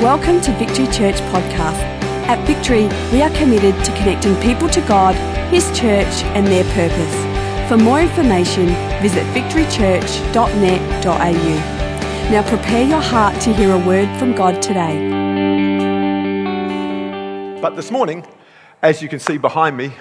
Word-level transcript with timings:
Welcome 0.00 0.40
to 0.40 0.52
Victory 0.52 0.86
Church 0.86 1.16
Podcast. 1.28 1.78
At 2.26 2.42
Victory, 2.46 2.88
we 3.12 3.20
are 3.20 3.28
committed 3.36 3.74
to 3.84 3.92
connecting 3.98 4.34
people 4.36 4.66
to 4.70 4.80
God, 4.80 5.14
His 5.52 5.66
church, 5.78 6.24
and 6.32 6.46
their 6.46 6.64
purpose. 6.72 7.14
For 7.68 7.76
more 7.76 8.00
information, 8.00 8.68
visit 9.02 9.26
victorychurch.net.au. 9.34 12.30
Now 12.30 12.42
prepare 12.48 12.88
your 12.88 13.02
heart 13.02 13.38
to 13.42 13.52
hear 13.52 13.74
a 13.74 13.78
word 13.86 14.08
from 14.18 14.34
God 14.34 14.62
today. 14.62 15.10
But 17.60 17.76
this 17.76 17.90
morning, 17.90 18.26
as 18.80 19.02
you 19.02 19.08
can 19.10 19.18
see 19.18 19.36
behind 19.36 19.76
me, 19.76 19.92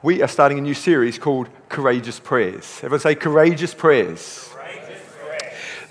we 0.00 0.22
are 0.22 0.28
starting 0.28 0.58
a 0.58 0.62
new 0.62 0.74
series 0.74 1.18
called 1.18 1.48
Courageous 1.68 2.20
Prayers. 2.20 2.78
Everyone 2.84 3.00
say 3.00 3.16
Courageous 3.16 3.74
Prayers. 3.74 4.53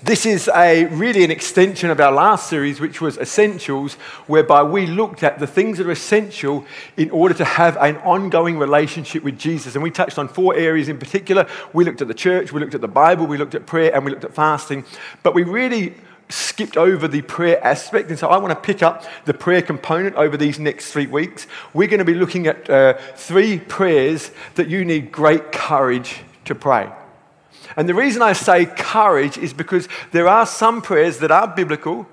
This 0.04 0.26
is 0.26 0.50
a 0.54 0.84
really 0.84 1.24
an 1.24 1.30
extension 1.30 1.88
of 1.88 1.98
our 1.98 2.12
last 2.12 2.50
series, 2.50 2.78
which 2.78 3.00
was 3.00 3.16
Essentials, 3.16 3.94
whereby 4.26 4.62
we 4.62 4.86
looked 4.86 5.22
at 5.22 5.38
the 5.38 5.46
things 5.46 5.78
that 5.78 5.86
are 5.86 5.92
essential 5.92 6.66
in 6.98 7.08
order 7.08 7.32
to 7.32 7.44
have 7.46 7.78
an 7.78 7.96
ongoing 7.98 8.58
relationship 8.58 9.22
with 9.22 9.38
Jesus. 9.38 9.74
And 9.74 9.82
we 9.82 9.90
touched 9.90 10.18
on 10.18 10.28
four 10.28 10.54
areas 10.56 10.90
in 10.90 10.98
particular. 10.98 11.48
We 11.72 11.86
looked 11.86 12.02
at 12.02 12.08
the 12.08 12.12
church, 12.12 12.52
we 12.52 12.60
looked 12.60 12.74
at 12.74 12.82
the 12.82 12.86
Bible, 12.86 13.26
we 13.26 13.38
looked 13.38 13.54
at 13.54 13.64
prayer, 13.64 13.94
and 13.94 14.04
we 14.04 14.10
looked 14.10 14.24
at 14.24 14.34
fasting. 14.34 14.84
But 15.22 15.32
we 15.34 15.42
really 15.42 15.94
skipped 16.28 16.76
over 16.76 17.08
the 17.08 17.22
prayer 17.22 17.64
aspect. 17.64 18.10
And 18.10 18.18
so 18.18 18.28
I 18.28 18.36
want 18.36 18.50
to 18.50 18.60
pick 18.60 18.82
up 18.82 19.06
the 19.24 19.32
prayer 19.32 19.62
component 19.62 20.16
over 20.16 20.36
these 20.36 20.58
next 20.58 20.92
three 20.92 21.06
weeks. 21.06 21.46
We're 21.72 21.88
going 21.88 22.00
to 22.00 22.04
be 22.04 22.12
looking 22.12 22.46
at 22.46 22.68
uh, 22.68 22.98
three 23.16 23.58
prayers 23.58 24.32
that 24.56 24.68
you 24.68 24.84
need 24.84 25.10
great 25.10 25.50
courage 25.50 26.20
to 26.44 26.54
pray. 26.54 26.90
And 27.76 27.88
the 27.88 27.94
reason 27.94 28.22
I 28.22 28.32
say 28.32 28.66
courage 28.66 29.38
is 29.38 29.52
because 29.52 29.88
there 30.12 30.28
are 30.28 30.46
some 30.46 30.82
prayers 30.82 31.18
that 31.18 31.30
are 31.30 31.48
biblical, 31.48 32.06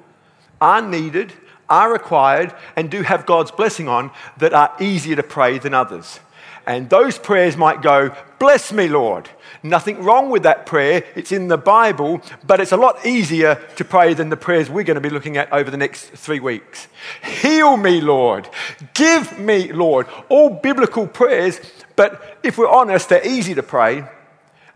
are 0.59 0.81
needed, 0.81 1.33
are 1.69 1.91
required, 1.91 2.53
and 2.75 2.91
do 2.91 3.01
have 3.01 3.25
God's 3.25 3.51
blessing 3.51 3.87
on 3.87 4.11
that 4.37 4.53
are 4.53 4.75
easier 4.79 5.15
to 5.15 5.23
pray 5.23 5.57
than 5.57 5.73
others. 5.73 6.19
And 6.67 6.89
those 6.89 7.17
prayers 7.17 7.57
might 7.57 7.81
go, 7.81 8.15
Bless 8.37 8.71
me, 8.71 8.87
Lord. 8.87 9.29
Nothing 9.63 10.03
wrong 10.03 10.29
with 10.29 10.43
that 10.43 10.65
prayer. 10.65 11.03
It's 11.15 11.31
in 11.31 11.47
the 11.47 11.57
Bible, 11.57 12.21
but 12.45 12.59
it's 12.59 12.71
a 12.71 12.77
lot 12.77 13.05
easier 13.05 13.55
to 13.75 13.85
pray 13.85 14.13
than 14.13 14.29
the 14.29 14.37
prayers 14.37 14.69
we're 14.69 14.83
going 14.83 14.95
to 14.95 15.01
be 15.01 15.09
looking 15.09 15.37
at 15.37 15.51
over 15.53 15.69
the 15.69 15.77
next 15.77 16.05
three 16.09 16.39
weeks. 16.39 16.87
Heal 17.23 17.77
me, 17.77 18.01
Lord. 18.01 18.49
Give 18.93 19.37
me, 19.37 19.71
Lord. 19.71 20.07
All 20.29 20.49
biblical 20.49 21.07
prayers, 21.07 21.59
but 21.95 22.39
if 22.41 22.57
we're 22.57 22.67
honest, 22.67 23.09
they're 23.09 23.25
easy 23.25 23.53
to 23.53 23.63
pray 23.63 24.05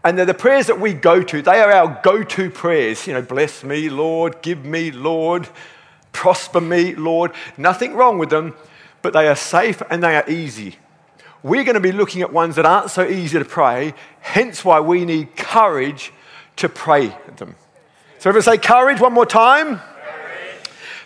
and 0.05 0.19
they're 0.19 0.25
the 0.27 0.35
prayers 0.35 0.67
that 0.67 0.79
we 0.79 0.93
go 0.93 1.23
to. 1.23 1.41
They 1.41 1.59
are 1.59 1.71
our 1.71 1.99
go 2.03 2.23
to 2.23 2.51
prayers. 2.51 3.07
You 3.07 3.13
know, 3.13 3.23
bless 3.23 3.63
me, 3.63 3.89
Lord, 3.89 4.39
give 4.43 4.63
me, 4.63 4.91
Lord, 4.91 5.49
prosper 6.11 6.61
me, 6.61 6.93
Lord. 6.93 7.31
Nothing 7.57 7.95
wrong 7.95 8.19
with 8.19 8.29
them, 8.29 8.53
but 9.01 9.13
they 9.13 9.27
are 9.27 9.35
safe 9.35 9.81
and 9.89 10.03
they 10.03 10.15
are 10.15 10.29
easy. 10.29 10.75
We're 11.41 11.63
going 11.63 11.73
to 11.73 11.81
be 11.81 11.91
looking 11.91 12.21
at 12.21 12.31
ones 12.31 12.55
that 12.57 12.67
aren't 12.67 12.91
so 12.91 13.03
easy 13.03 13.39
to 13.39 13.45
pray, 13.45 13.95
hence 14.21 14.63
why 14.63 14.79
we 14.79 15.05
need 15.05 15.35
courage 15.35 16.13
to 16.57 16.69
pray 16.69 17.17
them. 17.37 17.55
So, 18.19 18.29
if 18.29 18.35
I 18.35 18.39
say 18.41 18.57
courage 18.59 19.01
one 19.01 19.13
more 19.13 19.25
time. 19.25 19.81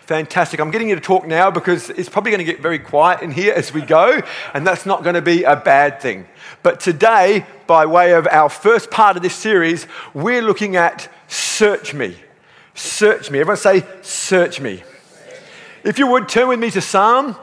Fantastic. 0.10 0.60
I'm 0.60 0.72
getting 0.72 0.90
you 0.90 0.96
to 0.96 1.02
talk 1.02 1.28
now 1.28 1.52
because 1.52 1.92
it's 1.92 2.10
probably 2.10 2.32
going 2.32 2.44
to 2.44 2.52
get 2.52 2.64
very 2.64 2.80
quiet 2.80 3.22
in 3.22 3.30
here 3.30 3.54
as 3.54 3.72
we 3.72 3.84
go, 3.84 4.20
and 4.56 4.66
that's 4.66 4.84
not 4.84 5.04
going 5.04 5.14
to 5.14 5.22
be 5.22 5.44
a 5.44 5.56
bad 5.56 6.02
thing. 6.02 6.26
But 6.64 6.80
today, 6.80 7.46
by 7.68 7.86
way 7.86 8.14
of 8.14 8.26
our 8.26 8.50
first 8.50 8.90
part 8.90 9.18
of 9.18 9.22
this 9.22 9.36
series, 9.36 9.86
we're 10.16 10.42
looking 10.42 10.76
at 10.76 11.08
Search 11.28 11.94
Me. 11.94 12.18
Search 12.74 13.30
Me. 13.30 13.40
Everyone 13.40 13.58
say, 13.58 13.86
Search 14.02 14.60
Me. 14.60 14.82
If 15.84 16.00
you 16.00 16.08
would, 16.08 16.28
turn 16.28 16.48
with 16.48 16.60
me 16.60 16.72
to 16.72 16.82
Psalm 16.82 17.36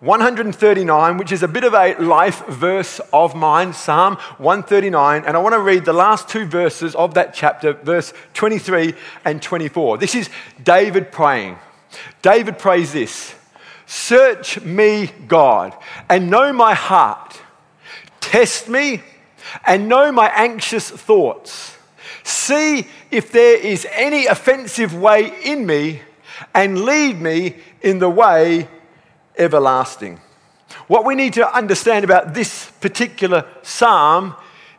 139, 0.00 1.16
which 1.16 1.32
is 1.32 1.42
a 1.42 1.48
bit 1.48 1.64
of 1.64 1.72
a 1.72 1.94
life 1.94 2.44
verse 2.48 3.00
of 3.14 3.34
mine, 3.34 3.72
Psalm 3.72 4.16
139. 4.36 5.24
And 5.24 5.38
I 5.38 5.40
want 5.40 5.54
to 5.54 5.60
read 5.60 5.86
the 5.86 5.94
last 5.94 6.28
two 6.28 6.44
verses 6.44 6.94
of 6.96 7.14
that 7.14 7.32
chapter, 7.32 7.72
verse 7.72 8.12
23 8.34 8.92
and 9.24 9.40
24. 9.40 9.96
This 9.96 10.14
is 10.14 10.28
David 10.62 11.10
praying. 11.10 11.56
David 12.22 12.58
prays 12.58 12.92
this 12.92 13.34
Search 13.86 14.60
me, 14.62 15.10
God, 15.28 15.76
and 16.08 16.30
know 16.30 16.52
my 16.52 16.74
heart. 16.74 17.40
Test 18.20 18.68
me 18.68 19.02
and 19.66 19.88
know 19.88 20.10
my 20.10 20.28
anxious 20.34 20.88
thoughts. 20.90 21.76
See 22.22 22.86
if 23.10 23.30
there 23.30 23.56
is 23.56 23.86
any 23.92 24.26
offensive 24.26 24.94
way 24.94 25.32
in 25.44 25.66
me 25.66 26.00
and 26.54 26.84
lead 26.84 27.20
me 27.20 27.56
in 27.82 27.98
the 27.98 28.08
way 28.08 28.68
everlasting. 29.36 30.20
What 30.86 31.04
we 31.04 31.14
need 31.14 31.34
to 31.34 31.54
understand 31.54 32.04
about 32.04 32.34
this 32.34 32.70
particular 32.80 33.46
psalm 33.62 34.34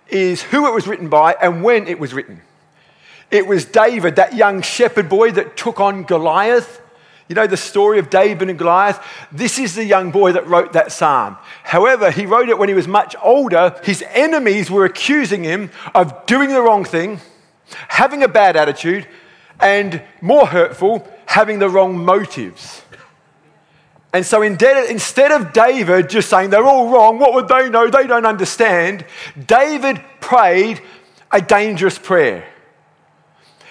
is 0.08 0.42
who 0.42 0.68
it 0.68 0.74
was 0.74 0.88
written 0.88 1.10
by 1.10 1.36
and 1.42 1.64
when 1.64 1.88
it 1.88 2.00
was 2.00 2.14
written. 2.14 2.42
It 3.32 3.48
was 3.48 3.66
David, 3.66 4.18
that 4.18 4.36
young 4.36 4.62
shepherd 4.62 5.10
boy 5.10 5.32
that 5.32 5.58
took 5.58 5.80
on 5.80 6.04
Goliath 6.04 6.82
you 7.28 7.36
know 7.36 7.48
the 7.48 7.58
story 7.58 8.00
of 8.00 8.10
David 8.10 8.50
and 8.50 8.60
Goliath? 8.60 9.04
This 9.32 9.58
is 9.58 9.76
the 9.76 9.84
young 9.84 10.12
boy 10.12 10.34
that 10.34 10.48
wrote 10.48 10.74
that 10.74 10.92
psalm. 10.92 11.38
However, 11.64 12.12
he 12.12 12.26
wrote 12.26 12.50
it 12.50 12.58
when 12.58 12.70
he 12.70 12.76
was 12.76 12.88
much 12.88 13.16
older. 13.22 13.80
His 13.84 14.04
enemies 14.10 14.70
were 14.70 14.86
accusing 14.86 15.44
him 15.44 15.72
of 15.94 16.26
doing 16.26 16.50
the 16.50 16.62
wrong 16.62 16.86
thing, 16.86 17.20
having 17.88 18.22
a 18.22 18.28
bad 18.28 18.56
attitude, 18.56 19.08
and 19.60 20.02
more 20.22 20.46
hurtful, 20.46 21.08
having 21.26 21.60
the 21.60 21.70
wrong 21.70 21.98
motives. 21.98 22.82
And 24.14 24.26
so 24.26 24.42
instead 24.42 25.32
of 25.32 25.52
David 25.52 26.10
just 26.10 26.30
saying 26.30 26.50
they're 26.50 26.64
all 26.64 26.90
wrong, 26.90 27.20
what 27.20 27.34
would 27.34 27.50
they 27.50 27.70
know? 27.70 27.90
They 27.90 28.08
don't 28.08 28.26
understand. 28.26 29.04
David 29.46 30.02
prayed 30.22 30.82
a 31.32 31.42
dangerous 31.42 31.98
prayer. 31.98 32.46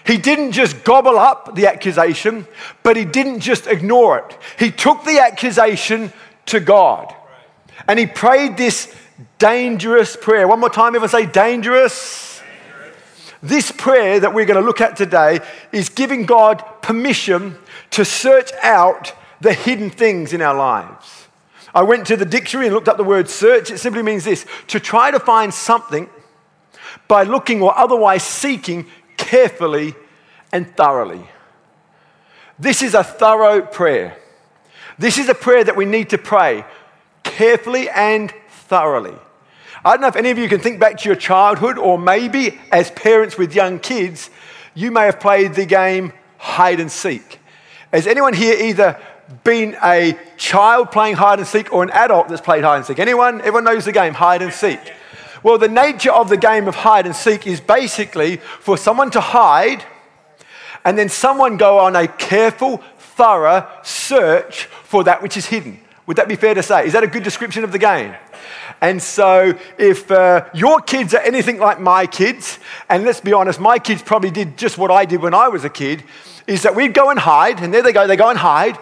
He 0.04 0.19
didn't 0.19 0.53
just 0.53 0.84
gobble 0.84 1.19
up 1.19 1.54
the 1.54 1.66
accusation, 1.66 2.47
but 2.82 2.97
he 2.97 3.04
didn't 3.04 3.41
just 3.41 3.66
ignore 3.66 4.19
it. 4.19 4.38
He 4.59 4.70
took 4.70 5.04
the 5.04 5.19
accusation 5.19 6.12
to 6.47 6.60
God. 6.60 7.15
And 7.88 7.98
he 7.98 8.06
prayed 8.06 8.56
this 8.56 8.94
dangerous 9.38 10.16
prayer. 10.16 10.47
One 10.47 10.60
more 10.60 10.69
time, 10.69 10.88
everyone 10.88 11.09
say 11.09 11.26
dangerous. 11.26 12.43
This 13.43 13.72
prayer 13.72 14.20
that 14.20 14.32
we're 14.32 14.47
going 14.47 14.60
to 14.60 14.66
look 14.66 14.81
at 14.81 14.97
today 14.97 15.41
is 15.72 15.88
giving 15.88 16.26
God 16.26 16.64
permission 16.82 17.56
to 17.91 18.04
search 18.04 18.50
out 18.62 19.12
the 19.41 19.53
hidden 19.53 19.91
things 19.91 20.32
in 20.32 20.41
our 20.41 20.54
lives. 20.54 21.28
I 21.75 21.82
went 21.82 22.06
to 22.06 22.16
the 22.16 22.25
dictionary 22.25 22.66
and 22.66 22.75
looked 22.75 22.88
up 22.88 22.97
the 22.97 23.04
word 23.04 23.28
search. 23.28 23.70
It 23.70 23.78
simply 23.78 24.03
means 24.03 24.25
this 24.25 24.47
to 24.69 24.81
try 24.81 25.10
to 25.10 25.19
find 25.19 25.53
something 25.53 26.09
by 27.09 27.25
looking 27.25 27.60
or 27.60 27.76
otherwise 27.76 28.22
seeking 28.22 28.87
carefully 29.16 29.94
and 30.52 30.76
thoroughly. 30.76 31.28
This 32.58 32.82
is 32.82 32.94
a 32.94 33.02
thorough 33.02 33.62
prayer. 33.62 34.16
This 34.98 35.19
is 35.19 35.28
a 35.28 35.34
prayer 35.34 35.64
that 35.64 35.76
we 35.76 35.84
need 35.84 36.10
to 36.10 36.19
pray 36.19 36.64
carefully 37.25 37.88
and 37.91 38.32
thoroughly. 38.48 39.14
I 39.84 39.92
don't 39.92 40.00
know 40.00 40.08
if 40.08 40.16
any 40.16 40.30
of 40.30 40.38
you 40.38 40.48
can 40.48 40.60
think 40.60 40.80
back 40.80 40.98
to 40.98 41.08
your 41.08 41.16
childhood, 41.16 41.78
or 41.78 41.98
maybe 41.98 42.58
as 42.72 42.91
parents 42.92 43.36
with 43.36 43.54
young 43.54 43.78
kids, 43.78 44.30
you 44.75 44.91
may 44.91 45.06
have 45.06 45.20
played 45.20 45.54
the 45.54 45.66
game 45.66 46.12
hide 46.38 46.81
and 46.81 46.91
seek. 46.91 47.38
Has 47.92 48.06
anyone 48.06 48.34
here 48.34 48.56
either 48.56 48.98
been 49.42 49.76
a 49.82 50.19
child 50.36 50.91
playing 50.91 51.16
hide 51.16 51.38
and 51.38 51.48
seek 51.48 51.72
or 51.72 51.82
an 51.82 51.91
adult 51.91 52.28
that's 52.28 52.41
played 52.41 52.64
hide 52.64 52.76
and 52.76 52.86
seek? 52.86 52.98
Anyone? 52.98 53.41
Everyone 53.41 53.64
knows 53.64 53.84
the 53.84 53.92
game 53.92 54.14
hide 54.14 54.42
and 54.42 54.52
seek. 54.52 54.81
Well, 55.44 55.59
the 55.59 55.69
nature 55.69 56.10
of 56.10 56.31
the 56.31 56.38
game 56.38 56.66
of 56.69 56.75
hide 56.75 57.05
and 57.05 57.15
seek 57.15 57.47
is 57.47 57.60
basically 57.60 58.38
for 58.38 58.78
someone 58.78 59.10
to 59.10 59.21
hide 59.21 59.84
and 60.87 60.97
then 60.97 61.10
someone 61.10 61.59
go 61.59 61.78
on 61.81 61.94
a 61.94 62.09
careful, 62.09 62.82
thorough 62.96 63.69
search 63.82 64.64
for 64.64 65.05
that 65.05 65.23
which 65.23 65.37
is 65.37 65.44
hidden. 65.44 65.81
Would 66.06 66.17
that 66.17 66.29
be 66.29 66.37
fair 66.37 66.55
to 66.55 66.62
say? 66.62 66.87
Is 66.87 66.94
that 66.94 67.05
a 67.05 67.06
good 67.06 67.23
description 67.23 67.62
of 67.62 67.73
the 67.73 67.79
game? 67.79 68.14
And 68.81 69.02
so, 69.02 69.58
if 69.76 70.11
uh, 70.11 70.46
your 70.55 70.81
kids 70.81 71.12
are 71.12 71.20
anything 71.20 71.58
like 71.58 71.79
my 71.79 72.06
kids, 72.06 72.58
and 72.88 73.05
let's 73.05 73.20
be 73.20 73.35
honest, 73.35 73.61
my 73.61 73.79
kids 73.79 74.00
probably 74.00 74.31
did 74.31 74.56
just 74.56 74.79
what 74.79 74.90
I 74.90 75.05
did 75.05 75.20
when 75.20 75.35
I 75.35 75.49
was 75.49 75.62
a 75.62 75.70
kid, 75.70 76.05
is 76.47 76.62
that 76.62 76.75
we'd 76.75 76.94
go 76.94 77.11
and 77.11 77.19
hide, 77.19 77.62
and 77.62 77.73
there 77.73 77.82
they 77.82 77.93
go, 77.93 78.06
they 78.06 78.17
go 78.17 78.31
and 78.31 78.38
hide, 78.38 78.79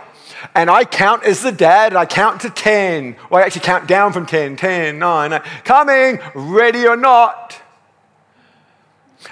and 0.54 0.70
I 0.70 0.84
count 0.84 1.24
as 1.24 1.42
the 1.42 1.52
dad, 1.52 1.94
I 1.94 2.06
count 2.06 2.40
to 2.42 2.50
10. 2.50 3.16
Well, 3.30 3.42
I 3.42 3.46
actually 3.46 3.62
count 3.62 3.86
down 3.86 4.12
from 4.12 4.26
10, 4.26 4.56
10, 4.56 4.98
9, 4.98 5.30
9 5.30 5.42
coming, 5.64 6.18
ready 6.34 6.86
or 6.86 6.96
not. 6.96 7.60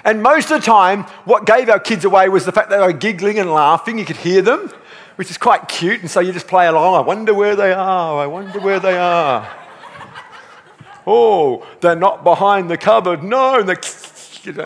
And 0.03 0.23
most 0.23 0.51
of 0.51 0.61
the 0.61 0.65
time, 0.65 1.03
what 1.25 1.45
gave 1.45 1.69
our 1.69 1.79
kids 1.79 2.05
away 2.05 2.29
was 2.29 2.45
the 2.45 2.51
fact 2.51 2.69
that 2.69 2.79
they 2.79 2.85
were 2.85 2.93
giggling 2.93 3.39
and 3.39 3.51
laughing. 3.51 3.99
You 3.99 4.05
could 4.05 4.17
hear 4.17 4.41
them, 4.41 4.71
which 5.17 5.29
is 5.29 5.37
quite 5.37 5.67
cute. 5.67 6.01
And 6.01 6.09
so 6.09 6.19
you 6.19 6.31
just 6.31 6.47
play 6.47 6.67
along. 6.67 6.95
I 6.95 7.01
wonder 7.01 7.33
where 7.33 7.55
they 7.55 7.73
are. 7.73 8.17
I 8.17 8.25
wonder 8.25 8.59
where 8.59 8.79
they 8.79 8.97
are. 8.97 9.49
oh, 11.05 11.67
they're 11.81 11.95
not 11.95 12.23
behind 12.23 12.69
the 12.69 12.77
cupboard. 12.77 13.21
No. 13.21 13.59
And 13.59 13.67
know. 14.57 14.65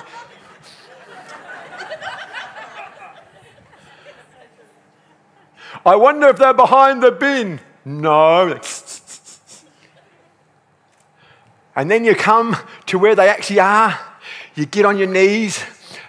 I 5.85 5.95
wonder 5.95 6.27
if 6.29 6.37
they're 6.37 6.53
behind 6.53 7.03
the 7.03 7.11
bin. 7.11 7.59
No. 7.85 8.59
And 11.75 11.91
then 11.91 12.05
you 12.05 12.15
come 12.15 12.55
to 12.87 12.97
where 12.97 13.15
they 13.15 13.29
actually 13.29 13.59
are. 13.59 13.99
You 14.55 14.65
get 14.65 14.85
on 14.85 14.97
your 14.97 15.07
knees 15.07 15.63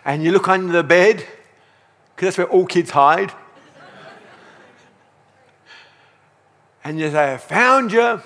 and 0.04 0.22
you 0.22 0.32
look 0.32 0.48
under 0.48 0.72
the 0.72 0.84
bed, 0.84 1.26
because 2.14 2.28
that's 2.28 2.38
where 2.38 2.46
all 2.46 2.64
kids 2.64 2.90
hide. 2.90 3.32
and 6.84 6.98
you 6.98 7.10
say, 7.10 7.34
I 7.34 7.36
found 7.36 7.92
you. 7.92 8.22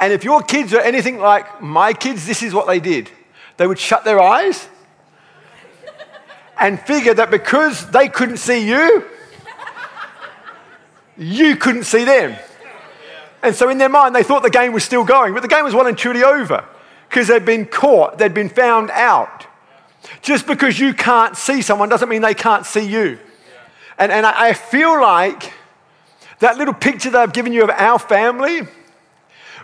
And 0.00 0.12
if 0.12 0.24
your 0.24 0.42
kids 0.42 0.74
are 0.74 0.80
anything 0.80 1.18
like 1.18 1.62
my 1.62 1.92
kids, 1.92 2.26
this 2.26 2.42
is 2.42 2.52
what 2.52 2.66
they 2.66 2.80
did. 2.80 3.08
They 3.56 3.66
would 3.68 3.78
shut 3.78 4.04
their 4.04 4.20
eyes 4.20 4.68
and 6.58 6.80
figure 6.80 7.14
that 7.14 7.30
because 7.30 7.88
they 7.90 8.08
couldn't 8.08 8.38
see 8.38 8.68
you, 8.68 9.04
you 11.16 11.56
couldn't 11.56 11.84
see 11.84 12.04
them. 12.04 12.36
And 13.42 13.54
so 13.54 13.68
in 13.68 13.78
their 13.78 13.88
mind, 13.88 14.14
they 14.14 14.22
thought 14.22 14.42
the 14.42 14.50
game 14.50 14.72
was 14.72 14.84
still 14.84 15.04
going, 15.04 15.34
but 15.34 15.42
the 15.42 15.48
game 15.48 15.64
was 15.64 15.74
well 15.74 15.86
and 15.86 15.98
truly 15.98 16.22
over 16.22 16.64
because 17.08 17.28
they'd 17.28 17.44
been 17.44 17.66
caught, 17.66 18.18
they'd 18.18 18.34
been 18.34 18.48
found 18.48 18.90
out. 18.90 19.46
Just 20.22 20.46
because 20.46 20.80
you 20.80 20.94
can't 20.94 21.36
see 21.36 21.62
someone 21.62 21.88
doesn't 21.88 22.08
mean 22.08 22.22
they 22.22 22.34
can't 22.34 22.66
see 22.66 22.86
you. 22.86 23.18
And, 23.98 24.10
and 24.10 24.26
I, 24.26 24.48
I 24.48 24.52
feel 24.54 25.00
like 25.00 25.52
that 26.40 26.56
little 26.56 26.74
picture 26.74 27.10
that 27.10 27.20
I've 27.20 27.32
given 27.32 27.52
you 27.52 27.62
of 27.62 27.70
our 27.70 27.98
family 27.98 28.62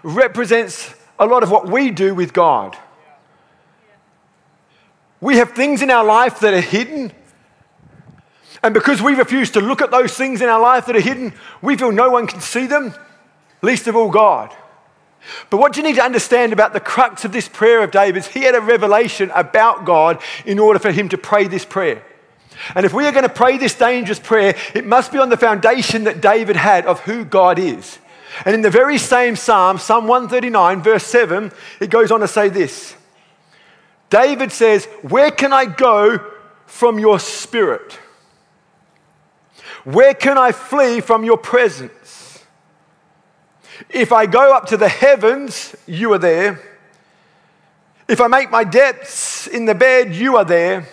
represents 0.02 0.94
a 1.18 1.26
lot 1.26 1.42
of 1.42 1.50
what 1.50 1.66
we 1.66 1.90
do 1.90 2.14
with 2.14 2.32
God. 2.32 2.76
We 5.20 5.36
have 5.36 5.52
things 5.52 5.82
in 5.82 5.90
our 5.90 6.04
life 6.04 6.40
that 6.40 6.54
are 6.54 6.60
hidden. 6.60 7.12
And 8.62 8.74
because 8.74 9.00
we 9.00 9.14
refuse 9.14 9.50
to 9.52 9.60
look 9.60 9.80
at 9.80 9.90
those 9.90 10.14
things 10.14 10.42
in 10.42 10.48
our 10.48 10.60
life 10.60 10.86
that 10.86 10.96
are 10.96 11.00
hidden, 11.00 11.32
we 11.62 11.76
feel 11.76 11.92
no 11.92 12.10
one 12.10 12.26
can 12.26 12.40
see 12.40 12.66
them, 12.66 12.94
least 13.62 13.86
of 13.86 13.96
all 13.96 14.10
God. 14.10 14.54
But 15.48 15.58
what 15.58 15.76
you 15.76 15.82
need 15.82 15.96
to 15.96 16.02
understand 16.04 16.52
about 16.52 16.72
the 16.72 16.80
crux 16.80 17.24
of 17.24 17.32
this 17.32 17.48
prayer 17.48 17.82
of 17.82 17.90
David's, 17.90 18.26
he 18.26 18.42
had 18.42 18.54
a 18.54 18.60
revelation 18.60 19.30
about 19.34 19.84
God 19.84 20.22
in 20.44 20.58
order 20.58 20.78
for 20.78 20.90
him 20.90 21.08
to 21.10 21.18
pray 21.18 21.46
this 21.46 21.64
prayer. 21.64 22.02
And 22.74 22.84
if 22.84 22.92
we 22.92 23.06
are 23.06 23.12
going 23.12 23.24
to 23.24 23.28
pray 23.28 23.58
this 23.58 23.74
dangerous 23.74 24.18
prayer, 24.18 24.54
it 24.74 24.86
must 24.86 25.12
be 25.12 25.18
on 25.18 25.28
the 25.28 25.36
foundation 25.36 26.04
that 26.04 26.20
David 26.20 26.56
had 26.56 26.86
of 26.86 27.00
who 27.00 27.24
God 27.24 27.58
is. 27.58 27.98
And 28.44 28.54
in 28.54 28.62
the 28.62 28.70
very 28.70 28.98
same 28.98 29.36
Psalm, 29.36 29.78
Psalm 29.78 30.06
139, 30.06 30.82
verse 30.82 31.04
7, 31.04 31.52
it 31.80 31.90
goes 31.90 32.10
on 32.10 32.20
to 32.20 32.28
say 32.28 32.48
this 32.48 32.94
David 34.08 34.52
says, 34.52 34.86
Where 35.02 35.30
can 35.30 35.52
I 35.52 35.64
go 35.64 36.18
from 36.66 36.98
your 36.98 37.18
spirit? 37.18 37.98
Where 39.84 40.14
can 40.14 40.38
I 40.38 40.52
flee 40.52 41.00
from 41.00 41.24
your 41.24 41.36
presence? 41.36 42.44
If 43.88 44.12
I 44.12 44.26
go 44.26 44.54
up 44.54 44.66
to 44.66 44.76
the 44.76 44.88
heavens, 44.88 45.74
you 45.86 46.12
are 46.12 46.18
there. 46.18 46.60
If 48.08 48.20
I 48.20 48.26
make 48.26 48.50
my 48.50 48.64
depths 48.64 49.46
in 49.46 49.64
the 49.64 49.74
bed, 49.74 50.14
you 50.14 50.36
are 50.36 50.44
there. 50.44 50.86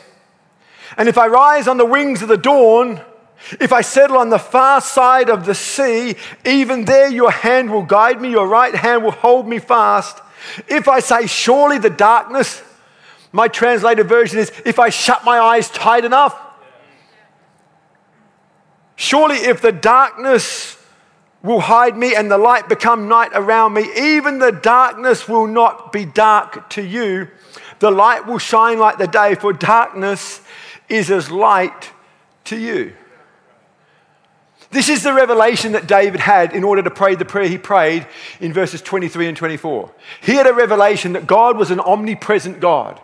And 0.98 1.10
if 1.10 1.18
I 1.18 1.28
rise 1.28 1.68
on 1.68 1.78
the 1.78 1.86
wings 1.86 2.22
of 2.22 2.30
the 2.30 2.38
dawn, 2.38 3.01
if 3.60 3.74
I 3.74 3.81
settle 3.81 4.18
on 4.18 4.30
the 4.30 4.39
far 4.39 4.81
side 4.81 5.30
of 5.30 5.45
the 5.45 5.56
sea, 5.56 6.16
even 6.45 6.86
there 6.86 7.10
your 7.10 7.31
hand 7.31 7.72
will 7.72 7.84
guide 7.84 8.22
me, 8.22 8.30
your 8.30 8.48
right 8.48 8.74
hand 8.74 9.04
will 9.04 9.12
hold 9.12 9.48
me 9.48 9.60
fast. 9.60 10.22
If 10.68 10.88
I 10.88 11.00
say, 11.00 11.28
Surely 11.28 11.78
the 11.78 11.89
darkness 11.89 12.63
my 13.31 13.48
translated 13.48 14.07
version 14.07 14.39
is 14.39 14.51
if 14.66 14.80
I 14.80 14.89
shut 14.89 15.24
my 15.24 15.38
eyes 15.38 15.69
tight 15.69 16.06
enough. 16.06 16.39
Surely, 18.98 19.38
if 19.38 19.62
the 19.62 19.72
darkness 19.72 20.76
will 21.44 21.62
hide 21.62 21.96
me 21.96 22.16
and 22.16 22.30
the 22.30 22.38
light 22.38 22.68
become 22.68 23.08
night 23.08 23.32
around 23.34 23.74
me, 23.74 23.88
even 23.96 24.40
the 24.40 24.52
darkness 24.52 25.30
will 25.30 25.48
not 25.48 25.94
be 25.94 26.04
dark 26.04 26.70
to 26.72 26.82
you. 26.82 27.28
The 27.80 27.92
light 27.92 28.26
will 28.26 28.40
shine 28.40 28.80
like 28.80 28.98
the 28.98 29.08
day, 29.08 29.36
for 29.36 29.54
darkness 29.54 30.42
is 30.90 31.12
as 31.12 31.30
light 31.30 31.92
to 32.46 32.58
you. 32.58 32.94
This 34.72 34.90
is 34.90 35.04
the 35.04 35.14
revelation 35.14 35.74
that 35.74 35.88
David 35.88 36.20
had 36.20 36.54
in 36.54 36.64
order 36.64 36.82
to 36.82 36.90
pray 36.90 37.14
the 37.14 37.24
prayer 37.24 37.48
he 37.48 37.60
prayed 37.60 38.08
in 38.40 38.52
verses 38.52 38.82
23 38.82 39.28
and 39.28 39.38
24. 39.38 39.92
He 40.22 40.34
had 40.34 40.48
a 40.48 40.54
revelation 40.54 41.14
that 41.14 41.28
God 41.28 41.56
was 41.56 41.70
an 41.70 41.80
omnipresent 41.80 42.60
God. 42.60 43.00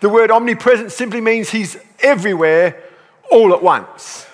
The 0.00 0.08
word 0.08 0.32
omnipresent 0.32 0.90
simply 0.90 1.20
means 1.20 1.50
he's 1.50 1.78
everywhere 2.00 2.82
all 3.30 3.54
at 3.54 3.62
once. 3.62 4.26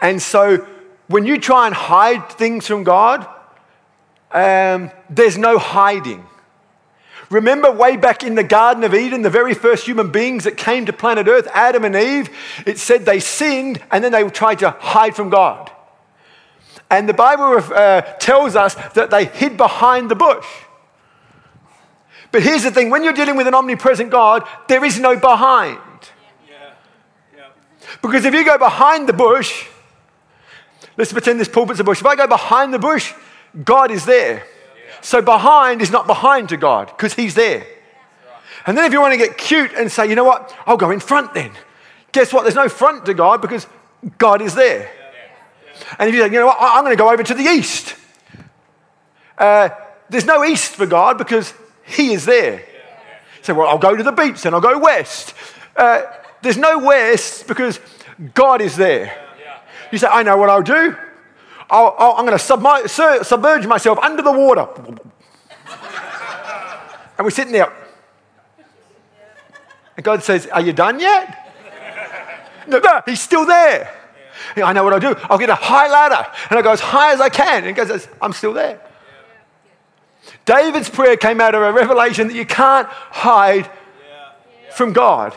And 0.00 0.20
so 0.20 0.66
when 1.08 1.24
you 1.26 1.38
try 1.38 1.66
and 1.66 1.74
hide 1.74 2.30
things 2.30 2.66
from 2.66 2.84
God, 2.84 3.26
um, 4.32 4.90
there's 5.08 5.38
no 5.38 5.58
hiding. 5.58 6.26
Remember 7.30 7.70
way 7.70 7.96
back 7.96 8.22
in 8.22 8.36
the 8.36 8.44
Garden 8.44 8.84
of 8.84 8.94
Eden, 8.94 9.22
the 9.22 9.30
very 9.30 9.54
first 9.54 9.86
human 9.86 10.10
beings 10.10 10.44
that 10.44 10.56
came 10.56 10.86
to 10.86 10.92
planet 10.92 11.26
Earth, 11.26 11.48
Adam 11.52 11.84
and 11.84 11.96
Eve, 11.96 12.30
it 12.64 12.78
said 12.78 13.04
they 13.04 13.18
sinned 13.18 13.82
and 13.90 14.04
then 14.04 14.12
they 14.12 14.28
tried 14.30 14.60
to 14.60 14.70
hide 14.70 15.16
from 15.16 15.30
God. 15.30 15.70
And 16.88 17.08
the 17.08 17.14
Bible 17.14 17.60
uh, 17.74 18.02
tells 18.20 18.54
us 18.54 18.74
that 18.94 19.10
they 19.10 19.24
hid 19.24 19.56
behind 19.56 20.08
the 20.08 20.14
bush. 20.14 20.46
But 22.30 22.42
here's 22.42 22.62
the 22.62 22.70
thing 22.70 22.90
when 22.90 23.02
you're 23.02 23.12
dealing 23.12 23.36
with 23.36 23.48
an 23.48 23.54
omnipresent 23.54 24.10
God, 24.10 24.46
there 24.68 24.84
is 24.84 25.00
no 25.00 25.18
behind. 25.18 25.78
Yeah. 26.48 26.74
Yeah. 27.36 27.48
Because 28.02 28.24
if 28.24 28.34
you 28.34 28.44
go 28.44 28.58
behind 28.58 29.08
the 29.08 29.12
bush, 29.12 29.66
let's 30.96 31.12
pretend 31.12 31.40
this 31.40 31.48
pulpit's 31.48 31.80
a 31.80 31.84
bush. 31.84 32.00
If 32.00 32.06
I 32.06 32.16
go 32.16 32.26
behind 32.26 32.72
the 32.72 32.78
bush, 32.78 33.12
God 33.64 33.90
is 33.90 34.04
there. 34.04 34.44
So 35.00 35.22
behind 35.22 35.82
is 35.82 35.90
not 35.90 36.06
behind 36.06 36.48
to 36.50 36.56
God 36.56 36.88
because 36.88 37.14
He's 37.14 37.34
there. 37.34 37.66
And 38.66 38.76
then 38.76 38.84
if 38.84 38.92
you 38.92 39.00
want 39.00 39.12
to 39.12 39.18
get 39.18 39.38
cute 39.38 39.72
and 39.76 39.90
say, 39.90 40.08
you 40.08 40.16
know 40.16 40.24
what, 40.24 40.54
I'll 40.66 40.76
go 40.76 40.90
in 40.90 41.00
front 41.00 41.34
then. 41.34 41.52
Guess 42.12 42.32
what? 42.32 42.42
There's 42.42 42.56
no 42.56 42.68
front 42.68 43.06
to 43.06 43.14
God 43.14 43.40
because 43.40 43.66
God 44.18 44.42
is 44.42 44.54
there. 44.54 44.90
And 45.98 46.08
if 46.08 46.14
you 46.14 46.22
say, 46.22 46.32
you 46.32 46.40
know 46.40 46.46
what, 46.46 46.56
I'm 46.58 46.82
going 46.82 46.96
to 46.96 47.00
go 47.00 47.10
over 47.10 47.22
to 47.22 47.34
the 47.34 47.44
east. 47.44 47.94
Uh, 49.38 49.68
there's 50.08 50.24
no 50.24 50.44
east 50.44 50.72
for 50.72 50.86
God 50.86 51.18
because 51.18 51.52
he 51.84 52.12
is 52.12 52.24
there. 52.24 52.64
So, 53.42 53.54
well, 53.54 53.68
I'll 53.68 53.78
go 53.78 53.94
to 53.94 54.02
the 54.02 54.12
beach 54.12 54.44
and 54.44 54.54
I'll 54.54 54.60
go 54.60 54.78
west. 54.78 55.34
Uh, 55.76 56.02
there's 56.42 56.56
no 56.56 56.78
west 56.78 57.46
because 57.46 57.78
God 58.34 58.60
is 58.60 58.76
there. 58.76 59.25
You 59.92 59.98
say, 59.98 60.08
I 60.08 60.22
know 60.22 60.36
what 60.36 60.50
I'll 60.50 60.62
do. 60.62 60.96
i 61.70 62.14
am 62.18 62.26
going 62.26 62.38
to 62.38 63.24
submerge 63.24 63.66
myself 63.66 63.98
under 63.98 64.22
the 64.22 64.32
water. 64.32 64.68
and 67.18 67.24
we're 67.24 67.30
sitting 67.30 67.52
there. 67.52 67.72
And 69.96 70.04
God 70.04 70.22
says, 70.22 70.46
Are 70.48 70.60
you 70.60 70.72
done 70.72 71.00
yet? 71.00 71.42
No, 72.68 72.78
no, 72.78 73.00
he's 73.06 73.20
still 73.20 73.46
there. 73.46 73.92
I 74.56 74.72
know 74.72 74.84
what 74.84 74.92
I'll 74.92 75.00
do. 75.00 75.14
I'll 75.24 75.38
get 75.38 75.50
a 75.50 75.54
high 75.54 75.88
ladder 75.88 76.26
and 76.50 76.58
I 76.58 76.62
go 76.62 76.72
as 76.72 76.80
high 76.80 77.12
as 77.12 77.20
I 77.20 77.28
can. 77.28 77.64
And 77.64 77.76
God 77.76 77.88
says, 77.88 78.08
I'm 78.20 78.32
still 78.32 78.52
there. 78.52 78.80
David's 80.44 80.90
prayer 80.90 81.16
came 81.16 81.40
out 81.40 81.54
of 81.54 81.62
a 81.62 81.72
revelation 81.72 82.28
that 82.28 82.34
you 82.34 82.46
can't 82.46 82.88
hide 82.88 83.70
from 84.72 84.92
God. 84.92 85.36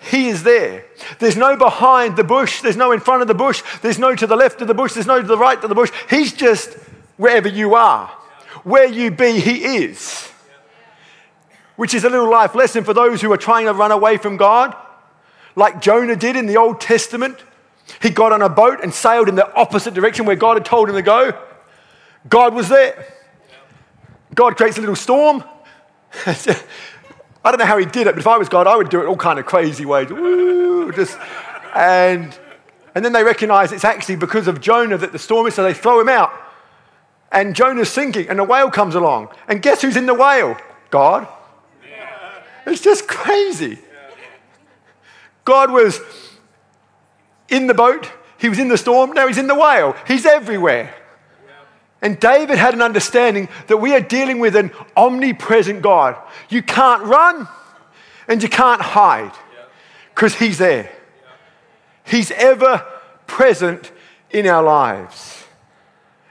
He 0.00 0.28
is 0.28 0.42
there. 0.42 0.84
There's 1.18 1.36
no 1.36 1.56
behind 1.56 2.16
the 2.16 2.24
bush. 2.24 2.60
There's 2.60 2.76
no 2.76 2.92
in 2.92 3.00
front 3.00 3.22
of 3.22 3.28
the 3.28 3.34
bush. 3.34 3.62
There's 3.82 3.98
no 3.98 4.14
to 4.14 4.26
the 4.26 4.36
left 4.36 4.60
of 4.60 4.68
the 4.68 4.74
bush. 4.74 4.92
There's 4.92 5.06
no 5.06 5.20
to 5.20 5.26
the 5.26 5.36
right 5.36 5.62
of 5.62 5.68
the 5.68 5.74
bush. 5.74 5.90
He's 6.08 6.32
just 6.32 6.74
wherever 7.16 7.48
you 7.48 7.74
are. 7.74 8.08
Where 8.62 8.86
you 8.86 9.10
be, 9.10 9.40
He 9.40 9.64
is. 9.64 10.30
Which 11.76 11.94
is 11.94 12.04
a 12.04 12.10
little 12.10 12.30
life 12.30 12.54
lesson 12.54 12.84
for 12.84 12.94
those 12.94 13.20
who 13.20 13.32
are 13.32 13.36
trying 13.36 13.66
to 13.66 13.72
run 13.72 13.92
away 13.92 14.16
from 14.16 14.36
God, 14.36 14.74
like 15.54 15.80
Jonah 15.80 16.16
did 16.16 16.36
in 16.36 16.46
the 16.46 16.56
Old 16.56 16.80
Testament. 16.80 17.38
He 18.00 18.10
got 18.10 18.32
on 18.32 18.42
a 18.42 18.48
boat 18.48 18.80
and 18.82 18.92
sailed 18.92 19.28
in 19.28 19.34
the 19.34 19.52
opposite 19.54 19.94
direction 19.94 20.26
where 20.26 20.36
God 20.36 20.56
had 20.56 20.64
told 20.64 20.88
him 20.88 20.94
to 20.94 21.02
go. 21.02 21.38
God 22.28 22.54
was 22.54 22.68
there. 22.68 23.14
God 24.34 24.56
creates 24.56 24.76
a 24.78 24.80
little 24.80 24.96
storm. 24.96 25.42
I 27.48 27.50
don't 27.50 27.60
know 27.60 27.64
how 27.64 27.78
he 27.78 27.86
did 27.86 28.06
it, 28.06 28.14
but 28.14 28.18
if 28.18 28.26
I 28.26 28.36
was 28.36 28.50
God, 28.50 28.66
I 28.66 28.76
would 28.76 28.90
do 28.90 29.00
it 29.00 29.06
all 29.06 29.16
kind 29.16 29.38
of 29.38 29.46
crazy 29.46 29.86
ways. 29.86 30.10
Just, 30.94 31.16
and, 31.74 32.38
and 32.94 33.02
then 33.02 33.14
they 33.14 33.24
recognize 33.24 33.72
it's 33.72 33.86
actually 33.86 34.16
because 34.16 34.48
of 34.48 34.60
Jonah 34.60 34.98
that 34.98 35.12
the 35.12 35.18
storm 35.18 35.46
is, 35.46 35.54
so 35.54 35.62
they 35.62 35.72
throw 35.72 35.98
him 35.98 36.10
out. 36.10 36.30
And 37.32 37.56
Jonah's 37.56 37.88
sinking, 37.88 38.28
and 38.28 38.38
a 38.38 38.44
whale 38.44 38.70
comes 38.70 38.94
along. 38.94 39.28
And 39.48 39.62
guess 39.62 39.80
who's 39.80 39.96
in 39.96 40.04
the 40.04 40.12
whale? 40.12 40.58
God. 40.90 41.26
It's 42.66 42.82
just 42.82 43.08
crazy. 43.08 43.78
God 45.46 45.70
was 45.70 46.00
in 47.48 47.66
the 47.66 47.72
boat, 47.72 48.12
he 48.36 48.50
was 48.50 48.58
in 48.58 48.68
the 48.68 48.76
storm, 48.76 49.12
now 49.12 49.26
he's 49.26 49.38
in 49.38 49.46
the 49.46 49.54
whale. 49.54 49.96
He's 50.06 50.26
everywhere. 50.26 50.94
And 52.00 52.20
David 52.20 52.58
had 52.58 52.74
an 52.74 52.82
understanding 52.82 53.48
that 53.66 53.78
we 53.78 53.94
are 53.94 54.00
dealing 54.00 54.38
with 54.38 54.54
an 54.54 54.70
omnipresent 54.96 55.82
God. 55.82 56.16
You 56.48 56.62
can't 56.62 57.02
run 57.04 57.48
and 58.28 58.42
you 58.42 58.48
can't 58.48 58.80
hide 58.80 59.32
because 60.14 60.34
He's 60.34 60.58
there. 60.58 60.92
He's 62.04 62.30
ever 62.30 62.86
present 63.26 63.90
in 64.30 64.46
our 64.46 64.62
lives. 64.62 65.44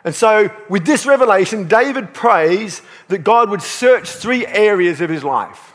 And 0.04 0.16
so, 0.16 0.50
with 0.70 0.86
this 0.86 1.06
revelation, 1.06 1.68
David 1.68 2.14
prays 2.14 2.82
that 3.10 3.20
God 3.20 3.50
would 3.50 3.62
search 3.62 4.08
three 4.10 4.48
areas 4.48 5.02
of 5.02 5.10
his 5.10 5.24
life. 5.24 5.74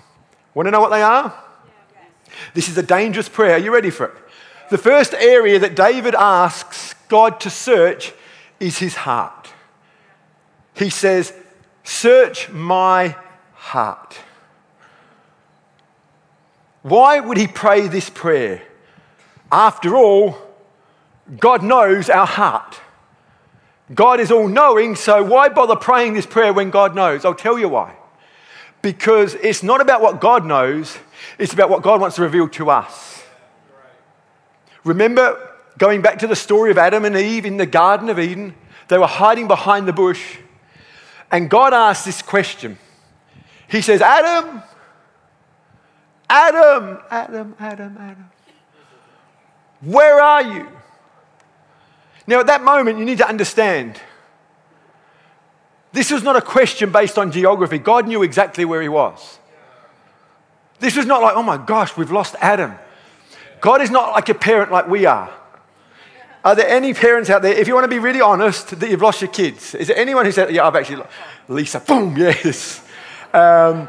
Want 0.55 0.67
to 0.67 0.71
know 0.71 0.81
what 0.81 0.91
they 0.91 1.03
are? 1.03 1.35
This 2.55 2.69
is 2.69 2.79
a 2.79 2.83
dangerous 2.83 3.29
prayer. 3.29 3.57
Are 3.57 3.59
you 3.59 3.73
ready 3.73 3.91
for 3.91 4.07
it? 4.07 4.15
The 4.71 4.79
first 4.79 5.13
area 5.13 5.59
that 5.59 5.77
David 5.77 6.15
asks 6.15 6.95
God 7.09 7.41
to 7.41 7.51
search 7.51 8.15
is 8.59 8.79
his 8.79 8.95
heart. 8.95 9.42
He 10.75 10.91
says, 10.91 11.33
Search 11.85 12.51
my 12.51 13.17
heart. 13.55 14.19
Why 16.83 17.21
would 17.21 17.39
he 17.39 17.47
pray 17.47 17.87
this 17.89 18.11
prayer? 18.11 18.63
After 19.51 19.95
all, 19.97 20.37
God 21.39 21.63
knows 21.63 22.11
our 22.11 22.27
heart. 22.27 22.81
God 23.95 24.21
is 24.21 24.31
all 24.31 24.49
knowing, 24.49 24.97
so 24.97 25.23
why 25.23 25.49
bother 25.49 25.77
praying 25.77 26.15
this 26.15 26.27
prayer 26.27 26.53
when 26.53 26.71
God 26.71 26.95
knows? 26.95 27.25
I'll 27.25 27.35
tell 27.35 27.59
you 27.59 27.69
why. 27.69 27.95
Because 28.81 29.35
it's 29.35 29.63
not 29.63 29.81
about 29.81 30.01
what 30.01 30.21
God 30.21 30.45
knows, 30.45 30.99
it's 31.39 31.53
about 31.53 31.71
what 31.71 31.83
God 31.83 32.01
wants 32.01 32.17
to 32.17 32.23
reveal 32.23 32.49
to 32.51 32.71
us. 32.71 33.23
Remember 34.85 35.51
going 35.79 36.03
back 36.03 36.19
to 36.21 36.27
the 36.27 36.37
story 36.37 36.71
of 36.71 36.79
Adam 36.79 37.05
and 37.05 37.17
Eve 37.17 37.47
in 37.47 37.57
the 37.57 37.67
Garden 37.67 38.09
of 38.09 38.19
Eden? 38.19 38.55
They 38.89 38.99
were 38.99 39.07
hiding 39.07 39.47
behind 39.47 39.87
the 39.87 39.93
bush, 39.93 40.39
and 41.33 41.49
God 41.49 41.73
asks 41.73 42.05
this 42.05 42.21
question. 42.21 42.79
He 43.69 43.81
says, 43.81 44.03
Adam, 44.03 44.63
Adam, 46.29 46.99
Adam, 47.11 47.57
Adam, 47.59 47.97
Adam, 47.99 48.31
where 49.81 50.21
are 50.21 50.43
you? 50.43 50.69
Now, 52.27 52.41
at 52.41 52.47
that 52.47 52.63
moment, 52.63 52.99
you 52.99 53.05
need 53.07 53.19
to 53.19 53.29
understand 53.29 53.99
this 55.93 56.11
was 56.11 56.23
not 56.23 56.37
a 56.37 56.41
question 56.41 56.93
based 56.93 57.19
on 57.19 57.33
geography. 57.33 57.79
God 57.79 58.07
knew 58.07 58.23
exactly 58.23 58.65
where 58.65 58.81
he 58.81 58.89
was. 58.89 59.39
This 60.81 60.97
was 60.97 61.07
not 61.07 61.23
like, 61.23 61.35
oh 61.35 61.43
my 61.43 61.57
gosh, 61.57 61.97
we've 61.97 62.11
lost 62.11 62.37
Adam. 62.41 62.75
God 63.61 63.81
is 63.81 63.91
not 63.91 64.13
like 64.13 64.29
a 64.29 64.35
parent 64.35 64.71
like 64.71 64.87
we 64.87 65.07
are. 65.07 65.33
Are 66.45 66.57
there 66.57 66.69
any 66.69 66.93
parents 66.93 67.31
out 67.31 67.43
there, 67.43 67.53
if 67.53 67.69
you 67.69 67.75
want 67.75 67.85
to 67.85 67.89
be 67.89 68.01
really 68.01 68.21
honest, 68.21 68.79
that 68.81 68.91
you've 68.91 69.03
lost 69.03 69.21
your 69.21 69.31
kids? 69.31 69.75
Is 69.77 69.87
there 69.87 69.97
anyone 69.97 70.25
who 70.25 70.33
said, 70.33 70.53
yeah, 70.53 70.67
I've 70.67 70.75
actually, 70.75 70.97
lost 70.97 71.11
Lisa, 71.49 71.81
boom, 71.81 72.17
yes. 72.19 72.83
Um, 73.33 73.89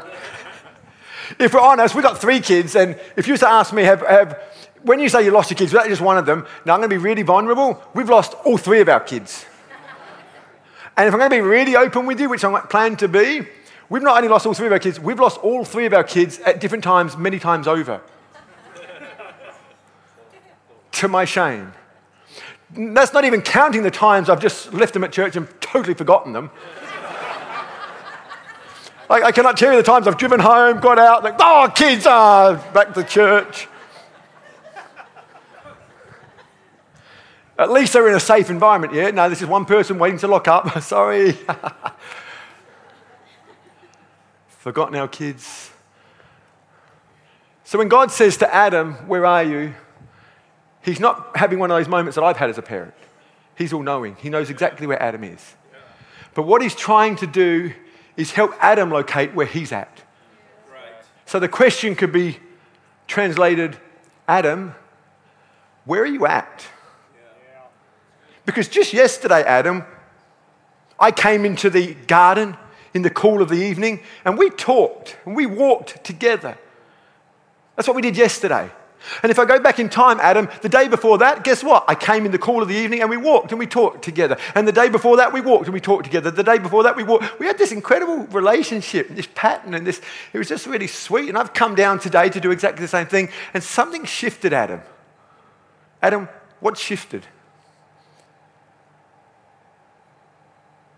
if 1.38 1.52
we're 1.52 1.60
honest, 1.60 1.94
we've 1.94 2.04
got 2.04 2.20
three 2.20 2.40
kids, 2.40 2.76
and 2.76 2.98
if 3.16 3.26
you 3.26 3.34
were 3.34 3.38
to 3.38 3.48
ask 3.48 3.72
me, 3.72 3.82
have, 3.82 4.06
have 4.06 4.40
when 4.82 5.00
you 5.00 5.08
say 5.08 5.24
you 5.24 5.32
lost 5.32 5.50
your 5.50 5.56
kids, 5.56 5.72
was 5.72 5.82
that 5.82 5.88
just 5.88 6.02
one 6.02 6.16
of 6.16 6.26
them? 6.26 6.46
Now, 6.64 6.74
I'm 6.74 6.80
going 6.80 6.90
to 6.90 6.94
be 6.94 7.02
really 7.02 7.22
vulnerable. 7.22 7.82
We've 7.92 8.08
lost 8.08 8.34
all 8.44 8.56
three 8.56 8.80
of 8.80 8.88
our 8.88 9.00
kids. 9.00 9.46
And 10.96 11.08
if 11.08 11.14
I'm 11.14 11.18
going 11.18 11.30
to 11.30 11.36
be 11.36 11.40
really 11.40 11.74
open 11.74 12.06
with 12.06 12.20
you, 12.20 12.28
which 12.28 12.44
I 12.44 12.60
plan 12.60 12.96
to 12.98 13.08
be, 13.08 13.42
we've 13.88 14.02
not 14.02 14.16
only 14.16 14.28
lost 14.28 14.46
all 14.46 14.54
three 14.54 14.66
of 14.66 14.72
our 14.72 14.78
kids, 14.78 15.00
we've 15.00 15.18
lost 15.18 15.38
all 15.38 15.64
three 15.64 15.86
of 15.86 15.92
our 15.92 16.04
kids 16.04 16.38
at 16.40 16.60
different 16.60 16.84
times, 16.84 17.16
many 17.16 17.40
times 17.40 17.66
over. 17.66 18.00
to 20.92 21.08
my 21.08 21.24
shame. 21.24 21.72
That's 22.76 23.12
not 23.12 23.24
even 23.24 23.40
counting 23.40 23.82
the 23.82 23.90
times 23.90 24.28
I've 24.28 24.40
just 24.40 24.72
left 24.74 24.94
them 24.94 25.04
at 25.04 25.12
church 25.12 25.36
and 25.36 25.48
totally 25.60 25.94
forgotten 25.94 26.32
them. 26.32 26.50
I, 29.08 29.22
I 29.22 29.32
cannot 29.32 29.56
tell 29.56 29.70
you 29.70 29.76
the 29.76 29.82
times 29.82 30.08
I've 30.08 30.16
driven 30.16 30.40
home, 30.40 30.80
got 30.80 30.98
out, 30.98 31.22
like, 31.22 31.36
oh, 31.38 31.70
kids, 31.74 32.06
ah, 32.06 32.60
back 32.72 32.94
to 32.94 33.04
church. 33.04 33.68
At 37.56 37.70
least 37.70 37.92
they're 37.92 38.08
in 38.08 38.14
a 38.14 38.20
safe 38.20 38.50
environment, 38.50 38.92
yeah? 38.92 39.10
No, 39.10 39.28
this 39.28 39.40
is 39.40 39.46
one 39.46 39.64
person 39.64 39.98
waiting 39.98 40.18
to 40.18 40.26
lock 40.26 40.48
up. 40.48 40.82
Sorry. 40.82 41.32
Forgotten 44.48 44.96
our 44.96 45.06
kids. 45.06 45.70
So 47.62 47.78
when 47.78 47.88
God 47.88 48.10
says 48.10 48.36
to 48.38 48.52
Adam, 48.52 48.94
Where 49.06 49.24
are 49.24 49.44
you? 49.44 49.74
He's 50.84 51.00
not 51.00 51.36
having 51.36 51.58
one 51.58 51.70
of 51.70 51.76
those 51.76 51.88
moments 51.88 52.16
that 52.16 52.22
I've 52.22 52.36
had 52.36 52.50
as 52.50 52.58
a 52.58 52.62
parent. 52.62 52.94
He's 53.56 53.72
all 53.72 53.82
knowing, 53.82 54.16
he 54.16 54.28
knows 54.28 54.50
exactly 54.50 54.86
where 54.86 55.02
Adam 55.02 55.24
is. 55.24 55.54
But 56.34 56.42
what 56.42 56.62
he's 56.62 56.74
trying 56.74 57.16
to 57.16 57.26
do 57.26 57.72
is 58.16 58.32
help 58.32 58.52
Adam 58.60 58.90
locate 58.90 59.34
where 59.34 59.46
he's 59.46 59.72
at. 59.72 60.02
So 61.26 61.38
the 61.38 61.48
question 61.48 61.94
could 61.94 62.12
be 62.12 62.38
translated 63.06 63.78
Adam, 64.28 64.74
where 65.84 66.02
are 66.02 66.06
you 66.06 66.26
at? 66.26 66.66
Because 68.44 68.68
just 68.68 68.92
yesterday, 68.92 69.42
Adam, 69.42 69.84
I 70.98 71.10
came 71.10 71.44
into 71.44 71.70
the 71.70 71.94
garden 71.94 72.56
in 72.92 73.02
the 73.02 73.10
cool 73.10 73.40
of 73.40 73.48
the 73.48 73.56
evening 73.56 74.00
and 74.24 74.36
we 74.36 74.50
talked 74.50 75.16
and 75.24 75.34
we 75.34 75.46
walked 75.46 76.04
together. 76.04 76.58
That's 77.76 77.88
what 77.88 77.96
we 77.96 78.02
did 78.02 78.16
yesterday. 78.16 78.70
And 79.22 79.30
if 79.30 79.38
I 79.38 79.44
go 79.44 79.58
back 79.60 79.78
in 79.78 79.88
time, 79.88 80.18
Adam, 80.20 80.48
the 80.62 80.68
day 80.68 80.88
before 80.88 81.18
that, 81.18 81.44
guess 81.44 81.62
what? 81.62 81.84
I 81.88 81.94
came 81.94 82.26
in 82.26 82.32
the 82.32 82.38
cool 82.38 82.62
of 82.62 82.68
the 82.68 82.74
evening 82.74 83.00
and 83.00 83.10
we 83.10 83.16
walked 83.16 83.52
and 83.52 83.58
we 83.58 83.66
talked 83.66 84.02
together. 84.02 84.36
And 84.54 84.66
the 84.66 84.72
day 84.72 84.88
before 84.88 85.16
that, 85.18 85.32
we 85.32 85.40
walked 85.40 85.66
and 85.66 85.74
we 85.74 85.80
talked 85.80 86.04
together. 86.04 86.30
The 86.30 86.42
day 86.42 86.58
before 86.58 86.82
that, 86.84 86.96
we 86.96 87.02
walked. 87.02 87.38
We 87.38 87.46
had 87.46 87.58
this 87.58 87.72
incredible 87.72 88.18
relationship, 88.26 89.08
this 89.08 89.28
pattern, 89.34 89.74
and 89.74 89.86
this. 89.86 90.00
It 90.32 90.38
was 90.38 90.48
just 90.48 90.66
really 90.66 90.86
sweet. 90.86 91.28
And 91.28 91.38
I've 91.38 91.54
come 91.54 91.74
down 91.74 91.98
today 91.98 92.28
to 92.30 92.40
do 92.40 92.50
exactly 92.50 92.82
the 92.82 92.88
same 92.88 93.06
thing. 93.06 93.30
And 93.52 93.62
something 93.62 94.04
shifted, 94.04 94.52
Adam. 94.52 94.80
Adam, 96.02 96.28
what 96.60 96.78
shifted? 96.78 97.26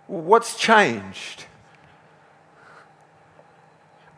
What's 0.06 0.56
changed? 0.56 1.46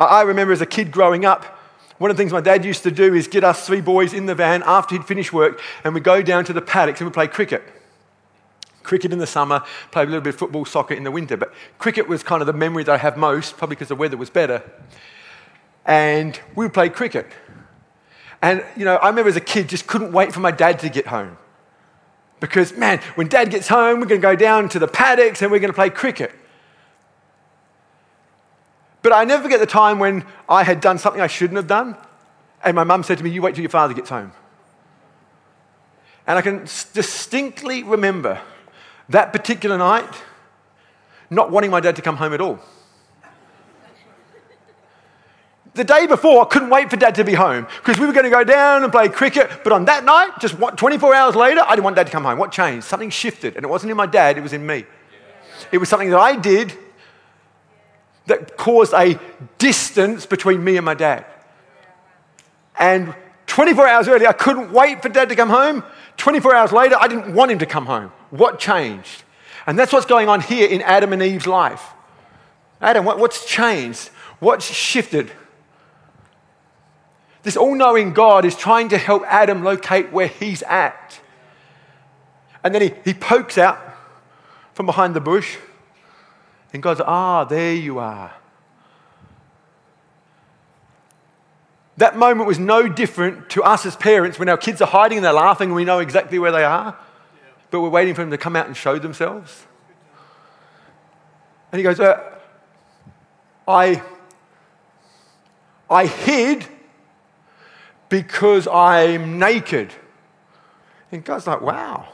I 0.00 0.22
remember 0.22 0.52
as 0.52 0.60
a 0.60 0.66
kid 0.66 0.92
growing 0.92 1.24
up, 1.24 1.57
one 1.98 2.10
of 2.10 2.16
the 2.16 2.22
things 2.22 2.32
my 2.32 2.40
dad 2.40 2.64
used 2.64 2.84
to 2.84 2.90
do 2.90 3.14
is 3.14 3.26
get 3.26 3.44
us 3.44 3.66
three 3.66 3.80
boys 3.80 4.14
in 4.14 4.26
the 4.26 4.34
van 4.34 4.62
after 4.64 4.94
he'd 4.94 5.04
finished 5.04 5.32
work 5.32 5.60
and 5.84 5.94
we'd 5.94 6.04
go 6.04 6.22
down 6.22 6.44
to 6.44 6.52
the 6.52 6.62
paddocks 6.62 7.00
and 7.00 7.08
we'd 7.08 7.14
play 7.14 7.26
cricket. 7.26 7.62
Cricket 8.84 9.12
in 9.12 9.18
the 9.18 9.26
summer, 9.26 9.62
play 9.90 10.04
a 10.04 10.06
little 10.06 10.20
bit 10.20 10.34
of 10.34 10.38
football, 10.38 10.64
soccer 10.64 10.94
in 10.94 11.02
the 11.04 11.10
winter. 11.10 11.36
But 11.36 11.52
cricket 11.78 12.08
was 12.08 12.22
kind 12.22 12.40
of 12.40 12.46
the 12.46 12.52
memory 12.52 12.84
that 12.84 12.92
I 12.92 12.98
have 12.98 13.16
most, 13.16 13.56
probably 13.56 13.74
because 13.74 13.88
the 13.88 13.96
weather 13.96 14.16
was 14.16 14.30
better. 14.30 14.62
And 15.84 16.40
we 16.54 16.64
would 16.64 16.72
play 16.72 16.88
cricket. 16.88 17.26
And, 18.40 18.64
you 18.76 18.84
know, 18.84 18.96
I 18.96 19.08
remember 19.08 19.28
as 19.28 19.36
a 19.36 19.40
kid 19.40 19.68
just 19.68 19.86
couldn't 19.86 20.12
wait 20.12 20.32
for 20.32 20.40
my 20.40 20.52
dad 20.52 20.78
to 20.80 20.88
get 20.88 21.08
home. 21.08 21.36
Because, 22.40 22.76
man, 22.76 23.00
when 23.16 23.26
dad 23.26 23.50
gets 23.50 23.66
home, 23.66 23.98
we're 23.98 24.06
going 24.06 24.20
to 24.20 24.26
go 24.26 24.36
down 24.36 24.68
to 24.68 24.78
the 24.78 24.86
paddocks 24.86 25.42
and 25.42 25.50
we're 25.50 25.58
going 25.58 25.72
to 25.72 25.76
play 25.76 25.90
cricket. 25.90 26.32
But 29.08 29.16
I 29.16 29.24
never 29.24 29.42
forget 29.42 29.58
the 29.58 29.64
time 29.64 29.98
when 29.98 30.22
I 30.50 30.64
had 30.64 30.82
done 30.82 30.98
something 30.98 31.22
I 31.22 31.28
shouldn't 31.28 31.56
have 31.56 31.66
done, 31.66 31.96
and 32.62 32.74
my 32.74 32.84
mum 32.84 33.02
said 33.02 33.16
to 33.16 33.24
me, 33.24 33.30
You 33.30 33.40
wait 33.40 33.54
till 33.54 33.62
your 33.62 33.70
father 33.70 33.94
gets 33.94 34.10
home. 34.10 34.32
And 36.26 36.36
I 36.36 36.42
can 36.42 36.66
distinctly 36.92 37.84
remember 37.84 38.38
that 39.08 39.32
particular 39.32 39.78
night 39.78 40.12
not 41.30 41.50
wanting 41.50 41.70
my 41.70 41.80
dad 41.80 41.96
to 41.96 42.02
come 42.02 42.16
home 42.16 42.34
at 42.34 42.42
all. 42.42 42.58
The 45.72 45.84
day 45.84 46.06
before, 46.06 46.42
I 46.42 46.44
couldn't 46.44 46.68
wait 46.68 46.90
for 46.90 46.98
dad 46.98 47.14
to 47.14 47.24
be 47.24 47.32
home 47.32 47.66
because 47.78 47.98
we 47.98 48.06
were 48.06 48.12
going 48.12 48.24
to 48.24 48.30
go 48.30 48.44
down 48.44 48.82
and 48.82 48.92
play 48.92 49.08
cricket. 49.08 49.48
But 49.64 49.72
on 49.72 49.86
that 49.86 50.04
night, 50.04 50.32
just 50.38 50.56
24 50.58 51.14
hours 51.14 51.34
later, 51.34 51.62
I 51.66 51.70
didn't 51.70 51.84
want 51.84 51.96
dad 51.96 52.08
to 52.08 52.12
come 52.12 52.24
home. 52.24 52.36
What 52.38 52.52
changed? 52.52 52.84
Something 52.84 53.08
shifted. 53.08 53.56
And 53.56 53.64
it 53.64 53.68
wasn't 53.68 53.90
in 53.90 53.96
my 53.96 54.04
dad, 54.04 54.36
it 54.36 54.42
was 54.42 54.52
in 54.52 54.66
me. 54.66 54.84
It 55.72 55.78
was 55.78 55.88
something 55.88 56.10
that 56.10 56.20
I 56.20 56.36
did 56.36 56.76
that 58.28 58.56
caused 58.56 58.94
a 58.94 59.18
distance 59.58 60.24
between 60.24 60.62
me 60.62 60.76
and 60.76 60.84
my 60.84 60.94
dad. 60.94 61.26
And 62.78 63.14
24 63.46 63.88
hours 63.88 64.08
earlier, 64.08 64.28
I 64.28 64.32
couldn't 64.32 64.72
wait 64.72 65.02
for 65.02 65.08
dad 65.08 65.28
to 65.30 65.36
come 65.36 65.50
home. 65.50 65.82
24 66.16 66.54
hours 66.54 66.72
later, 66.72 66.96
I 66.98 67.08
didn't 67.08 67.34
want 67.34 67.50
him 67.50 67.58
to 67.58 67.66
come 67.66 67.86
home. 67.86 68.12
What 68.30 68.58
changed? 68.58 69.24
And 69.66 69.78
that's 69.78 69.92
what's 69.92 70.06
going 70.06 70.28
on 70.28 70.40
here 70.40 70.68
in 70.68 70.80
Adam 70.82 71.12
and 71.12 71.22
Eve's 71.22 71.46
life. 71.46 71.82
Adam, 72.80 73.04
what, 73.04 73.18
what's 73.18 73.44
changed? 73.44 74.08
What's 74.38 74.64
shifted? 74.64 75.32
This 77.42 77.56
all 77.56 77.74
knowing 77.74 78.12
God 78.12 78.44
is 78.44 78.54
trying 78.54 78.90
to 78.90 78.98
help 78.98 79.24
Adam 79.26 79.64
locate 79.64 80.12
where 80.12 80.28
he's 80.28 80.62
at. 80.62 81.20
And 82.62 82.74
then 82.74 82.82
he, 82.82 82.94
he 83.04 83.14
pokes 83.14 83.58
out 83.58 83.78
from 84.74 84.86
behind 84.86 85.14
the 85.14 85.20
bush, 85.20 85.56
and 86.72 86.82
God's, 86.82 87.00
ah, 87.04 87.44
there 87.44 87.74
you 87.74 87.98
are. 87.98 88.32
That 91.96 92.16
moment 92.16 92.46
was 92.46 92.58
no 92.58 92.88
different 92.88 93.50
to 93.50 93.62
us 93.62 93.84
as 93.84 93.96
parents 93.96 94.38
when 94.38 94.48
our 94.48 94.56
kids 94.56 94.80
are 94.80 94.86
hiding 94.86 95.18
and 95.18 95.24
they're 95.24 95.32
laughing 95.32 95.70
and 95.70 95.74
we 95.74 95.84
know 95.84 95.98
exactly 95.98 96.38
where 96.38 96.52
they 96.52 96.64
are, 96.64 96.96
but 97.70 97.80
we're 97.80 97.88
waiting 97.88 98.14
for 98.14 98.20
them 98.20 98.30
to 98.30 98.38
come 98.38 98.54
out 98.54 98.66
and 98.66 98.76
show 98.76 98.98
themselves. 98.98 99.66
And 101.72 101.78
he 101.78 101.82
goes, 101.82 101.98
uh, 101.98 102.22
I, 103.66 104.02
I 105.90 106.06
hid 106.06 106.66
because 108.08 108.68
I'm 108.68 109.38
naked. 109.38 109.92
And 111.10 111.24
God's 111.24 111.46
like, 111.46 111.60
wow. 111.60 112.08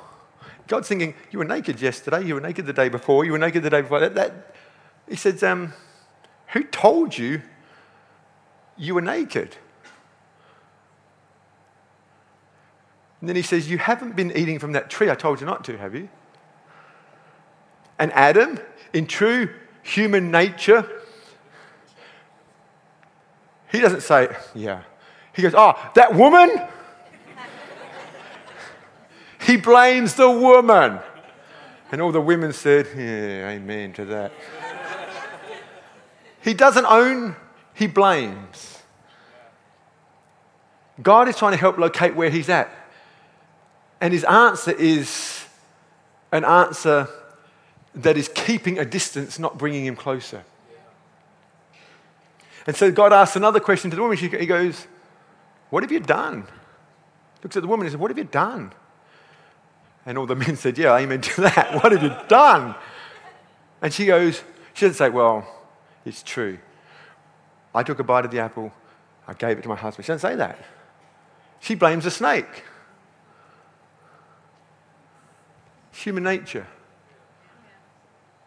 God's 0.67 0.89
thinking, 0.89 1.15
You 1.31 1.39
were 1.39 1.45
naked 1.45 1.81
yesterday, 1.81 2.25
you 2.25 2.35
were 2.35 2.41
naked 2.41 2.67
the 2.67 2.73
day 2.73 2.89
before, 2.89 3.25
you 3.25 3.33
were 3.33 3.39
naked 3.39 3.63
the 3.63 3.71
day 3.71 3.83
before. 3.83 4.01
That, 4.01 4.15
that. 4.15 4.55
He 5.09 5.17
says, 5.17 5.43
um, 5.43 5.73
Who 6.49 6.65
told 6.65 7.17
you 7.17 7.43
you 8.77 8.95
were 8.95 9.03
naked? 9.03 9.57
And 13.21 13.29
then 13.29 13.37
he 13.37 13.43
says, 13.43 13.71
You 13.71 13.79
haven't 13.79 14.17
been 14.17 14.37
eating 14.37 14.59
from 14.59 14.73
that 14.73 14.91
tree 14.91 15.11
I 15.11 15.15
told 15.15 15.41
you 15.41 15.47
not 15.47 15.65
to, 15.65 15.79
have 15.79 15.95
you? 15.95 16.09
And 17.99 18.13
Adam, 18.13 18.59
in 18.93 19.07
true 19.07 19.49
human 19.83 20.31
nature, 20.31 20.87
he 23.71 23.81
doesn't 23.81 24.03
say, 24.03 24.35
Yeah. 24.55 24.83
He 25.35 25.43
goes, 25.43 25.55
Oh, 25.57 25.75
that 25.95 26.15
woman? 26.15 26.51
He 29.55 29.61
blames 29.61 30.15
the 30.15 30.29
woman. 30.29 30.99
And 31.93 32.03
all 32.03 32.11
the 32.11 32.21
women 32.21 32.53
said, 32.53 32.89
Yeah, 32.97 33.51
amen 33.51 33.93
to 33.93 34.05
that. 34.07 34.33
he 36.43 36.55
doesn't 36.55 36.87
own, 36.87 37.37
he 37.73 37.87
blames. 37.87 38.83
God 41.01 41.29
is 41.29 41.37
trying 41.37 41.53
to 41.53 41.59
help 41.59 41.79
locate 41.79 42.17
where 42.17 42.31
he's 42.31 42.49
at. 42.49 42.69
And 44.01 44.13
his 44.13 44.25
answer 44.25 44.73
is 44.73 45.45
an 46.33 46.45
answer 46.45 47.09
that 47.95 48.17
is 48.17 48.29
keeping 48.29 48.79
a 48.81 48.85
distance, 48.85 49.39
not 49.39 49.57
bringing 49.57 49.87
him 49.87 49.95
closer. 49.95 50.43
And 52.67 52.75
so 52.75 52.91
God 52.91 53.13
asks 53.13 53.37
another 53.37 53.61
question 53.61 53.91
to 53.91 53.97
the 53.97 54.03
woman. 54.03 54.17
He 54.17 54.47
goes, 54.47 54.89
What 55.71 55.85
have 55.85 55.93
you 55.93 56.01
done? 56.01 56.49
Looks 57.45 57.57
at 57.57 57.63
the 57.63 57.69
woman 57.69 57.87
and 57.87 57.93
says, 57.93 58.01
What 58.01 58.11
have 58.11 58.19
you 58.19 58.25
done? 58.25 58.73
And 60.07 60.19
all 60.19 60.27
the 60.27 60.37
men 60.37 60.57
said, 60.57 60.77
Yeah, 60.79 60.97
amen 60.97 61.21
to 61.21 61.41
that. 61.43 61.75
What 61.83 61.93
have 61.93 62.03
you 62.03 62.15
done? 62.29 62.75
And 63.81 63.93
she 63.93 64.07
goes, 64.07 64.43
She 64.75 64.87
doesn't 64.87 64.99
say, 64.99 65.09
Well, 65.09 65.47
it's 66.05 66.23
true. 66.23 66.59
I 67.75 67.83
took 67.83 67.99
a 67.99 68.05
bite 68.05 68.25
of 68.25 68.31
the 68.31 68.39
apple, 68.39 68.73
I 69.27 69.35
gave 69.35 69.59
it 69.59 69.63
to 69.63 69.69
my 69.69 69.77
husband. 69.77 70.05
She 70.05 70.13
doesn't 70.13 70.29
say 70.29 70.37
that. 70.37 70.59
She 71.61 71.75
blames 71.75 72.05
the 72.05 72.11
snake. 72.11 72.65
Human 75.93 76.23
nature. 76.23 76.67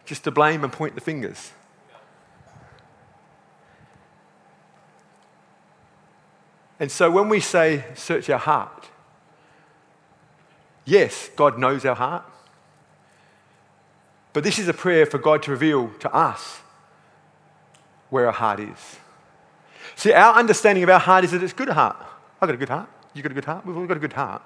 Just 0.06 0.24
to 0.26 0.32
blame 0.32 0.64
and 0.64 0.72
point 0.72 0.96
the 0.96 1.02
fingers. 1.02 1.52
And 6.80 6.92
so 6.92 7.10
when 7.10 7.28
we 7.28 7.40
say 7.40 7.86
search 7.96 8.30
our 8.30 8.38
heart, 8.38 8.90
yes, 10.88 11.30
God 11.36 11.60
knows 11.60 11.86
our 11.86 11.96
heart. 11.96 12.26
But 14.34 14.44
this 14.44 14.58
is 14.58 14.68
a 14.68 14.74
prayer 14.74 15.06
for 15.06 15.18
God 15.18 15.44
to 15.44 15.52
reveal 15.52 15.90
to 16.00 16.14
us 16.14 16.62
where 18.10 18.26
our 18.26 18.34
heart 18.34 18.60
is. 18.60 18.98
See, 19.96 20.14
our 20.14 20.36
understanding 20.36 20.84
of 20.84 20.90
our 20.90 21.00
heart 21.00 21.24
is 21.24 21.32
that 21.32 21.44
it's 21.44 21.54
good 21.54 21.70
heart. 21.70 21.98
I've 22.42 22.48
got 22.48 22.56
a 22.56 22.58
good 22.58 22.70
heart. 22.70 22.90
You've 23.14 23.24
got 23.24 23.32
a 23.32 23.36
good 23.36 23.46
heart. 23.46 23.66
We've 23.66 23.78
all 23.78 23.86
got 23.86 23.98
a 23.98 24.00
good 24.00 24.14
heart. 24.14 24.42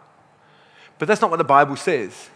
But 0.97 1.07
that's 1.07 1.21
not 1.21 1.29
what 1.29 1.37
the 1.37 1.43
Bible 1.43 1.75
says. 1.75 2.29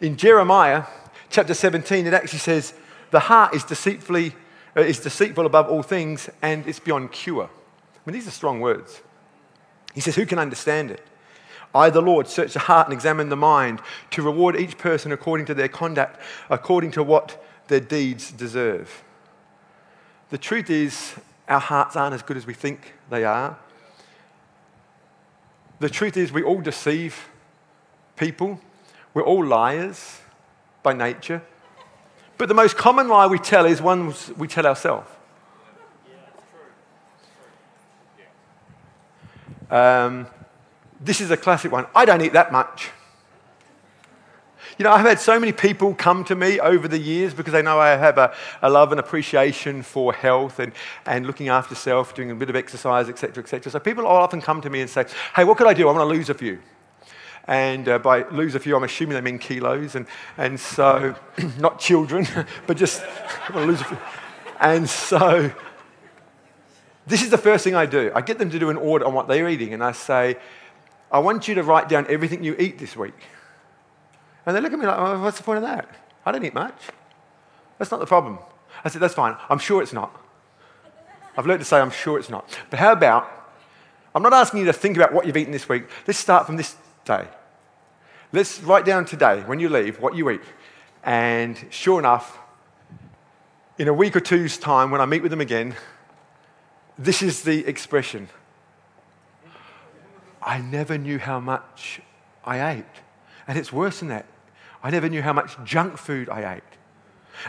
In 0.00 0.16
Jeremiah 0.16 0.84
chapter 1.30 1.54
17, 1.54 2.06
it 2.06 2.14
actually 2.14 2.40
says, 2.40 2.74
the 3.10 3.20
heart 3.20 3.54
is 3.54 3.64
deceitfully 3.64 4.34
uh, 4.76 4.82
is 4.82 5.00
deceitful 5.00 5.46
above 5.46 5.68
all 5.68 5.82
things 5.82 6.30
and 6.42 6.66
it's 6.66 6.78
beyond 6.78 7.10
cure. 7.10 7.44
I 7.46 7.98
mean, 8.06 8.14
these 8.14 8.28
are 8.28 8.32
strong 8.32 8.60
words. 8.60 9.02
He 9.94 10.00
says, 10.00 10.14
Who 10.14 10.26
can 10.26 10.38
understand 10.38 10.90
it? 10.90 11.02
I, 11.74 11.90
the 11.90 12.00
Lord, 12.00 12.28
search 12.28 12.54
the 12.54 12.60
heart 12.60 12.86
and 12.86 12.94
examine 12.94 13.28
the 13.28 13.36
mind 13.36 13.80
to 14.12 14.22
reward 14.22 14.56
each 14.56 14.78
person 14.78 15.12
according 15.12 15.46
to 15.46 15.54
their 15.54 15.68
conduct, 15.68 16.20
according 16.48 16.92
to 16.92 17.02
what 17.02 17.44
their 17.68 17.80
deeds 17.80 18.32
deserve. 18.32 19.04
The 20.30 20.38
truth 20.38 20.70
is, 20.70 21.14
our 21.48 21.60
hearts 21.60 21.96
aren't 21.96 22.14
as 22.14 22.22
good 22.22 22.36
as 22.36 22.46
we 22.46 22.54
think 22.54 22.94
they 23.10 23.24
are. 23.24 23.58
The 25.80 25.88
truth 25.88 26.16
is, 26.16 26.32
we 26.32 26.42
all 26.42 26.60
deceive 26.60 27.28
people, 28.16 28.60
we're 29.14 29.22
all 29.22 29.44
liars 29.44 30.20
by 30.82 30.92
nature. 30.92 31.42
But 32.36 32.48
the 32.48 32.54
most 32.54 32.76
common 32.76 33.08
lie 33.08 33.26
we 33.26 33.38
tell 33.38 33.66
is 33.66 33.80
one 33.82 34.14
we 34.36 34.48
tell 34.48 34.66
ourselves. 34.66 35.08
Um, 39.70 40.26
this 41.00 41.20
is 41.20 41.30
a 41.30 41.36
classic 41.36 41.72
one. 41.72 41.86
I 41.94 42.04
don't 42.04 42.22
eat 42.22 42.32
that 42.32 42.52
much. 42.52 42.90
You 44.78 44.84
know, 44.84 44.92
I've 44.92 45.04
had 45.04 45.18
so 45.18 45.40
many 45.40 45.50
people 45.50 45.92
come 45.92 46.22
to 46.24 46.36
me 46.36 46.60
over 46.60 46.86
the 46.86 46.98
years 46.98 47.34
because 47.34 47.52
they 47.52 47.62
know 47.62 47.80
I 47.80 47.96
have 47.96 48.16
a, 48.16 48.32
a 48.62 48.70
love 48.70 48.92
and 48.92 49.00
appreciation 49.00 49.82
for 49.82 50.12
health 50.12 50.60
and, 50.60 50.72
and 51.04 51.26
looking 51.26 51.48
after 51.48 51.74
self, 51.74 52.14
doing 52.14 52.30
a 52.30 52.34
bit 52.36 52.48
of 52.48 52.54
exercise, 52.54 53.08
etc., 53.08 53.42
etc. 53.42 53.72
So 53.72 53.80
people 53.80 54.06
often 54.06 54.40
come 54.40 54.60
to 54.60 54.70
me 54.70 54.80
and 54.80 54.88
say, 54.88 55.06
hey, 55.34 55.42
what 55.42 55.58
could 55.58 55.66
I 55.66 55.74
do? 55.74 55.88
I 55.88 55.92
want 55.92 56.08
to 56.08 56.16
lose 56.16 56.30
a 56.30 56.34
few. 56.34 56.60
And 57.48 57.88
uh, 57.88 57.98
by 57.98 58.28
lose 58.28 58.54
a 58.54 58.60
few, 58.60 58.76
I'm 58.76 58.84
assuming 58.84 59.14
they 59.14 59.20
mean 59.20 59.40
kilos. 59.40 59.96
And, 59.96 60.06
and 60.36 60.60
so, 60.60 61.16
not 61.58 61.80
children, 61.80 62.28
but 62.68 62.76
just 62.76 63.02
I 63.02 63.52
want 63.54 63.64
to 63.64 63.66
lose 63.66 63.80
a 63.80 63.84
few. 63.84 63.98
And 64.60 64.88
so, 64.88 65.50
this 67.06 67.22
is 67.22 67.30
the 67.30 67.38
first 67.38 67.64
thing 67.64 67.74
I 67.74 67.86
do. 67.86 68.12
I 68.14 68.20
get 68.20 68.38
them 68.38 68.50
to 68.50 68.58
do 68.58 68.70
an 68.70 68.76
audit 68.76 69.06
on 69.06 69.14
what 69.14 69.26
they're 69.26 69.48
eating, 69.48 69.72
and 69.72 69.82
I 69.82 69.92
say, 69.92 70.36
I 71.10 71.18
want 71.20 71.48
you 71.48 71.54
to 71.54 71.62
write 71.62 71.88
down 71.88 72.06
everything 72.08 72.44
you 72.44 72.54
eat 72.58 72.78
this 72.78 72.96
week. 72.96 73.14
And 74.44 74.56
they 74.56 74.60
look 74.60 74.72
at 74.72 74.78
me 74.78 74.86
like, 74.86 74.98
well, 74.98 75.20
what's 75.20 75.38
the 75.38 75.44
point 75.44 75.58
of 75.58 75.62
that? 75.64 75.88
I 76.24 76.32
don't 76.32 76.44
eat 76.44 76.54
much. 76.54 76.74
That's 77.78 77.90
not 77.90 78.00
the 78.00 78.06
problem. 78.06 78.38
I 78.84 78.88
said, 78.88 79.00
that's 79.00 79.14
fine. 79.14 79.36
I'm 79.48 79.58
sure 79.58 79.82
it's 79.82 79.92
not. 79.92 80.14
I've 81.36 81.46
learned 81.46 81.60
to 81.60 81.64
say, 81.64 81.78
I'm 81.78 81.90
sure 81.90 82.18
it's 82.18 82.28
not. 82.28 82.58
But 82.70 82.78
how 82.78 82.92
about, 82.92 83.28
I'm 84.14 84.22
not 84.22 84.32
asking 84.32 84.60
you 84.60 84.66
to 84.66 84.72
think 84.72 84.96
about 84.96 85.12
what 85.12 85.26
you've 85.26 85.36
eaten 85.36 85.52
this 85.52 85.68
week. 85.68 85.84
Let's 86.06 86.18
start 86.18 86.46
from 86.46 86.56
this 86.56 86.76
day. 87.04 87.28
Let's 88.32 88.60
write 88.60 88.84
down 88.84 89.04
today, 89.04 89.40
when 89.42 89.60
you 89.60 89.68
leave, 89.68 90.00
what 90.00 90.14
you 90.14 90.28
eat. 90.30 90.42
And 91.04 91.58
sure 91.70 91.98
enough, 91.98 92.38
in 93.78 93.88
a 93.88 93.92
week 93.92 94.16
or 94.16 94.20
two's 94.20 94.58
time, 94.58 94.90
when 94.90 95.00
I 95.00 95.06
meet 95.06 95.22
with 95.22 95.30
them 95.30 95.40
again, 95.40 95.74
this 96.98 97.22
is 97.22 97.42
the 97.42 97.64
expression 97.66 98.28
I 100.48 100.62
never 100.62 100.96
knew 100.96 101.18
how 101.18 101.40
much 101.40 102.00
I 102.42 102.72
ate. 102.72 102.84
And 103.46 103.58
it's 103.58 103.70
worse 103.70 103.98
than 103.98 104.08
that. 104.08 104.24
I 104.82 104.90
never 104.90 105.06
knew 105.06 105.20
how 105.20 105.34
much 105.34 105.62
junk 105.62 105.98
food 105.98 106.30
I 106.30 106.54
ate. 106.54 106.62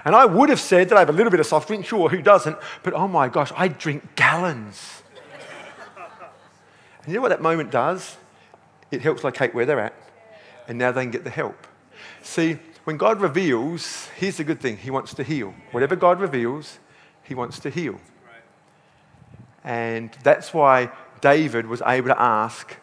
And 0.04 0.14
I 0.14 0.26
would 0.26 0.50
have 0.50 0.60
said 0.60 0.90
that 0.90 0.98
I 0.98 1.00
have 1.00 1.10
a 1.10 1.14
little 1.14 1.32
bit 1.32 1.40
of 1.40 1.46
soft 1.46 1.70
drink, 1.70 1.86
sure, 1.86 2.10
who 2.10 2.22
doesn't? 2.22 2.58
But 2.84 2.94
oh 2.94 3.08
my 3.08 3.30
gosh, 3.30 3.54
I 3.56 3.70
drink 3.70 4.18
gallons. 4.18 5.02
and 5.96 7.08
you 7.08 7.14
know 7.14 7.22
what 7.22 7.30
that 7.30 7.42
moment 7.42 7.72
does? 7.72 8.18
It 8.92 9.02
helps 9.02 9.24
locate 9.24 9.56
where 9.56 9.66
they're 9.66 9.80
at, 9.80 9.94
and 10.68 10.78
now 10.78 10.92
they 10.92 11.04
can 11.04 11.12
get 11.12 11.24
the 11.24 11.30
help. 11.30 11.68
See, 12.22 12.58
when 12.84 12.98
God 12.98 13.22
reveals, 13.22 14.10
here's 14.18 14.38
the 14.38 14.44
good 14.44 14.60
thing 14.60 14.76
He 14.76 14.92
wants 14.92 15.14
to 15.14 15.24
heal. 15.24 15.54
Whatever 15.72 15.96
God 15.96 16.20
reveals, 16.20 16.80
He 17.24 17.34
wants 17.34 17.60
to 17.60 17.70
heal. 17.70 17.98
And 19.64 20.12
that's 20.22 20.54
why 20.54 20.92
David 21.22 21.66
was 21.66 21.82
able 21.86 22.10
to 22.10 22.22
ask, 22.22 22.76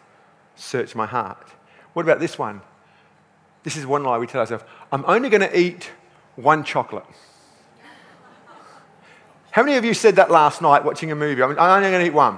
Search 0.57 0.95
my 0.95 1.05
heart. 1.05 1.47
What 1.93 2.03
about 2.03 2.19
this 2.19 2.37
one? 2.37 2.61
This 3.63 3.77
is 3.77 3.85
one 3.85 4.03
lie 4.03 4.17
we 4.17 4.27
tell 4.27 4.41
ourselves 4.41 4.63
I'm 4.91 5.05
only 5.07 5.29
going 5.29 5.41
to 5.41 5.57
eat 5.57 5.89
one 6.35 6.63
chocolate. 6.63 7.05
How 9.51 9.63
many 9.63 9.77
of 9.77 9.85
you 9.85 9.93
said 9.93 10.17
that 10.17 10.29
last 10.29 10.61
night 10.61 10.83
watching 10.83 11.11
a 11.11 11.15
movie? 11.15 11.41
I'm 11.41 11.57
only 11.57 11.89
going 11.89 12.01
to 12.01 12.05
eat 12.05 12.13
one. 12.13 12.37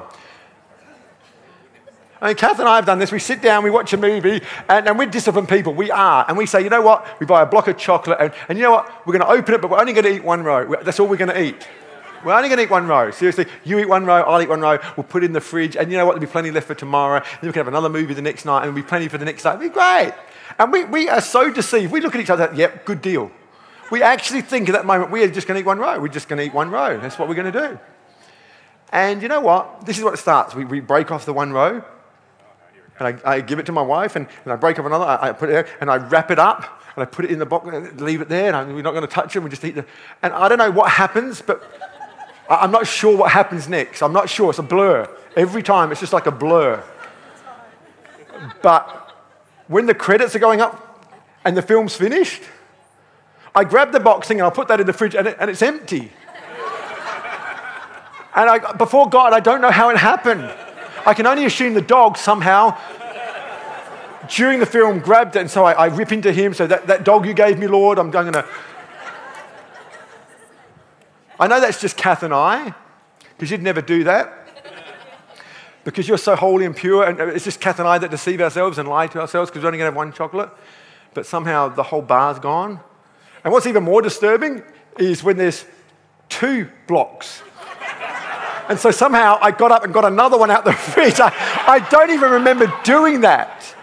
I 2.22 2.28
mean, 2.28 2.36
Kath 2.36 2.60
and 2.60 2.68
I 2.68 2.76
have 2.76 2.86
done 2.86 3.00
this. 3.00 3.12
We 3.12 3.20
sit 3.20 3.42
down, 3.42 3.64
we 3.64 3.70
watch 3.70 3.94
a 3.94 3.98
movie, 3.98 4.42
and, 4.68 4.88
and, 4.88 5.00
we're 5.00 5.06
disciplined 5.06 5.48
people. 5.48 5.74
We 5.74 5.90
are. 5.90 6.26
And 6.28 6.38
we 6.38 6.46
say, 6.46 6.62
you 6.62 6.70
know 6.70 6.82
what? 6.82 7.06
We 7.20 7.26
buy 7.26 7.44
a 7.44 7.46
block 7.46 7.70
of 7.70 7.78
chocolate, 7.78 8.18
and, 8.20 8.34
and 8.50 8.58
you 8.58 8.64
know 8.64 8.72
what? 8.72 9.08
We're 9.08 9.18
going 9.18 9.26
to 9.26 9.32
open 9.32 9.54
it, 9.54 9.62
but 9.62 9.72
we're 9.72 9.80
only 9.80 9.94
going 9.94 10.04
to 10.06 10.16
eat 10.16 10.24
one 10.24 10.44
row. 10.44 10.76
That's 10.84 11.00
all 11.00 11.08
we're 11.08 11.16
going 11.16 11.30
to 11.30 11.42
eat. 11.42 11.68
We're 12.24 12.34
only 12.34 12.50
going 12.50 12.58
to 12.58 12.64
eat 12.64 12.70
one 12.70 12.88
row. 12.88 13.12
Seriously, 13.12 13.46
you 13.64 13.80
eat 13.80 13.88
one 13.88 14.06
row, 14.06 14.22
I'll 14.24 14.42
eat 14.42 14.50
one 14.50 14.62
row. 14.62 14.78
We'll 14.98 15.06
put 15.06 15.24
it 15.24 15.28
in 15.28 15.34
the 15.34 15.42
fridge, 15.42 15.76
and 15.76 15.92
you 15.92 15.98
know 15.98 16.06
what? 16.06 16.14
There'll 16.14 16.28
be 16.28 16.32
plenty 16.32 16.52
left 16.52 16.68
for 16.68 16.76
tomorrow. 16.76 17.18
And 17.18 17.26
then 17.42 17.50
we 17.50 17.54
can 17.54 17.60
have 17.62 17.68
another 17.68 17.90
movie 17.90 18.14
the 18.14 18.22
next 18.22 18.46
night, 18.46 18.58
and 18.58 18.66
there'll 18.66 18.76
be 18.76 18.88
plenty 18.88 19.08
for 19.08 19.18
the 19.18 19.26
next 19.26 19.44
night. 19.44 19.56
It'll 19.56 19.68
be 19.68 19.70
great. 19.70 20.14
And 20.58 20.72
we, 20.72 20.86
we 20.86 21.10
are 21.10 21.22
so 21.22 21.52
deceived. 21.52 21.92
We 21.92 22.02
look 22.02 22.16
at 22.16 22.22
each 22.22 22.30
other, 22.30 22.52
yep, 22.54 22.86
good 22.86 23.02
deal. 23.02 23.32
We 23.92 24.04
actually 24.04 24.42
think 24.42 24.70
at 24.70 24.74
that 24.74 24.86
moment, 24.86 25.12
we 25.12 25.24
are 25.24 25.30
just 25.30 25.48
going 25.48 25.56
to 25.56 25.62
eat 25.62 25.66
one 25.66 25.80
row. 25.80 26.00
We're 26.00 26.10
just 26.10 26.28
going 26.28 26.38
to 26.38 26.46
eat 26.46 26.54
one 26.54 26.70
row. 26.70 27.00
That's 27.00 27.18
what 27.18 27.28
we're 27.28 27.36
going 27.36 27.52
to 27.52 27.70
do. 27.70 27.80
And 28.92 29.22
you 29.22 29.28
know 29.28 29.42
what? 29.42 29.86
This 29.86 29.98
is 29.98 30.04
what 30.04 30.14
it 30.14 30.18
starts. 30.18 30.56
We, 30.56 30.66
we 30.66 30.80
break 30.80 31.12
off 31.12 31.26
the 31.26 31.34
one 31.34 31.54
row, 31.54 31.84
and 33.00 33.22
I, 33.24 33.36
I, 33.36 33.42
give 33.42 33.60
it 33.60 33.66
to 33.68 33.72
my 33.72 33.82
wife, 33.82 34.16
and, 34.16 34.28
and 34.44 34.54
I 34.54 34.56
break 34.56 34.80
off 34.80 34.86
another, 34.86 35.06
I, 35.06 35.30
I, 35.30 35.32
put 35.32 35.50
it 35.50 35.54
there, 35.54 35.68
and 35.80 35.90
I 35.90 35.98
wrap 35.98 36.32
it 36.32 36.40
up, 36.40 36.82
and 36.96 37.04
I 37.04 37.06
put 37.06 37.26
it 37.26 37.32
in 37.32 37.40
the 37.40 37.46
box, 37.46 37.68
and 37.72 38.02
leave 38.02 38.22
it 38.22 38.30
there, 38.30 38.54
and 38.54 38.76
we're 38.76 38.82
not 38.82 38.92
going 38.92 39.08
to 39.08 39.08
touch 39.08 39.36
it, 39.36 39.40
we 39.40 39.50
just 39.50 39.64
eat 39.64 39.78
it. 39.78 39.88
And 40.24 40.34
I 40.34 40.50
don't 40.50 40.58
know 40.58 40.72
what 40.72 40.92
happens, 40.92 41.42
but 41.42 41.64
I'm 42.50 42.72
not 42.72 42.88
sure 42.88 43.16
what 43.16 43.32
happens 43.32 43.70
next. 43.70 44.02
I'm 44.02 44.14
not 44.14 44.30
sure. 44.30 44.50
It's 44.50 44.60
a 44.60 44.64
blur. 44.64 45.08
Every 45.36 45.62
time, 45.62 45.92
it's 45.92 46.00
just 46.00 46.14
like 46.14 46.26
a 46.26 46.32
blur. 46.32 46.84
But 48.62 49.14
when 49.68 49.86
the 49.86 49.94
credits 49.94 50.36
are 50.36 50.40
going 50.40 50.60
up, 50.60 50.90
and 51.46 51.56
the 51.56 51.62
film's 51.62 51.96
finished. 51.96 52.44
I 53.56 53.64
grab 53.64 53.92
the 53.92 54.00
boxing 54.00 54.40
and 54.40 54.48
I 54.48 54.50
put 54.50 54.68
that 54.68 54.80
in 54.80 54.88
the 54.88 54.94
fridge 54.94 55.16
and, 55.16 55.28
it, 55.28 55.38
and 55.40 55.50
it's 55.50 55.62
empty. 55.62 56.12
and 58.36 58.50
I, 58.50 58.74
before 58.74 59.10
God, 59.10 59.34
I 59.34 59.40
don't 59.40 59.62
know 59.62 59.72
how 59.72 59.90
it 59.90 59.98
happened. 59.98 60.52
I 61.06 61.14
can 61.14 61.26
only 61.26 61.46
assume 61.46 61.74
the 61.74 61.82
dog 61.82 62.18
somehow 62.18 62.78
during 64.30 64.60
the 64.60 64.66
film 64.66 65.00
grabbed 65.00 65.36
it, 65.36 65.40
and 65.40 65.50
so 65.50 65.66
I, 65.66 65.72
I 65.74 65.86
rip 65.88 66.12
into 66.12 66.32
him. 66.32 66.54
So 66.54 66.68
that, 66.68 66.86
that 66.86 67.04
dog 67.04 67.26
you 67.26 67.34
gave 67.34 67.58
me, 67.58 67.66
Lord, 67.66 67.98
I'm 67.98 68.12
going 68.12 68.32
to. 68.34 68.46
I 71.40 71.48
know 71.48 71.62
that's 71.62 71.80
just 71.80 71.96
Kath 71.96 72.24
and 72.24 72.34
I, 72.34 72.74
because 73.38 73.50
you'd 73.50 73.64
never 73.64 73.82
do 73.82 74.04
that. 74.04 74.36
Because 75.86 76.08
you're 76.08 76.18
so 76.18 76.36
holy 76.36 76.66
and 76.66 76.76
pure, 76.76 77.06
and 77.06 77.20
it's 77.32 77.46
just 77.46 77.62
Kath 77.62 77.80
and 77.80 77.88
I 77.88 77.98
that 77.98 78.12
deceive 78.12 78.42
ourselves 78.42 78.78
and 78.78 78.88
lie 78.88 79.08
to 79.08 79.22
ourselves 79.22 79.50
because 79.50 79.64
we're 79.64 79.70
only 79.70 79.80
going 79.80 79.90
to 79.90 79.94
have 79.94 79.96
one 79.96 80.12
chocolate. 80.12 80.50
But 81.14 81.26
somehow 81.26 81.70
the 81.70 81.84
whole 81.84 82.02
bar's 82.02 82.38
gone. 82.38 82.82
And 83.44 83.54
what's 83.54 83.66
even 83.66 83.84
more 83.84 84.02
disturbing 84.02 84.62
is 85.00 85.24
when 85.24 85.38
there's 85.38 85.64
two 86.28 86.70
blocks. 86.86 87.42
And 88.68 88.78
so 88.78 88.92
somehow 88.92 89.40
I 89.42 89.52
got 89.52 89.72
up 89.72 89.84
and 89.84 89.94
got 89.94 90.06
another 90.06 90.38
one 90.38 90.52
out 90.52 90.66
the 90.66 90.74
fridge. 90.94 91.20
I, 91.20 91.34
I 91.66 91.80
don't 91.90 92.12
even 92.12 92.32
remember 92.32 92.72
doing 92.84 93.22
that. 93.22 93.76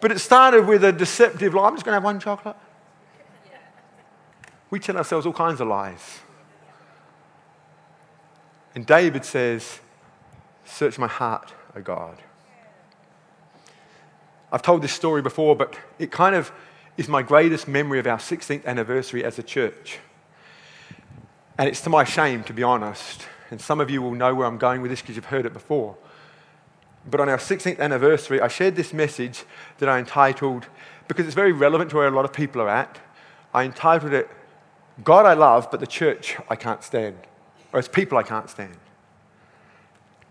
But 0.00 0.10
it 0.10 0.18
started 0.18 0.66
with 0.66 0.82
a 0.82 0.92
deceptive 0.92 1.54
lie. 1.54 1.68
I'm 1.68 1.74
just 1.74 1.84
going 1.84 1.92
to 1.92 1.96
have 1.96 2.04
one 2.04 2.18
chocolate. 2.18 2.56
We 4.70 4.78
tell 4.78 4.96
ourselves 4.96 5.26
all 5.26 5.32
kinds 5.32 5.60
of 5.60 5.68
lies. 5.68 6.20
And 8.74 8.86
David 8.86 9.24
says, 9.24 9.80
Search 10.64 10.98
my 10.98 11.08
heart, 11.08 11.52
O 11.74 11.80
God. 11.80 12.16
I've 14.52 14.62
told 14.62 14.82
this 14.82 14.92
story 14.92 15.22
before, 15.22 15.56
but 15.56 15.76
it 15.98 16.10
kind 16.10 16.34
of 16.34 16.52
is 16.96 17.08
my 17.08 17.22
greatest 17.22 17.66
memory 17.66 17.98
of 17.98 18.06
our 18.06 18.18
16th 18.18 18.64
anniversary 18.64 19.24
as 19.24 19.38
a 19.38 19.42
church. 19.42 19.98
And 21.58 21.68
it's 21.68 21.80
to 21.82 21.90
my 21.90 22.04
shame, 22.04 22.44
to 22.44 22.52
be 22.52 22.62
honest. 22.62 23.26
And 23.50 23.60
some 23.60 23.80
of 23.80 23.90
you 23.90 24.00
will 24.00 24.14
know 24.14 24.34
where 24.34 24.46
I'm 24.46 24.58
going 24.58 24.82
with 24.82 24.90
this 24.90 25.00
because 25.00 25.16
you've 25.16 25.26
heard 25.26 25.46
it 25.46 25.52
before. 25.52 25.96
But 27.08 27.20
on 27.20 27.28
our 27.28 27.38
16th 27.38 27.78
anniversary, 27.80 28.40
I 28.40 28.48
shared 28.48 28.76
this 28.76 28.92
message 28.92 29.44
that 29.78 29.88
I 29.88 29.98
entitled, 29.98 30.66
because 31.08 31.26
it's 31.26 31.34
very 31.34 31.52
relevant 31.52 31.90
to 31.90 31.96
where 31.96 32.08
a 32.08 32.10
lot 32.10 32.24
of 32.24 32.32
people 32.32 32.60
are 32.60 32.68
at, 32.68 32.98
I 33.52 33.64
entitled 33.64 34.12
it, 34.12 34.30
God 35.04 35.26
I 35.26 35.34
love, 35.34 35.70
but 35.70 35.80
the 35.80 35.86
church 35.86 36.36
I 36.48 36.56
can't 36.56 36.82
stand, 36.82 37.16
or 37.72 37.78
it's 37.78 37.88
people 37.88 38.18
I 38.18 38.22
can't 38.22 38.48
stand. 38.50 38.76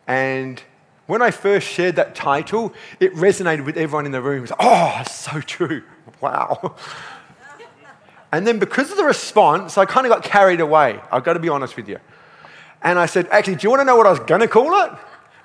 And 0.08 0.62
when 1.08 1.22
I 1.22 1.32
first 1.32 1.68
shared 1.68 1.96
that 1.96 2.16
title, 2.16 2.74
it 3.00 3.14
resonated 3.14 3.66
with 3.66 3.78
everyone 3.78 4.06
in 4.06 4.12
the 4.12 4.22
room. 4.22 4.40
It 4.40 4.42
was, 4.42 4.52
oh, 4.60 5.04
so 5.10 5.42
true. 5.42 5.84
Wow. 6.22 6.76
And 8.32 8.46
then 8.46 8.60
because 8.60 8.92
of 8.92 8.98
the 8.98 9.04
response, 9.04 9.78
I 9.78 9.86
kind 9.86 10.06
of 10.06 10.12
got 10.12 10.24
carried 10.24 10.62
away. 10.62 11.00
I've 11.12 11.24
got 11.24 11.34
to 11.34 11.40
be 11.40 11.50
honest 11.50 11.76
with 11.76 11.90
you. 11.90 11.98
And 12.82 13.00
I 13.00 13.08
said, 13.08 13.28
actually, 13.32 13.56
do 13.56 13.66
you 13.66 13.70
want 13.72 13.82
to 13.82 13.86
know 13.86 13.96
what 13.96 14.06
I 14.06 14.12
was 14.12 14.20
going 14.20 14.42
to 14.42 14.48
call 14.48 14.84
it? 14.84 14.92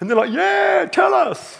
And 0.00 0.10
they're 0.10 0.16
like, 0.16 0.30
yeah, 0.30 0.86
tell 0.92 1.14
us. 1.14 1.58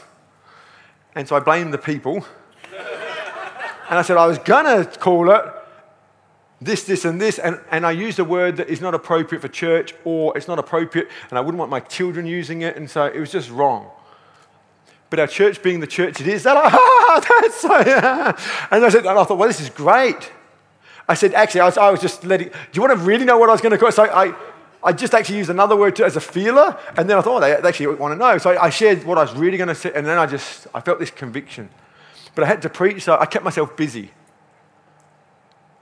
And 1.15 1.27
so 1.27 1.35
I 1.35 1.41
blamed 1.41 1.73
the 1.73 1.79
people. 1.79 2.17
and 3.89 3.99
I 3.99 4.03
said, 4.03 4.17
I 4.19 4.27
was 4.27 4.39
going 4.39 4.67
to 4.67 4.99
call 4.99 5.31
it 5.31 5.45
this, 6.61 6.85
this, 6.85 7.05
and 7.05 7.21
this. 7.21 7.39
And, 7.39 7.61
and 7.71 7.87
I 7.87 7.91
used 7.91 8.19
a 8.19 8.25
word 8.25 8.57
that 8.57 8.69
is 8.69 8.81
not 8.81 8.95
appropriate 8.95 9.41
for 9.41 9.49
church 9.49 9.95
or 10.05 10.37
it's 10.37 10.49
not 10.49 10.59
appropriate, 10.59 11.09
and 11.31 11.39
I 11.39 11.41
wouldn't 11.41 11.59
want 11.59 11.71
my 11.71 11.81
children 11.81 12.27
using 12.27 12.63
it. 12.63 12.77
And 12.77 12.91
so 12.91 13.05
it 13.07 13.19
was 13.19 13.31
just 13.31 13.51
wrong. 13.51 13.91
But 15.11 15.21
our 15.21 15.27
church 15.27 15.63
being 15.63 15.81
the 15.81 15.87
church 15.87 16.21
it 16.21 16.27
is, 16.27 16.43
they're 16.43 16.55
like, 16.55 16.73
ah, 16.75 17.41
that's 17.41 17.61
so, 17.61 17.79
yeah. 17.81 18.37
And 18.71 18.85
I 18.85 18.89
said, 18.89 19.07
and 19.07 19.19
I 19.19 19.25
thought, 19.25 19.39
well, 19.39 19.49
this 19.49 19.61
is 19.61 19.71
great. 19.71 20.33
I 21.09 21.15
said, 21.15 21.35
actually, 21.35 21.61
I 21.61 21.67
was, 21.67 21.79
I 21.79 21.91
was 21.91 22.01
just 22.01 22.25
letting, 22.25 22.49
do 22.49 22.55
you 22.73 22.81
want 22.81 22.99
to 22.99 23.05
really 23.05 23.25
know 23.25 23.39
what 23.39 23.49
I 23.49 23.53
was 23.53 23.61
going 23.61 23.73
to 23.73 23.79
call? 23.79 23.91
it? 23.91 23.93
So 23.93 24.05
I, 24.05 24.35
I 24.83 24.93
just 24.93 25.15
actually 25.15 25.39
used 25.39 25.51
another 25.51 25.77
word 25.77 25.97
to, 25.97 26.05
as 26.05 26.17
a 26.17 26.21
feeler, 26.21 26.79
and 26.97 27.09
then 27.09 27.19
I 27.19 27.21
thought, 27.21 27.37
oh, 27.37 27.41
they 27.41 27.53
actually 27.53 27.95
want 27.95 28.13
to 28.13 28.19
know. 28.19 28.39
So 28.39 28.51
I, 28.51 28.65
I 28.65 28.71
shared 28.71 29.05
what 29.05 29.19
I 29.19 29.23
was 29.23 29.35
really 29.35 29.57
going 29.57 29.69
to 29.69 29.75
say, 29.75 29.93
and 29.95 30.07
then 30.07 30.19
I 30.19 30.27
just, 30.27 30.67
I 30.75 30.81
felt 30.81 30.99
this 30.99 31.11
conviction. 31.11 31.69
But 32.35 32.45
I 32.45 32.47
had 32.47 32.63
to 32.63 32.69
preach, 32.69 33.05
so 33.05 33.19
I 33.19 33.27
kept 33.27 33.45
myself 33.45 33.77
busy. 33.77 34.11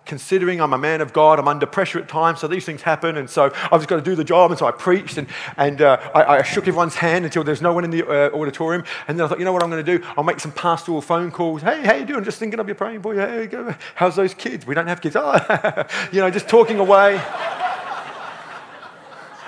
Considering 0.04 0.60
I'm 0.60 0.72
a 0.72 0.78
man 0.78 1.00
of 1.00 1.12
God, 1.12 1.38
I'm 1.38 1.46
under 1.46 1.64
pressure 1.64 2.00
at 2.00 2.08
times, 2.08 2.40
so 2.40 2.48
these 2.48 2.64
things 2.64 2.82
happen, 2.82 3.16
and 3.16 3.30
so 3.30 3.44
I've 3.44 3.78
just 3.78 3.88
got 3.88 3.96
to 3.96 4.02
do 4.02 4.16
the 4.16 4.24
job. 4.24 4.50
And 4.50 4.58
so 4.58 4.66
I 4.66 4.72
preached, 4.72 5.16
and, 5.16 5.28
and 5.56 5.80
uh, 5.80 6.10
I, 6.12 6.38
I, 6.38 6.42
shook 6.42 6.66
everyone's 6.66 6.96
hand 6.96 7.24
until 7.24 7.44
there's 7.44 7.62
no 7.62 7.72
one 7.72 7.84
in 7.84 7.90
the 7.90 8.04
uh, 8.04 8.36
auditorium. 8.36 8.82
And 9.06 9.16
then 9.16 9.24
I 9.24 9.28
thought, 9.28 9.38
you 9.38 9.44
know 9.44 9.52
what 9.52 9.62
I'm 9.62 9.70
going 9.70 9.84
to 9.84 9.98
do? 9.98 10.04
I'll 10.16 10.24
make 10.24 10.40
some 10.40 10.50
pastoral 10.50 11.00
phone 11.02 11.30
calls. 11.30 11.62
Hey, 11.62 11.82
how 11.82 11.94
you 11.94 12.04
doing? 12.04 12.24
Just 12.24 12.40
thinking 12.40 12.58
of 12.58 12.66
you, 12.66 12.74
praying 12.74 13.00
for 13.02 13.14
you. 13.14 13.20
Hey. 13.20 13.48
How's 13.94 14.16
those 14.16 14.34
kids? 14.34 14.66
We 14.66 14.74
don't 14.74 14.88
have 14.88 15.00
kids. 15.00 15.14
Oh, 15.16 15.86
you 16.12 16.20
know, 16.20 16.30
just 16.30 16.48
talking 16.48 16.80
away. 16.80 17.20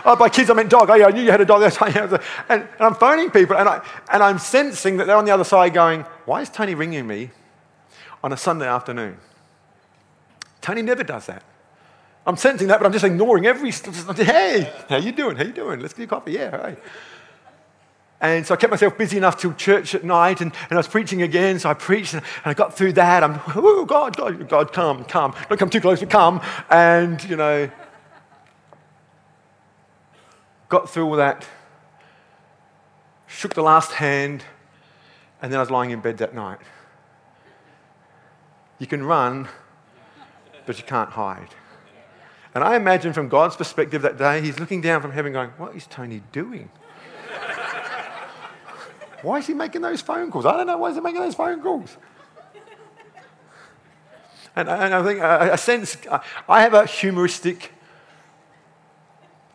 oh, 0.04 0.14
by 0.16 0.28
kids 0.28 0.50
I 0.50 0.54
meant 0.54 0.70
dog. 0.70 0.88
Oh, 0.88 0.94
yeah, 0.94 1.06
I 1.06 1.10
knew 1.10 1.22
you 1.22 1.32
had 1.32 1.40
a 1.40 1.44
dog. 1.44 1.60
That's 1.62 1.80
and, 1.82 1.90
and 2.48 2.68
I'm 2.78 2.94
phoning 2.94 3.32
people, 3.32 3.56
and, 3.56 3.68
I, 3.68 3.84
and 4.12 4.22
I'm 4.22 4.38
sensing 4.38 4.98
that 4.98 5.08
they're 5.08 5.16
on 5.16 5.24
the 5.24 5.32
other 5.32 5.42
side 5.42 5.74
going, 5.74 6.02
why 6.26 6.42
is 6.42 6.50
Tony 6.50 6.76
ringing 6.76 7.08
me 7.08 7.32
on 8.22 8.32
a 8.32 8.36
Sunday 8.36 8.68
afternoon? 8.68 9.16
Tony 10.64 10.80
never 10.80 11.04
does 11.04 11.26
that. 11.26 11.42
I'm 12.26 12.38
sensing 12.38 12.68
that, 12.68 12.80
but 12.80 12.86
I'm 12.86 12.92
just 12.92 13.04
ignoring 13.04 13.44
every. 13.44 13.70
Hey, 13.70 14.72
how 14.88 14.96
you 14.96 15.12
doing? 15.12 15.36
How 15.36 15.44
you 15.44 15.52
doing? 15.52 15.78
Let's 15.78 15.92
get 15.92 16.08
coffee. 16.08 16.32
Yeah, 16.32 16.70
hey. 16.70 16.76
And 18.18 18.46
so 18.46 18.54
I 18.54 18.56
kept 18.56 18.70
myself 18.70 18.96
busy 18.96 19.18
enough 19.18 19.36
till 19.36 19.52
church 19.52 19.94
at 19.94 20.04
night, 20.04 20.40
and, 20.40 20.54
and 20.70 20.72
I 20.72 20.76
was 20.76 20.88
preaching 20.88 21.20
again. 21.20 21.58
So 21.58 21.68
I 21.68 21.74
preached, 21.74 22.14
and, 22.14 22.22
and 22.22 22.50
I 22.50 22.54
got 22.54 22.74
through 22.74 22.94
that. 22.94 23.22
I'm, 23.22 23.38
oh 23.54 23.84
God, 23.84 24.16
God, 24.16 24.48
God, 24.48 24.72
come, 24.72 25.04
come, 25.04 25.34
don't 25.50 25.58
come 25.58 25.68
too 25.68 25.82
close, 25.82 26.00
but 26.00 26.08
come. 26.08 26.40
And 26.70 27.22
you 27.24 27.36
know, 27.36 27.70
got 30.70 30.88
through 30.88 31.04
all 31.04 31.16
that, 31.16 31.46
shook 33.26 33.52
the 33.52 33.62
last 33.62 33.92
hand, 33.92 34.42
and 35.42 35.52
then 35.52 35.58
I 35.58 35.62
was 35.62 35.70
lying 35.70 35.90
in 35.90 36.00
bed 36.00 36.16
that 36.18 36.34
night. 36.34 36.60
You 38.78 38.86
can 38.86 39.04
run 39.04 39.50
but 40.66 40.78
you 40.78 40.84
can't 40.84 41.10
hide. 41.10 41.54
And 42.54 42.62
I 42.62 42.76
imagine 42.76 43.12
from 43.12 43.28
God's 43.28 43.56
perspective 43.56 44.02
that 44.02 44.16
day, 44.16 44.40
he's 44.40 44.60
looking 44.60 44.80
down 44.80 45.02
from 45.02 45.10
heaven 45.10 45.32
going, 45.32 45.50
What 45.56 45.74
is 45.74 45.86
Tony 45.86 46.22
doing? 46.32 46.70
why 49.22 49.38
is 49.38 49.46
he 49.46 49.54
making 49.54 49.80
those 49.82 50.00
phone 50.00 50.30
calls? 50.30 50.46
I 50.46 50.56
don't 50.56 50.66
know. 50.66 50.78
Why 50.78 50.90
is 50.90 50.96
he 50.96 51.00
making 51.00 51.20
those 51.20 51.34
phone 51.34 51.60
calls? 51.60 51.96
And, 54.56 54.68
and 54.68 54.94
I 54.94 55.02
think 55.02 55.20
uh, 55.20 55.48
a 55.52 55.58
sense, 55.58 55.96
uh, 56.08 56.20
I 56.48 56.62
have 56.62 56.74
a 56.74 56.86
humoristic 56.86 57.72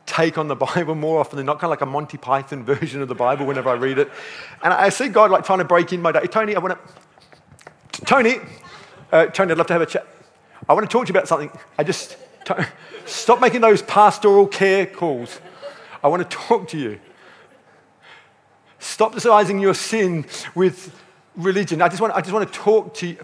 take 0.05 0.37
on 0.37 0.49
the 0.49 0.55
Bible 0.55 0.95
more 0.95 1.19
often 1.19 1.37
than 1.37 1.45
not, 1.45 1.59
kind 1.59 1.65
of 1.65 1.69
like 1.69 1.81
a 1.81 1.85
Monty 1.85 2.17
Python 2.17 2.63
version 2.65 3.01
of 3.01 3.07
the 3.07 3.15
Bible 3.15 3.45
whenever 3.45 3.69
I 3.69 3.75
read 3.75 3.97
it. 3.97 4.11
And 4.61 4.73
I 4.73 4.89
see 4.89 5.07
God 5.07 5.31
like 5.31 5.45
trying 5.45 5.59
to 5.59 5.65
break 5.65 5.93
in 5.93 6.01
my 6.01 6.11
day. 6.11 6.25
Tony, 6.25 6.55
I 6.55 6.59
want 6.59 6.77
to. 6.77 8.05
Tony, 8.05 8.39
uh, 9.11 9.27
Tony, 9.27 9.51
I'd 9.51 9.57
love 9.57 9.67
to 9.67 9.73
have 9.73 9.81
a 9.81 9.85
chat. 9.85 10.07
I 10.67 10.73
want 10.73 10.89
to 10.89 10.91
talk 10.91 11.05
to 11.05 11.13
you 11.13 11.17
about 11.17 11.27
something. 11.27 11.51
I 11.77 11.83
just 11.83 12.17
stop 13.05 13.39
making 13.39 13.61
those 13.61 13.81
pastoral 13.81 14.47
care 14.47 14.85
calls. 14.85 15.39
I 16.03 16.07
want 16.07 16.29
to 16.29 16.37
talk 16.37 16.67
to 16.69 16.77
you. 16.77 16.99
Stop 18.79 19.13
disguising 19.13 19.59
your 19.59 19.73
sin 19.73 20.25
with 20.55 20.95
religion. 21.35 21.81
I 21.81 21.89
just 21.89 22.01
want, 22.01 22.13
I 22.13 22.21
just 22.21 22.33
want 22.33 22.51
to 22.51 22.59
talk 22.59 22.93
to 22.95 23.07
you. 23.07 23.17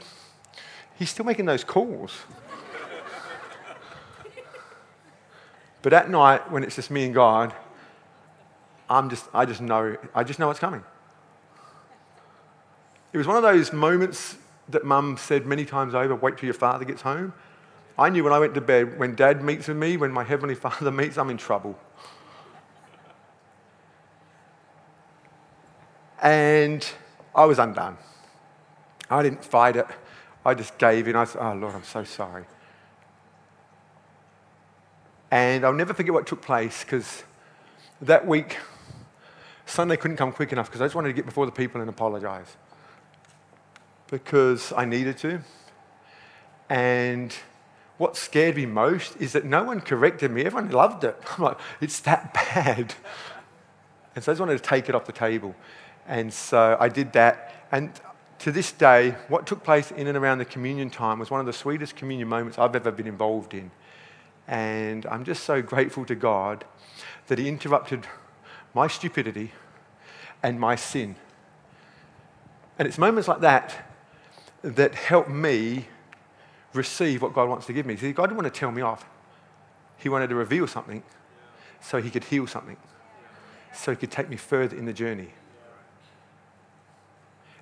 He's 0.98 1.10
still 1.10 1.26
making 1.26 1.46
those 1.46 1.64
calls. 1.64 2.14
but 5.82 5.94
at 5.94 6.10
night, 6.10 6.52
when 6.52 6.64
it's 6.64 6.76
just 6.76 6.92
me 6.92 7.06
and 7.06 7.14
God, 7.14 7.54
I'm 8.90 9.10
just, 9.10 9.26
I 9.34 9.46
just 9.46 9.62
know, 9.62 9.98
I 10.14 10.24
just 10.24 10.40
know 10.40 10.48
what's 10.48 10.60
coming. 10.60 10.84
It 13.14 13.18
was 13.18 13.28
one 13.28 13.38
of 13.38 13.44
those 13.44 13.72
moments 13.72 14.36
that 14.70 14.84
mum 14.84 15.18
said 15.18 15.46
many 15.46 15.66
times 15.66 15.94
over 15.94 16.16
wait 16.16 16.38
till 16.38 16.46
your 16.46 16.54
father 16.54 16.86
gets 16.86 17.02
home. 17.02 17.34
I 17.98 18.10
knew 18.10 18.24
when 18.24 18.34
I 18.34 18.40
went 18.40 18.54
to 18.56 18.62
bed, 18.62 19.00
when 19.00 19.16
dad 19.16 19.44
meets 19.44 19.68
with 19.68 19.78
me, 19.78 19.98
when 19.98 20.12
my 20.12 20.24
heavenly 20.24 20.56
father 20.66 20.92
meets, 20.92 21.18
I'm 21.18 21.30
in 21.30 21.38
trouble. 21.38 21.78
And 26.22 26.86
I 27.34 27.46
was 27.46 27.60
undone. 27.60 27.98
I 29.10 29.22
didn't 29.22 29.44
fight 29.44 29.76
it. 29.76 29.86
I 30.44 30.54
just 30.56 30.78
gave 30.78 31.08
in. 31.08 31.16
I 31.16 31.26
said, 31.26 31.42
Oh, 31.42 31.54
Lord, 31.54 31.76
I'm 31.76 31.84
so 31.84 32.04
sorry. 32.04 32.46
And 35.30 35.66
I'll 35.66 35.74
never 35.74 35.94
forget 35.94 36.14
what 36.14 36.26
took 36.26 36.42
place 36.42 36.84
because 36.84 37.24
that 38.02 38.26
week, 38.26 38.58
Sunday 39.66 39.98
couldn't 39.98 40.18
come 40.18 40.32
quick 40.32 40.52
enough 40.52 40.68
because 40.68 40.82
I 40.82 40.86
just 40.86 40.96
wanted 40.96 41.10
to 41.10 41.14
get 41.14 41.26
before 41.26 41.46
the 41.46 41.52
people 41.52 41.82
and 41.82 41.90
apologize 41.90 42.56
because 44.10 44.74
I 44.74 44.86
needed 44.86 45.18
to. 45.20 45.42
And 46.70 47.36
what 47.98 48.18
scared 48.18 48.56
me 48.56 48.66
most 48.66 49.16
is 49.18 49.34
that 49.34 49.46
no 49.46 49.64
one 49.64 49.82
corrected 49.82 50.32
me. 50.32 50.44
Everyone 50.44 50.72
loved 50.72 51.04
it. 51.04 51.18
I'm 51.38 51.44
like, 51.44 51.60
it's 51.82 52.00
that 52.02 52.34
bad. 52.34 52.94
And 54.16 54.24
so 54.24 54.32
I 54.32 54.34
just 54.34 54.40
wanted 54.40 54.58
to 54.58 54.64
take 54.64 54.90
it 54.90 54.96
off 54.96 55.06
the 55.06 55.12
table. 55.12 55.56
And 56.08 56.34
so 56.34 56.78
I 56.80 56.90
did 56.90 57.14
that. 57.14 57.54
And 57.72 57.92
to 58.40 58.52
this 58.52 58.72
day, 58.72 59.16
what 59.28 59.48
took 59.48 59.64
place 59.64 59.92
in 59.92 60.08
and 60.08 60.18
around 60.18 60.38
the 60.38 60.46
communion 60.46 60.90
time 60.90 61.20
was 61.20 61.32
one 61.32 61.40
of 61.40 61.46
the 61.46 61.54
sweetest 61.54 61.96
communion 61.96 62.28
moments 62.28 62.58
I've 62.58 62.76
ever 62.76 62.92
been 62.92 63.08
involved 63.08 63.54
in. 63.54 63.72
And 64.48 65.06
I'm 65.08 65.24
just 65.24 65.44
so 65.44 65.62
grateful 65.62 66.06
to 66.06 66.16
God 66.16 66.66
that 67.28 67.40
He 67.40 67.48
interrupted 67.48 68.06
my 68.74 68.88
stupidity 68.88 69.52
and 70.44 70.60
my 70.60 70.76
sin. 70.76 71.16
And 72.78 72.88
it's 72.88 72.98
moments 72.98 73.28
like 73.28 73.40
that 73.40 73.95
that 74.66 74.96
help 74.96 75.30
me 75.30 75.88
receive 76.74 77.22
what 77.22 77.34
God 77.34 77.48
wants 77.48 77.68
to 77.68 77.74
give 77.74 77.86
me. 77.86 77.96
See, 77.96 78.12
God 78.12 78.28
didn't 78.28 78.38
want 78.38 78.52
to 78.52 78.60
tell 78.60 78.72
me 78.72 78.82
off, 78.82 79.08
He 79.98 80.10
wanted 80.10 80.28
to 80.30 80.36
reveal 80.36 80.66
something 80.66 81.04
so 81.80 82.02
He 82.02 82.10
could 82.10 82.24
heal 82.24 82.48
something, 82.48 82.78
so 83.74 83.92
He 83.92 83.98
could 83.98 84.12
take 84.12 84.28
me 84.28 84.36
further 84.36 84.76
in 84.76 84.86
the 84.86 84.94
journey. 84.94 85.30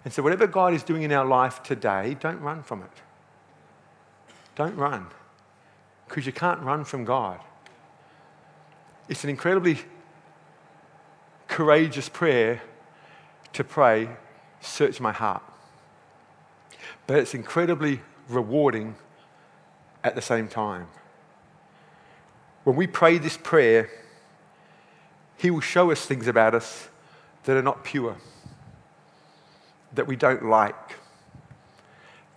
And 0.06 0.14
so, 0.14 0.24
whatever 0.24 0.48
God 0.48 0.74
is 0.74 0.82
doing 0.82 1.04
in 1.04 1.12
our 1.12 1.26
life 1.26 1.62
today, 1.62 2.16
don't 2.20 2.40
run 2.40 2.64
from 2.64 2.82
it. 2.82 3.02
Don't 4.56 4.76
run, 4.76 5.08
because 6.08 6.26
you 6.26 6.32
can't 6.32 6.62
run 6.62 6.86
from 6.86 7.04
God. 7.04 7.40
It's 9.10 9.26
an 9.26 9.30
incredibly 9.30 9.80
courageous 11.48 12.08
prayer 12.08 12.62
to 13.52 13.64
pray, 13.64 14.10
search 14.62 15.02
my 15.02 15.12
heart. 15.12 15.44
But 17.08 17.18
it's 17.18 17.34
incredibly 17.34 18.02
rewarding 18.30 18.96
at 20.04 20.16
the 20.16 20.22
same 20.22 20.48
time. 20.48 20.88
When 22.64 22.76
we 22.76 22.88
pray 22.88 23.18
this 23.18 23.38
prayer, 23.38 23.90
He 25.38 25.52
will 25.52 25.62
show 25.62 25.92
us 25.92 26.06
things 26.06 26.28
about 26.28 26.56
us 26.56 26.90
that 27.44 27.58
are 27.58 27.62
not 27.62 27.84
pure 27.84 28.18
that 29.96 30.08
we 30.08 30.16
don't 30.16 30.46
like, 30.46 30.98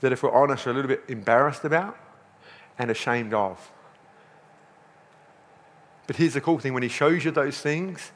that 0.00 0.12
if 0.12 0.22
we're 0.22 0.32
honest, 0.32 0.66
we're 0.66 0.72
a 0.72 0.74
little 0.74 0.88
bit 0.88 1.04
embarrassed 1.08 1.64
about 1.64 1.96
and 2.78 2.90
ashamed 2.90 3.32
of. 3.32 3.70
But 6.06 6.16
here's 6.16 6.34
the 6.34 6.40
cool 6.40 6.58
thing 6.58 6.74
when 6.74 6.82
He 6.82 6.88
shows 6.88 7.24
you 7.24 7.30
those 7.30 7.58
things, 7.58 8.12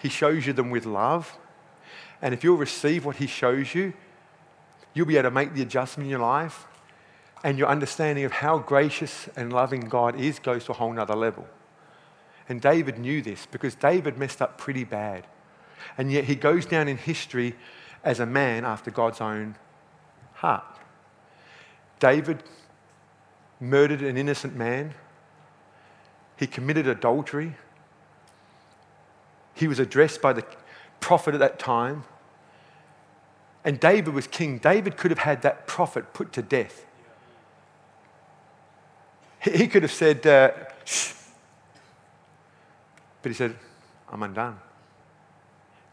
He 0.00 0.08
shows 0.08 0.46
you 0.46 0.52
them 0.52 0.70
with 0.70 0.86
love. 0.86 1.36
And 2.22 2.34
if 2.34 2.44
you'll 2.44 2.56
receive 2.56 3.04
what 3.04 3.16
He 3.16 3.26
shows 3.26 3.74
you, 3.74 3.92
you'll 4.94 5.06
be 5.06 5.16
able 5.16 5.28
to 5.28 5.34
make 5.34 5.54
the 5.54 5.62
adjustment 5.62 6.06
in 6.06 6.10
your 6.10 6.20
life. 6.20 6.66
And 7.42 7.56
your 7.58 7.68
understanding 7.68 8.24
of 8.24 8.32
how 8.32 8.58
gracious 8.58 9.28
and 9.34 9.52
loving 9.52 9.80
God 9.80 10.20
is 10.20 10.38
goes 10.38 10.64
to 10.66 10.72
a 10.72 10.74
whole 10.74 10.92
nother 10.92 11.16
level. 11.16 11.46
And 12.48 12.60
David 12.60 12.98
knew 12.98 13.22
this 13.22 13.46
because 13.46 13.74
David 13.74 14.18
messed 14.18 14.42
up 14.42 14.58
pretty 14.58 14.84
bad. 14.84 15.26
And 15.96 16.12
yet 16.12 16.24
he 16.24 16.34
goes 16.34 16.66
down 16.66 16.88
in 16.88 16.98
history 16.98 17.54
as 18.04 18.20
a 18.20 18.26
man 18.26 18.64
after 18.64 18.90
God's 18.90 19.20
own 19.20 19.56
heart. 20.34 20.64
David 21.98 22.42
murdered 23.60 24.00
an 24.02 24.16
innocent 24.16 24.56
man, 24.56 24.94
he 26.36 26.46
committed 26.46 26.88
adultery, 26.88 27.54
he 29.54 29.68
was 29.68 29.78
addressed 29.78 30.22
by 30.22 30.32
the 30.32 30.44
prophet 31.00 31.34
at 31.34 31.40
that 31.40 31.58
time. 31.58 32.04
And 33.64 33.78
David 33.78 34.14
was 34.14 34.26
king. 34.26 34.58
David 34.58 34.96
could 34.96 35.10
have 35.10 35.18
had 35.18 35.42
that 35.42 35.66
prophet 35.66 36.12
put 36.12 36.32
to 36.32 36.42
death. 36.42 36.86
He 39.42 39.68
could 39.68 39.82
have 39.82 39.92
said, 39.92 40.26
uh, 40.26 40.52
shh. 40.84 41.14
But 43.22 43.30
he 43.30 43.34
said, 43.34 43.56
I'm 44.10 44.22
undone. 44.22 44.58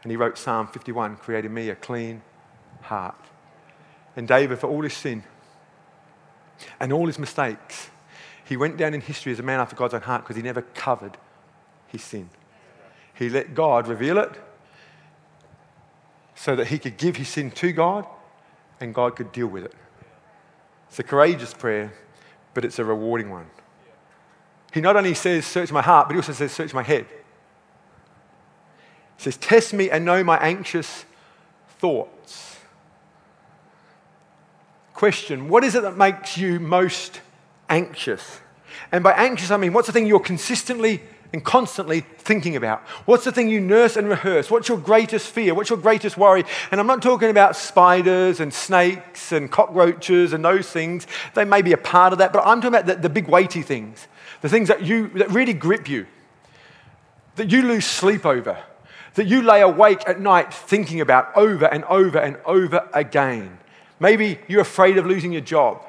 And 0.02 0.10
he 0.10 0.16
wrote 0.16 0.38
Psalm 0.38 0.68
51 0.68 1.16
created 1.16 1.50
me 1.50 1.68
a 1.70 1.74
clean 1.74 2.22
heart. 2.82 3.16
And 4.16 4.26
David, 4.26 4.58
for 4.58 4.68
all 4.68 4.82
his 4.82 4.94
sin 4.94 5.22
and 6.80 6.92
all 6.92 7.06
his 7.06 7.18
mistakes, 7.18 7.90
he 8.44 8.56
went 8.56 8.76
down 8.76 8.94
in 8.94 9.00
history 9.00 9.32
as 9.32 9.38
a 9.38 9.42
man 9.42 9.60
after 9.60 9.76
God's 9.76 9.94
own 9.94 10.02
heart 10.02 10.22
because 10.22 10.36
he 10.36 10.42
never 10.42 10.62
covered 10.62 11.18
his 11.86 12.02
sin. 12.02 12.30
He 13.14 13.28
let 13.28 13.54
God 13.54 13.88
reveal 13.88 14.18
it 14.18 14.32
so 16.38 16.54
that 16.54 16.68
he 16.68 16.78
could 16.78 16.96
give 16.96 17.16
his 17.16 17.28
sin 17.28 17.50
to 17.50 17.72
God 17.72 18.06
and 18.80 18.94
God 18.94 19.16
could 19.16 19.32
deal 19.32 19.48
with 19.48 19.64
it. 19.64 19.74
It's 20.88 20.98
a 21.00 21.02
courageous 21.02 21.52
prayer, 21.52 21.92
but 22.54 22.64
it's 22.64 22.78
a 22.78 22.84
rewarding 22.84 23.28
one. 23.28 23.46
He 24.72 24.80
not 24.80 24.96
only 24.96 25.14
says, 25.14 25.44
Search 25.44 25.72
my 25.72 25.82
heart, 25.82 26.06
but 26.06 26.14
he 26.14 26.18
also 26.18 26.32
says, 26.32 26.52
Search 26.52 26.72
my 26.72 26.84
head. 26.84 27.06
He 29.16 29.24
says, 29.24 29.36
Test 29.36 29.74
me 29.74 29.90
and 29.90 30.04
know 30.04 30.22
my 30.22 30.38
anxious 30.38 31.04
thoughts. 31.80 32.58
Question 34.94 35.48
What 35.48 35.64
is 35.64 35.74
it 35.74 35.82
that 35.82 35.96
makes 35.96 36.38
you 36.38 36.60
most 36.60 37.20
anxious? 37.68 38.40
And 38.92 39.04
by 39.04 39.12
anxious, 39.12 39.50
I 39.50 39.56
mean, 39.56 39.72
what's 39.72 39.86
the 39.86 39.92
thing 39.92 40.06
you're 40.06 40.20
consistently 40.20 41.00
and 41.32 41.44
constantly 41.44 42.00
thinking 42.00 42.56
about? 42.56 42.80
What's 43.04 43.24
the 43.24 43.32
thing 43.32 43.48
you 43.48 43.60
nurse 43.60 43.96
and 43.96 44.08
rehearse? 44.08 44.50
What's 44.50 44.68
your 44.68 44.78
greatest 44.78 45.28
fear? 45.28 45.54
What's 45.54 45.70
your 45.70 45.78
greatest 45.78 46.16
worry? 46.16 46.44
And 46.70 46.80
I'm 46.80 46.86
not 46.86 47.02
talking 47.02 47.28
about 47.28 47.54
spiders 47.56 48.40
and 48.40 48.52
snakes 48.52 49.32
and 49.32 49.50
cockroaches 49.50 50.32
and 50.32 50.44
those 50.44 50.70
things. 50.70 51.06
They 51.34 51.44
may 51.44 51.60
be 51.60 51.72
a 51.72 51.78
part 51.78 52.12
of 52.12 52.18
that, 52.20 52.32
but 52.32 52.46
I'm 52.46 52.60
talking 52.60 52.74
about 52.74 52.86
the, 52.86 52.94
the 52.96 53.10
big 53.10 53.28
weighty 53.28 53.62
things, 53.62 54.08
the 54.40 54.48
things 54.48 54.68
that, 54.68 54.84
you, 54.84 55.08
that 55.08 55.30
really 55.30 55.52
grip 55.52 55.88
you, 55.88 56.06
that 57.36 57.52
you 57.52 57.62
lose 57.62 57.84
sleep 57.84 58.24
over, 58.24 58.58
that 59.14 59.26
you 59.26 59.42
lay 59.42 59.60
awake 59.60 60.02
at 60.06 60.20
night 60.20 60.52
thinking 60.54 61.00
about 61.00 61.36
over 61.36 61.66
and 61.66 61.84
over 61.84 62.18
and 62.18 62.38
over 62.46 62.88
again. 62.94 63.58
Maybe 64.00 64.38
you're 64.48 64.62
afraid 64.62 64.96
of 64.96 65.06
losing 65.06 65.32
your 65.32 65.42
job. 65.42 65.82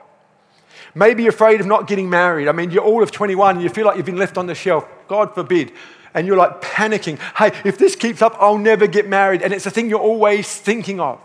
Maybe 0.96 1.24
you're 1.24 1.32
afraid 1.32 1.60
of 1.62 1.68
not 1.68 1.88
getting 1.88 2.10
married. 2.10 2.48
I 2.48 2.52
mean, 2.52 2.72
you're 2.72 2.84
all 2.84 3.04
of 3.04 3.12
21 3.12 3.56
and 3.56 3.64
you 3.64 3.70
feel 3.70 3.86
like 3.86 3.98
you've 3.98 4.06
been 4.06 4.18
left 4.18 4.38
on 4.38 4.48
the 4.48 4.56
shelf. 4.56 4.86
God 5.08 5.34
forbid. 5.36 5.72
And 6.14 6.26
you're 6.26 6.38
like 6.38 6.62
panicking. 6.62 7.20
Hey, 7.38 7.52
if 7.64 7.78
this 7.78 7.96
keeps 7.96 8.22
up, 8.22 8.36
I'll 8.40 8.58
never 8.58 8.88
get 8.88 9.08
married. 9.08 9.42
And 9.42 9.54
it's 9.54 9.66
a 9.66 9.72
thing 9.72 9.90
you're 9.90 10.00
always 10.00 10.54
thinking 10.58 11.00
of. 11.00 11.22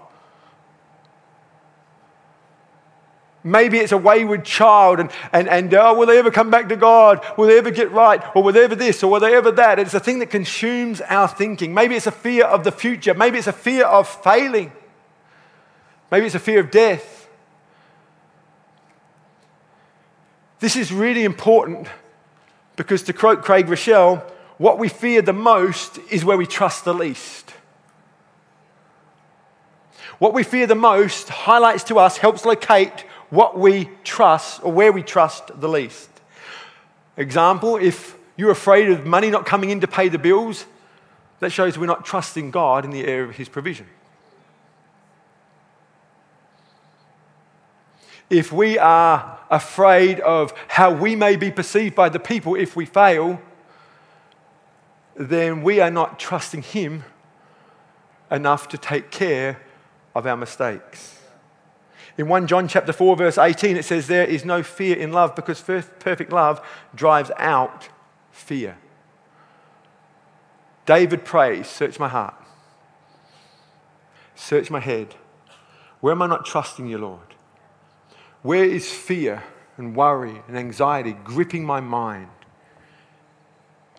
Maybe 3.47 3.77
it's 3.77 3.93
a 3.93 3.99
wayward 3.99 4.47
child, 4.47 5.01
and, 5.01 5.11
and, 5.31 5.47
and 5.51 5.75
oh, 5.75 5.93
will 5.93 6.07
they 6.07 6.17
ever 6.17 6.31
come 6.31 6.51
back 6.51 6.71
to 6.71 6.77
God? 6.77 7.23
Will 7.37 7.47
they 7.47 7.59
ever 7.59 7.71
get 7.71 7.93
right? 7.93 8.23
Or 8.35 8.43
will 8.43 8.55
they 8.55 8.65
ever 8.65 8.75
this? 8.75 9.03
Or 9.03 9.11
will 9.11 9.21
they 9.21 9.37
ever 9.37 9.53
that? 9.53 9.79
It's 9.79 9.93
a 9.93 10.01
thing 10.01 10.21
that 10.21 10.31
consumes 10.31 11.03
our 11.03 11.29
thinking. 11.29 11.75
Maybe 11.75 11.95
it's 11.95 12.07
a 12.07 12.11
fear 12.11 12.47
of 12.47 12.65
the 12.65 12.73
future. 12.73 13.13
Maybe 13.13 13.37
it's 13.37 13.47
a 13.47 13.53
fear 13.53 13.85
of 13.85 14.09
failing. 14.09 14.73
Maybe 16.11 16.25
it's 16.25 16.35
a 16.35 16.41
fear 16.41 16.59
of 16.61 16.71
death. 16.71 17.24
This 20.61 20.77
is 20.77 20.93
really 20.93 21.25
important 21.25 21.89
because, 22.77 23.03
to 23.05 23.13
quote 23.13 23.43
Craig 23.43 23.67
Groeschel, 23.67 24.23
what 24.59 24.79
we 24.79 24.89
fear 24.89 25.21
the 25.23 25.33
most 25.33 25.99
is 26.11 26.25
where 26.25 26.37
we 26.37 26.47
trust 26.47 26.85
the 26.85 26.95
least. 26.95 27.53
What 30.19 30.33
we 30.33 30.45
fear 30.45 30.67
the 30.67 30.75
most 30.75 31.29
highlights 31.29 31.85
to 31.85 31.99
us, 31.99 32.17
helps 32.19 32.45
locate 32.45 33.01
what 33.31 33.59
we 33.59 33.91
trust 34.05 34.65
or 34.65 34.73
where 34.73 34.93
we 34.93 35.03
trust 35.03 35.51
the 35.61 35.69
least. 35.69 36.09
Example, 37.17 37.77
if 37.77 38.17
you're 38.37 38.51
afraid 38.51 38.91
of 38.91 39.05
money 39.05 39.31
not 39.31 39.47
coming 39.47 39.71
in 39.71 39.81
to 39.81 39.89
pay 39.89 40.09
the 40.09 40.19
bills, 40.19 40.67
that 41.41 41.51
shows 41.51 41.77
we're 41.77 41.87
not 41.87 42.05
trusting 42.05 42.51
God 42.51 42.85
in 42.85 42.91
the 42.91 43.05
area 43.05 43.29
of 43.29 43.37
His 43.37 43.49
provision. 43.49 43.87
If 48.35 48.53
we 48.53 48.81
are 48.81 49.39
afraid 49.49 50.19
of 50.19 50.53
how 50.67 50.93
we 50.93 51.15
may 51.15 51.37
be 51.37 51.53
perceived 51.53 51.95
by 51.95 52.09
the 52.09 52.19
people 52.19 52.57
if 52.57 52.75
we 52.75 52.85
fail, 52.85 53.41
then 55.15 55.63
we 55.63 55.79
are 55.79 55.91
not 55.91 56.19
trusting 56.19 56.63
Him 56.63 57.05
enough 58.33 58.67
to 58.71 58.77
take 58.77 59.13
care 59.13 59.61
of 60.17 60.27
our 60.27 60.37
mistakes. 60.37 61.21
In 62.19 62.27
1 62.27 62.49
John 62.49 62.67
chapter 62.67 62.93
4 62.93 63.15
verse 63.15 63.39
18 63.39 63.77
it 63.77 63.85
says 63.85 64.09
there 64.09 64.27
is 64.27 64.45
no 64.45 64.65
fear 64.65 64.97
in 64.97 65.13
love 65.13 65.37
because 65.37 65.61
perfect 65.61 66.33
love 66.33 66.61
drives 66.93 67.31
out 67.37 67.89
fear. 68.33 68.79
David 70.87 71.25
prays, 71.25 71.69
search 71.69 72.01
my 72.01 72.09
heart. 72.09 72.35
Search 74.35 74.73
my 74.73 74.81
head. 74.81 75.15
Where 76.01 76.11
am 76.11 76.23
I 76.23 76.27
not 76.27 76.45
trusting 76.45 76.89
you, 76.89 76.99
Lord? 76.99 77.34
Where 78.45 78.65
is 78.65 78.93
fear 78.93 79.43
and 79.79 79.97
worry 79.97 80.43
and 80.47 80.59
anxiety 80.59 81.17
gripping 81.25 81.65
my 81.65 81.81
mind? 81.81 82.29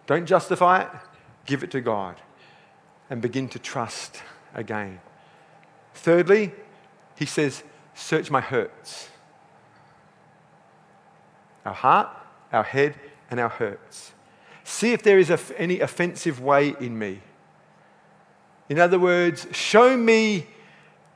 Don't 0.06 0.28
justify 0.28 0.84
it, 0.84 0.90
give 1.48 1.64
it 1.64 1.72
to 1.72 1.82
God 1.82 2.22
and 3.10 3.24
begin 3.24 3.50
to 3.50 3.58
trust 3.58 4.22
again. 4.54 5.02
Thirdly, 5.96 6.52
he 7.16 7.26
says, 7.26 7.64
search 7.96 8.30
my 8.30 8.40
hurts. 8.40 9.10
Our 11.66 11.74
heart, 11.74 12.10
our 12.54 12.62
head, 12.62 12.94
and 13.32 13.40
our 13.40 13.50
hurts. 13.50 14.12
See 14.64 14.94
if 14.94 15.02
there 15.02 15.18
is 15.18 15.32
any 15.58 15.80
offensive 15.80 16.40
way 16.40 16.76
in 16.80 17.00
me. 17.00 17.22
In 18.70 18.78
other 18.78 19.00
words, 19.00 19.48
show 19.54 19.98
me 19.98 20.46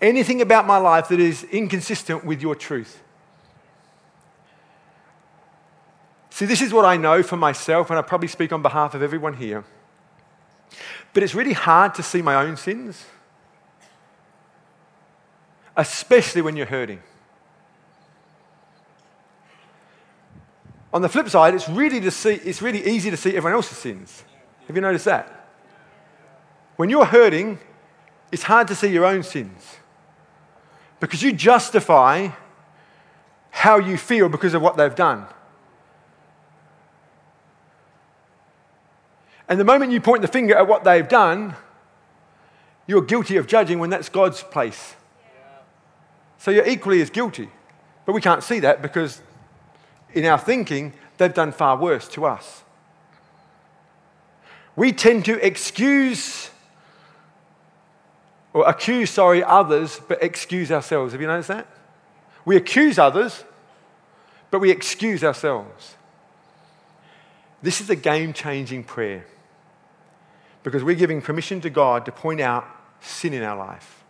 anything 0.02 0.42
about 0.42 0.66
my 0.66 0.78
life 0.78 1.10
that 1.10 1.20
is 1.20 1.44
inconsistent 1.44 2.26
with 2.26 2.42
your 2.42 2.56
truth. 2.56 3.04
See, 6.40 6.46
this 6.46 6.62
is 6.62 6.72
what 6.72 6.86
I 6.86 6.96
know 6.96 7.22
for 7.22 7.36
myself, 7.36 7.90
and 7.90 8.00
I 8.00 8.02
probably 8.02 8.30
speak 8.30 8.54
on 8.54 8.62
behalf 8.62 8.94
of 8.94 9.04
everyone 9.04 9.34
here. 9.34 9.66
But 11.14 11.22
it's 11.22 11.36
really 11.36 11.52
hard 11.52 11.94
to 11.96 12.02
see 12.02 12.22
my 12.22 12.36
own 12.36 12.56
sins, 12.56 13.04
especially 15.76 16.42
when 16.42 16.56
you're 16.56 16.66
hurting. 16.66 17.02
On 20.94 21.02
the 21.02 21.10
flip 21.10 21.28
side, 21.28 21.56
it's 21.56 21.68
really, 21.68 22.00
to 22.00 22.10
see, 22.10 22.36
it's 22.36 22.62
really 22.62 22.88
easy 22.88 23.12
to 23.12 23.18
see 23.18 23.32
everyone 23.36 23.56
else's 23.56 23.78
sins. 23.78 24.24
Have 24.68 24.78
you 24.78 24.82
noticed 24.82 25.04
that? 25.04 25.50
When 26.78 26.90
you're 26.90 27.04
hurting, 27.04 27.60
it's 28.32 28.44
hard 28.44 28.70
to 28.70 28.76
see 28.76 28.88
your 28.88 29.04
own 29.04 29.24
sins 29.24 29.76
because 31.02 31.22
you 31.22 31.34
justify 31.34 32.30
how 33.50 33.78
you 33.78 33.98
feel 33.98 34.30
because 34.30 34.54
of 34.54 34.62
what 34.62 34.78
they've 34.78 34.96
done. 34.96 35.28
And 39.50 39.60
the 39.60 39.66
moment 39.66 39.92
you 39.92 40.00
point 40.00 40.22
the 40.22 40.28
finger 40.28 40.56
at 40.56 40.68
what 40.68 40.84
they've 40.84 41.08
done, 41.08 41.56
you're 42.86 43.02
guilty 43.02 43.38
of 43.38 43.48
judging 43.48 43.80
when 43.80 43.90
that's 43.90 44.08
God's 44.08 44.44
place. 44.44 44.96
So 46.38 46.52
you're 46.52 46.68
equally 46.68 47.02
as 47.02 47.10
guilty. 47.10 47.50
But 48.06 48.14
we 48.14 48.22
can't 48.22 48.44
see 48.44 48.60
that 48.60 48.84
because 48.84 49.22
in 50.14 50.24
our 50.26 50.38
thinking, 50.38 50.94
they've 51.18 51.34
done 51.34 51.52
far 51.52 51.78
worse 51.78 52.08
to 52.10 52.26
us. 52.26 52.64
We 54.76 54.92
tend 54.92 55.26
to 55.26 55.44
excuse 55.46 56.52
or 58.54 58.68
accuse, 58.68 59.10
sorry, 59.10 59.44
others, 59.44 60.00
but 60.08 60.24
excuse 60.24 60.72
ourselves. 60.72 61.12
Have 61.12 61.22
you 61.22 61.28
noticed 61.28 61.50
that? 61.50 61.68
We 62.46 62.56
accuse 62.56 62.98
others, 62.98 63.44
but 64.52 64.60
we 64.60 64.72
excuse 64.72 65.24
ourselves. 65.24 65.96
This 67.62 67.82
is 67.82 67.90
a 67.90 67.96
game 67.96 68.32
changing 68.32 68.84
prayer 68.84 69.26
because 70.70 70.84
we're 70.84 70.96
giving 70.96 71.20
permission 71.20 71.60
to 71.62 71.70
God 71.70 72.06
to 72.06 72.12
point 72.12 72.40
out 72.40 72.64
sin 73.02 73.34
in 73.34 73.42
our 73.42 73.58
life. 73.58 74.04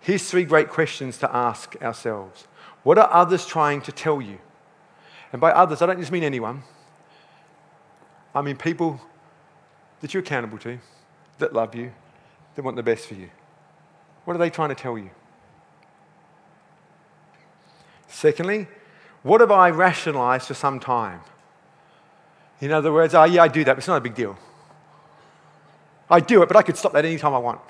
Here's 0.00 0.28
three 0.28 0.44
great 0.44 0.68
questions 0.68 1.16
to 1.18 1.34
ask 1.34 1.74
ourselves 1.82 2.46
What 2.82 2.98
are 2.98 3.10
others 3.10 3.46
trying 3.46 3.80
to 3.82 3.92
tell 3.92 4.20
you? 4.20 4.38
And 5.32 5.40
by 5.40 5.52
others, 5.52 5.80
I 5.80 5.86
don't 5.86 5.98
just 5.98 6.12
mean 6.12 6.22
anyone, 6.22 6.62
I 8.34 8.42
mean 8.42 8.56
people 8.56 9.00
that 10.02 10.12
you're 10.12 10.22
accountable 10.22 10.58
to, 10.58 10.78
that 11.38 11.54
love 11.54 11.74
you, 11.74 11.92
that 12.54 12.62
want 12.62 12.76
the 12.76 12.82
best 12.82 13.06
for 13.06 13.14
you. 13.14 13.30
What 14.26 14.34
are 14.34 14.38
they 14.38 14.50
trying 14.50 14.68
to 14.68 14.74
tell 14.74 14.98
you? 14.98 15.10
Secondly, 18.06 18.68
what 19.22 19.40
have 19.40 19.50
I 19.50 19.70
rationalized 19.70 20.46
for 20.46 20.54
some 20.54 20.78
time? 20.78 21.20
In 22.60 22.72
other 22.72 22.92
words, 22.92 23.14
oh, 23.14 23.24
yeah, 23.24 23.42
I 23.42 23.48
do 23.48 23.64
that, 23.64 23.74
but 23.74 23.78
it's 23.78 23.88
not 23.88 23.96
a 23.96 24.00
big 24.00 24.14
deal. 24.14 24.36
I 26.08 26.20
do 26.20 26.42
it, 26.42 26.46
but 26.46 26.56
I 26.56 26.62
could 26.62 26.76
stop 26.76 26.92
that 26.92 27.04
anytime 27.04 27.34
I 27.34 27.38
want. 27.38 27.60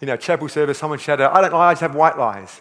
You 0.00 0.06
know, 0.06 0.16
chapel 0.16 0.48
service, 0.48 0.78
someone 0.78 0.98
shouted, 0.98 1.30
I 1.30 1.40
don't 1.40 1.52
lie, 1.52 1.70
I 1.70 1.72
just 1.72 1.82
have 1.82 1.94
white 1.94 2.18
lies. 2.18 2.60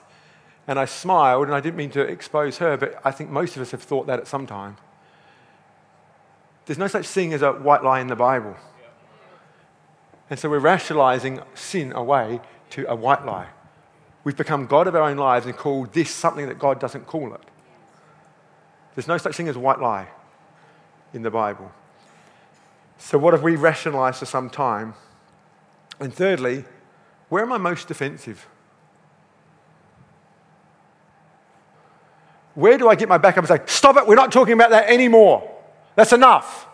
And 0.67 0.79
I 0.79 0.85
smiled, 0.85 1.47
and 1.47 1.55
I 1.55 1.59
didn't 1.59 1.75
mean 1.75 1.89
to 1.91 2.01
expose 2.01 2.59
her, 2.59 2.77
but 2.77 2.99
I 3.03 3.11
think 3.11 3.29
most 3.29 3.55
of 3.55 3.61
us 3.61 3.71
have 3.71 3.81
thought 3.81 4.07
that 4.07 4.19
at 4.19 4.27
some 4.27 4.47
time. 4.47 4.77
There's 6.65 6.77
no 6.77 6.87
such 6.87 7.07
thing 7.07 7.33
as 7.33 7.41
a 7.41 7.51
white 7.51 7.83
lie 7.83 7.99
in 7.99 8.07
the 8.07 8.15
Bible. 8.15 8.55
And 10.29 10.39
so 10.39 10.49
we're 10.49 10.59
rationalizing 10.59 11.41
sin 11.55 11.91
away 11.91 12.39
to 12.71 12.89
a 12.89 12.95
white 12.95 13.25
lie. 13.25 13.49
We've 14.23 14.37
become 14.37 14.67
God 14.67 14.87
of 14.87 14.95
our 14.95 15.01
own 15.01 15.17
lives 15.17 15.45
and 15.45 15.57
called 15.57 15.93
this 15.93 16.09
something 16.11 16.47
that 16.47 16.59
God 16.59 16.79
doesn't 16.79 17.07
call 17.07 17.33
it. 17.33 17.41
There's 18.95 19.07
no 19.07 19.17
such 19.17 19.35
thing 19.35 19.47
as 19.47 19.57
white 19.57 19.79
lie 19.79 20.07
in 21.13 21.21
the 21.21 21.31
Bible. 21.31 21.71
So, 22.97 23.17
what 23.17 23.33
have 23.33 23.43
we 23.43 23.55
rationalized 23.55 24.19
for 24.19 24.25
some 24.25 24.49
time? 24.49 24.93
And 25.99 26.13
thirdly, 26.13 26.65
where 27.29 27.43
am 27.43 27.51
I 27.51 27.57
most 27.57 27.87
defensive? 27.87 28.47
Where 32.53 32.77
do 32.77 32.89
I 32.89 32.95
get 32.95 33.07
my 33.07 33.17
back 33.17 33.37
up 33.37 33.49
and 33.49 33.59
say, 33.59 33.63
stop 33.65 33.95
it, 33.97 34.05
we're 34.05 34.15
not 34.15 34.31
talking 34.31 34.53
about 34.53 34.71
that 34.71 34.89
anymore? 34.89 35.49
That's 35.95 36.11
enough. 36.11 36.67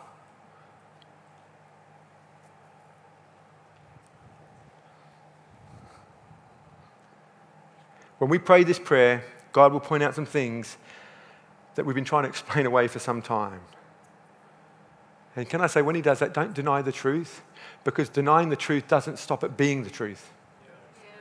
When 8.18 8.30
we 8.30 8.40
pray 8.40 8.64
this 8.64 8.80
prayer, 8.80 9.24
God 9.52 9.72
will 9.72 9.80
point 9.80 10.02
out 10.02 10.16
some 10.16 10.26
things 10.26 10.78
that 11.78 11.86
we've 11.86 11.96
been 11.96 12.04
trying 12.04 12.24
to 12.24 12.30
explain 12.30 12.66
away 12.66 12.88
for 12.88 12.98
some 12.98 13.22
time. 13.22 13.62
And 15.36 15.48
can 15.48 15.62
I 15.62 15.68
say, 15.68 15.84
when 15.84 15.94
He 15.94 16.02
does 16.02 16.20
that, 16.20 16.34
don't 16.34 16.54
deny 16.54 16.82
the 16.82 16.92
truth, 16.92 17.44
because 17.84 18.10
denying 18.10 18.50
the 18.50 18.56
truth 18.56 18.88
doesn't 18.88 19.20
stop 19.20 19.44
it 19.44 19.56
being 19.56 19.84
the 19.84 19.92
truth. 19.92 20.32
Yeah. 20.66 21.12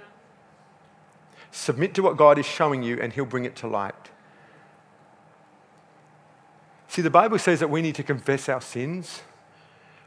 Submit 1.51 1.95
to 1.95 2.03
what 2.03 2.16
God 2.16 2.38
is 2.38 2.47
showing 2.47 2.83
you, 2.83 2.99
and 2.99 3.12
He'll 3.12 3.27
bring 3.27 3.45
it 3.45 3.55
to 3.57 3.66
light. 3.66 3.95
See, 6.88 7.03
the 7.03 7.11
Bible 7.11 7.38
says 7.38 7.61
that 7.61 7.69
we 7.69 7.83
need 7.83 7.95
to 7.97 8.03
confess 8.03 8.49
our 8.49 8.62
sins, 8.62 9.21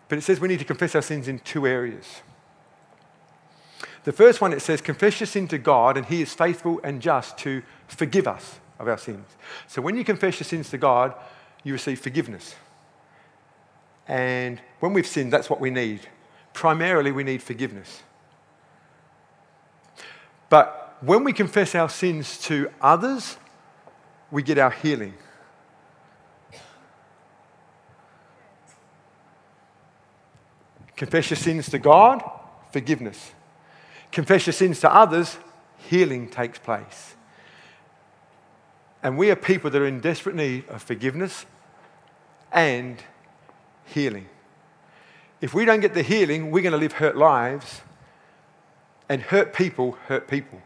but 0.07 0.17
it 0.17 0.21
says 0.21 0.39
we 0.39 0.47
need 0.47 0.59
to 0.59 0.65
confess 0.65 0.95
our 0.95 1.03
sins 1.03 1.27
in 1.27 1.37
two 1.37 1.67
areas. 1.67 2.23
The 4.03 4.13
first 4.13 4.41
one, 4.41 4.51
it 4.51 4.63
says, 4.63 4.81
confess 4.81 5.19
your 5.19 5.27
sin 5.27 5.47
to 5.49 5.59
God, 5.59 5.95
and 5.95 6.07
He 6.07 6.23
is 6.23 6.33
faithful 6.33 6.81
and 6.83 7.03
just 7.03 7.37
to 7.39 7.61
forgive 7.87 8.27
us 8.27 8.59
of 8.79 8.87
our 8.87 8.97
sins. 8.97 9.27
So 9.67 9.81
when 9.81 9.95
you 9.95 10.03
confess 10.03 10.39
your 10.39 10.45
sins 10.45 10.69
to 10.69 10.77
God, 10.77 11.13
you 11.63 11.73
receive 11.73 11.99
forgiveness. 11.99 12.55
And 14.07 14.61
when 14.79 14.93
we've 14.93 15.05
sinned, 15.05 15.31
that's 15.31 15.49
what 15.49 15.59
we 15.59 15.69
need. 15.69 16.01
Primarily, 16.53 17.11
we 17.11 17.23
need 17.23 17.43
forgiveness. 17.43 18.01
But 20.49 20.97
when 21.01 21.23
we 21.23 21.33
confess 21.33 21.75
our 21.75 21.89
sins 21.89 22.39
to 22.39 22.71
others, 22.81 23.37
we 24.31 24.41
get 24.41 24.57
our 24.57 24.71
healing. 24.71 25.13
Confess 30.95 31.29
your 31.29 31.37
sins 31.37 31.69
to 31.69 31.79
God, 31.79 32.23
forgiveness. 32.73 33.31
Confess 34.11 34.47
your 34.47 34.53
sins 34.53 34.79
to 34.81 34.93
others, 34.93 35.37
healing 35.77 36.27
takes 36.29 36.59
place. 36.59 37.15
And 39.01 39.17
we 39.17 39.31
are 39.31 39.35
people 39.35 39.69
that 39.69 39.81
are 39.81 39.87
in 39.87 39.99
desperate 40.01 40.35
need 40.35 40.67
of 40.67 40.83
forgiveness 40.83 41.45
and 42.51 43.01
healing. 43.85 44.27
If 45.41 45.53
we 45.53 45.63
don't 45.63 45.79
get 45.79 45.93
the 45.93 46.03
healing, 46.03 46.51
we're 46.51 46.63
going 46.63 46.73
to 46.73 46.77
live 46.77 46.93
hurt 46.93 47.15
lives. 47.15 47.81
And 49.07 49.21
hurt 49.21 49.53
people 49.53 49.93
hurt 50.07 50.27
people. 50.27 50.61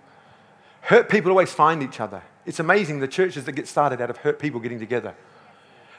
Hurt 0.81 1.09
people 1.09 1.31
always 1.31 1.53
find 1.53 1.81
each 1.81 1.99
other. 1.99 2.23
It's 2.45 2.59
amazing 2.59 2.99
the 2.99 3.07
churches 3.07 3.45
that 3.45 3.53
get 3.53 3.67
started 3.67 4.01
out 4.01 4.09
of 4.09 4.17
hurt 4.17 4.39
people 4.39 4.59
getting 4.59 4.79
together. 4.79 5.15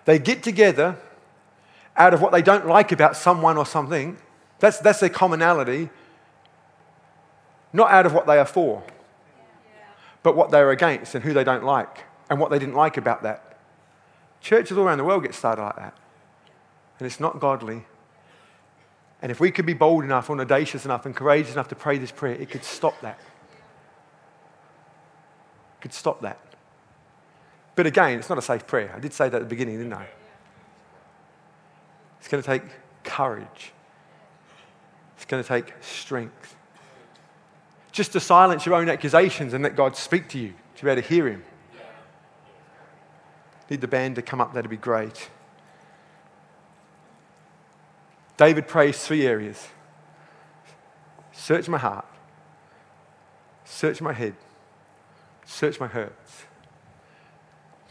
They 0.04 0.18
get 0.18 0.42
together 0.42 0.96
out 1.96 2.12
of 2.12 2.20
what 2.20 2.32
they 2.32 2.42
don't 2.42 2.66
like 2.66 2.92
about 2.92 3.16
someone 3.16 3.56
or 3.56 3.64
something. 3.64 4.18
That's, 4.58 4.78
that's 4.78 5.00
their 5.00 5.08
commonality 5.08 5.88
not 7.72 7.90
out 7.90 8.06
of 8.06 8.12
what 8.12 8.26
they 8.26 8.38
are 8.38 8.46
for, 8.46 8.84
but 10.22 10.36
what 10.36 10.50
they're 10.50 10.70
against 10.70 11.14
and 11.14 11.24
who 11.24 11.32
they 11.32 11.44
don't 11.44 11.64
like 11.64 12.04
and 12.34 12.40
what 12.40 12.50
they 12.50 12.58
didn't 12.58 12.74
like 12.74 12.96
about 12.96 13.22
that. 13.22 13.58
Churches 14.40 14.76
all 14.76 14.82
around 14.82 14.98
the 14.98 15.04
world 15.04 15.22
get 15.22 15.36
started 15.36 15.62
like 15.62 15.76
that. 15.76 15.96
And 16.98 17.06
it's 17.06 17.20
not 17.20 17.38
godly. 17.38 17.84
And 19.22 19.30
if 19.30 19.38
we 19.38 19.52
could 19.52 19.66
be 19.66 19.72
bold 19.72 20.02
enough 20.02 20.28
or 20.28 20.40
audacious 20.40 20.84
enough 20.84 21.06
and 21.06 21.14
courageous 21.14 21.52
enough 21.52 21.68
to 21.68 21.76
pray 21.76 21.96
this 21.96 22.10
prayer, 22.10 22.34
it 22.34 22.50
could 22.50 22.64
stop 22.64 23.00
that. 23.02 23.20
It 25.78 25.82
could 25.82 25.92
stop 25.92 26.22
that. 26.22 26.40
But 27.76 27.86
again, 27.86 28.18
it's 28.18 28.28
not 28.28 28.38
a 28.38 28.42
safe 28.42 28.66
prayer. 28.66 28.92
I 28.96 28.98
did 28.98 29.12
say 29.12 29.28
that 29.28 29.36
at 29.36 29.42
the 29.42 29.48
beginning, 29.48 29.78
didn't 29.78 29.92
I? 29.92 30.08
It's 32.18 32.26
going 32.26 32.42
to 32.42 32.46
take 32.48 32.64
courage. 33.04 33.72
It's 35.14 35.24
going 35.24 35.40
to 35.40 35.48
take 35.48 35.72
strength 35.82 36.56
just 37.92 38.10
to 38.10 38.18
silence 38.18 38.66
your 38.66 38.74
own 38.74 38.88
accusations 38.88 39.54
and 39.54 39.62
let 39.62 39.76
God 39.76 39.96
speak 39.96 40.28
to 40.30 40.38
you 40.40 40.52
to 40.74 40.84
be 40.84 40.90
able 40.90 41.00
to 41.00 41.08
hear 41.08 41.28
Him. 41.28 41.44
Need 43.70 43.80
the 43.80 43.88
band 43.88 44.16
to 44.16 44.22
come 44.22 44.40
up, 44.40 44.52
that'd 44.52 44.70
be 44.70 44.76
great. 44.76 45.30
David 48.36 48.66
prays 48.66 49.04
three 49.04 49.26
areas 49.26 49.68
search 51.32 51.68
my 51.68 51.78
heart, 51.78 52.06
search 53.64 54.00
my 54.00 54.12
head, 54.12 54.34
search 55.44 55.78
my 55.80 55.86
hurts. 55.86 56.44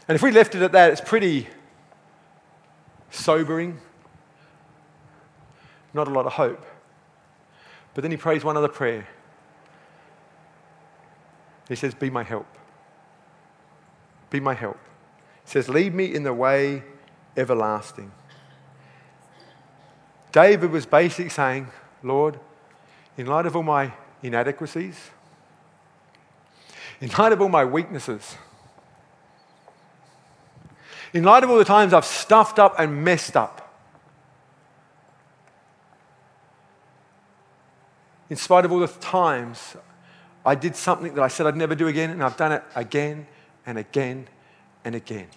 And 0.08 0.16
if 0.16 0.22
we 0.22 0.32
left 0.32 0.54
it 0.54 0.62
at 0.62 0.72
that, 0.72 0.90
it's 0.90 1.00
pretty 1.00 1.46
sobering, 3.10 3.80
not 5.92 6.08
a 6.08 6.10
lot 6.10 6.26
of 6.26 6.32
hope. 6.32 6.64
But 7.94 8.02
then 8.02 8.10
he 8.10 8.16
prays 8.16 8.44
one 8.44 8.56
other 8.56 8.68
prayer. 8.68 9.06
He 11.68 11.76
says, 11.76 11.94
Be 11.94 12.10
my 12.10 12.22
help. 12.22 12.46
Be 14.30 14.40
my 14.40 14.54
help. 14.54 14.78
Says, 15.44 15.68
Lead 15.68 15.94
me 15.94 16.12
in 16.12 16.22
the 16.22 16.34
way 16.34 16.82
everlasting. 17.36 18.10
David 20.32 20.70
was 20.70 20.86
basically 20.86 21.30
saying, 21.30 21.68
Lord, 22.02 22.40
in 23.16 23.26
light 23.26 23.46
of 23.46 23.54
all 23.54 23.62
my 23.62 23.92
inadequacies, 24.22 25.10
in 27.00 27.08
light 27.10 27.32
of 27.32 27.40
all 27.40 27.48
my 27.48 27.64
weaknesses, 27.64 28.36
in 31.12 31.22
light 31.22 31.44
of 31.44 31.50
all 31.50 31.58
the 31.58 31.64
times 31.64 31.92
I've 31.92 32.04
stuffed 32.04 32.58
up 32.58 32.74
and 32.78 33.04
messed 33.04 33.36
up, 33.36 33.60
in 38.28 38.36
spite 38.36 38.64
of 38.64 38.72
all 38.72 38.80
the 38.80 38.88
times 38.88 39.76
I 40.44 40.56
did 40.56 40.74
something 40.74 41.14
that 41.14 41.22
I 41.22 41.28
said 41.28 41.46
I'd 41.46 41.56
never 41.56 41.76
do 41.76 41.86
again, 41.86 42.10
and 42.10 42.24
I've 42.24 42.36
done 42.36 42.52
it 42.52 42.64
again 42.74 43.28
and 43.66 43.78
again 43.78 44.26
and 44.84 44.94
again. 44.94 45.28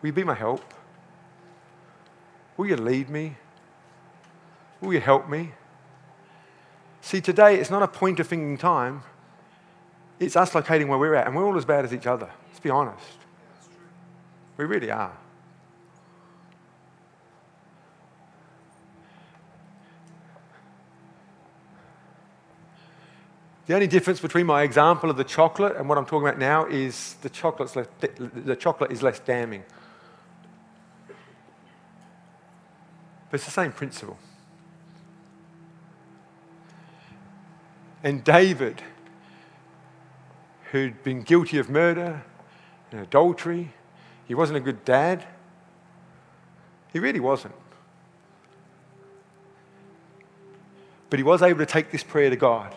Will 0.00 0.08
you 0.08 0.12
be 0.12 0.24
my 0.24 0.34
help? 0.34 0.62
Will 2.56 2.66
you 2.66 2.76
lead 2.76 3.08
me? 3.08 3.36
Will 4.80 4.92
you 4.92 5.00
help 5.00 5.28
me? 5.28 5.52
See, 7.00 7.20
today 7.20 7.56
it's 7.56 7.70
not 7.70 7.82
a 7.82 7.88
point 7.88 8.20
of 8.20 8.26
thinking 8.26 8.58
time. 8.58 9.02
It's 10.18 10.36
us 10.36 10.54
locating 10.54 10.88
where 10.88 10.98
we're 10.98 11.14
at, 11.14 11.26
and 11.26 11.34
we're 11.34 11.46
all 11.46 11.56
as 11.56 11.64
bad 11.64 11.84
as 11.84 11.94
each 11.94 12.06
other. 12.06 12.30
Let's 12.48 12.60
be 12.60 12.70
honest. 12.70 13.04
We 14.56 14.66
really 14.66 14.90
are. 14.90 15.16
The 23.70 23.76
only 23.76 23.86
difference 23.86 24.18
between 24.18 24.46
my 24.46 24.62
example 24.64 25.10
of 25.10 25.16
the 25.16 25.22
chocolate 25.22 25.76
and 25.76 25.88
what 25.88 25.96
I'm 25.96 26.04
talking 26.04 26.26
about 26.26 26.40
now 26.40 26.66
is 26.66 27.14
the, 27.22 27.30
chocolate's 27.30 27.76
less, 27.76 27.86
the 28.00 28.56
chocolate 28.56 28.90
is 28.90 29.00
less 29.00 29.20
damning. 29.20 29.62
But 33.30 33.36
it's 33.36 33.44
the 33.44 33.52
same 33.52 33.70
principle. 33.70 34.18
And 38.02 38.24
David, 38.24 38.82
who'd 40.72 41.04
been 41.04 41.22
guilty 41.22 41.58
of 41.58 41.70
murder 41.70 42.24
and 42.90 43.00
adultery, 43.00 43.72
he 44.26 44.34
wasn't 44.34 44.56
a 44.56 44.60
good 44.60 44.84
dad. 44.84 45.24
He 46.92 46.98
really 46.98 47.20
wasn't. 47.20 47.54
But 51.08 51.20
he 51.20 51.22
was 51.22 51.40
able 51.40 51.60
to 51.60 51.66
take 51.66 51.92
this 51.92 52.02
prayer 52.02 52.30
to 52.30 52.36
God 52.36 52.74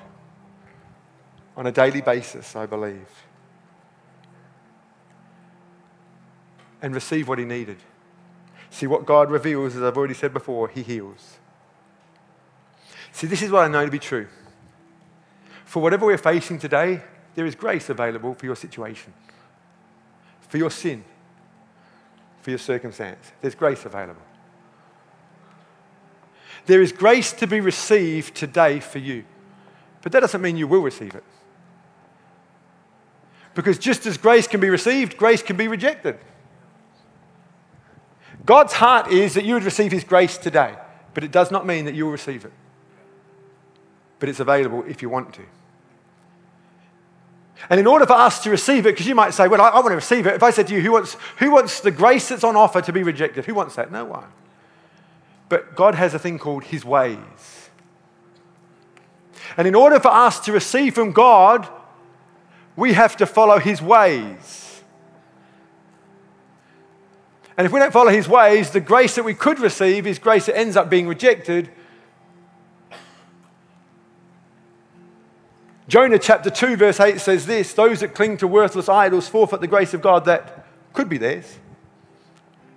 on 1.56 1.68
a 1.68 1.72
daily 1.72 2.02
basis, 2.02 2.56
I 2.56 2.66
believe, 2.66 3.08
and 6.82 6.94
receive 6.94 7.28
what 7.28 7.40
he 7.40 7.46
needed. 7.46 7.78
See, 8.70 8.88
what 8.88 9.06
God 9.06 9.30
reveals, 9.30 9.76
as 9.76 9.84
I've 9.84 9.96
already 9.96 10.16
said 10.16 10.34
before, 10.34 10.68
he 10.68 10.82
heals. 10.82 11.38
See, 13.12 13.28
this 13.28 13.42
is 13.42 13.52
what 13.52 13.64
I 13.64 13.68
know 13.68 13.86
to 13.86 13.92
be 13.92 14.00
true. 14.00 14.28
For 15.66 15.82
whatever 15.82 16.06
we're 16.06 16.18
facing 16.18 16.60
today, 16.60 17.02
there 17.36 17.46
is 17.46 17.56
grace 17.56 17.90
available 17.90 18.34
for 18.34 18.46
your 18.46 18.56
situation, 18.56 19.14
for 20.42 20.58
your 20.58 20.72
sin, 20.72 21.04
for 22.42 22.50
your 22.50 22.60
circumstance. 22.60 23.32
There's 23.42 23.56
grace 23.56 23.86
available. 23.86 24.22
There 26.66 26.82
is 26.82 26.92
grace 26.92 27.32
to 27.34 27.48
be 27.48 27.60
received 27.60 28.36
today 28.36 28.80
for 28.80 29.00
you. 29.00 29.26
But 30.02 30.12
that 30.12 30.22
doesn't 30.22 30.42
mean 30.42 30.58
you 30.58 30.68
will 30.68 30.82
receive 30.82 31.16
it. 31.16 31.24
Because 33.56 33.78
just 33.78 34.06
as 34.06 34.18
grace 34.18 34.48
can 34.48 34.60
be 34.60 34.70
received, 34.70 35.18
grace 35.18 35.42
can 35.42 35.58
be 35.58 35.68
rejected. 35.68 36.18
God's 38.46 38.74
heart 38.74 39.12
is 39.12 39.36
that 39.36 39.46
you 39.46 39.54
would 39.54 39.64
receive 39.64 39.92
His 39.92 40.04
grace 40.04 40.38
today, 40.38 40.76
but 41.14 41.24
it 41.24 41.32
does 41.32 41.52
not 41.52 41.66
mean 41.66 41.86
that 41.86 41.96
you 41.96 42.06
will 42.06 42.12
receive 42.12 42.46
it. 42.46 42.52
But 44.20 44.30
it's 44.30 44.40
available 44.40 44.84
if 44.88 45.02
you 45.02 45.10
want 45.10 45.34
to. 45.36 45.44
And 47.70 47.80
in 47.80 47.88
order 47.88 48.06
for 48.06 48.14
us 48.14 48.44
to 48.44 48.50
receive 48.50 48.86
it, 48.86 48.92
because 48.92 49.08
you 49.08 49.16
might 49.16 49.34
say, 49.34 49.48
Well, 49.48 49.62
I, 49.62 49.70
I 49.70 49.76
want 49.76 49.90
to 49.90 49.96
receive 49.96 50.28
it. 50.28 50.34
If 50.34 50.44
I 50.44 50.52
said 50.52 50.68
to 50.68 50.74
you, 50.74 50.82
who 50.82 50.92
wants, 50.92 51.16
who 51.38 51.52
wants 51.52 51.80
the 51.80 51.92
grace 51.92 52.28
that's 52.30 52.44
on 52.44 52.56
offer 52.56 52.82
to 52.82 52.92
be 52.92 53.04
rejected? 53.04 53.46
Who 53.46 53.54
wants 53.54 53.76
that? 53.76 53.92
No 53.92 54.06
one. 54.06 54.28
But 55.48 55.76
God 55.76 55.96
has 55.96 56.14
a 56.14 56.20
thing 56.20 56.40
called 56.40 56.66
His 56.66 56.84
ways. 56.84 57.70
And 59.56 59.68
in 59.68 59.76
order 59.76 60.00
for 60.00 60.10
us 60.10 60.40
to 60.42 60.52
receive 60.52 60.96
from 60.96 61.12
God 61.12 61.70
we 62.76 62.94
have 62.94 63.18
to 63.18 63.26
follow 63.26 63.60
his 63.60 63.82
ways. 63.82 64.82
And 67.56 67.66
if 67.66 67.72
we 67.72 67.80
don't 67.80 67.94
follow 67.94 68.10
his 68.10 68.28
ways, 68.28 68.72
the 68.72 68.80
grace 68.80 69.16
that 69.16 69.24
we 69.24 69.36
could 69.36 69.60
receive 69.60 70.08
is 70.08 70.18
grace 70.18 70.48
that 70.48 70.58
ends 70.58 70.76
up 70.76 70.90
being 70.90 71.08
rejected. 71.08 71.70
Jonah 75.88 76.18
chapter 76.18 76.50
2, 76.50 76.78
verse 76.78 77.00
8 77.00 77.20
says 77.20 77.46
this 77.46 77.74
Those 77.74 78.00
that 78.00 78.16
cling 78.16 78.38
to 78.38 78.48
worthless 78.48 78.90
idols 78.90 79.28
forfeit 79.28 79.62
the 79.62 79.68
grace 79.68 79.94
of 79.94 80.02
God 80.02 80.26
that 80.26 80.66
could 80.94 81.10
be 81.10 81.18
theirs. 81.18 81.60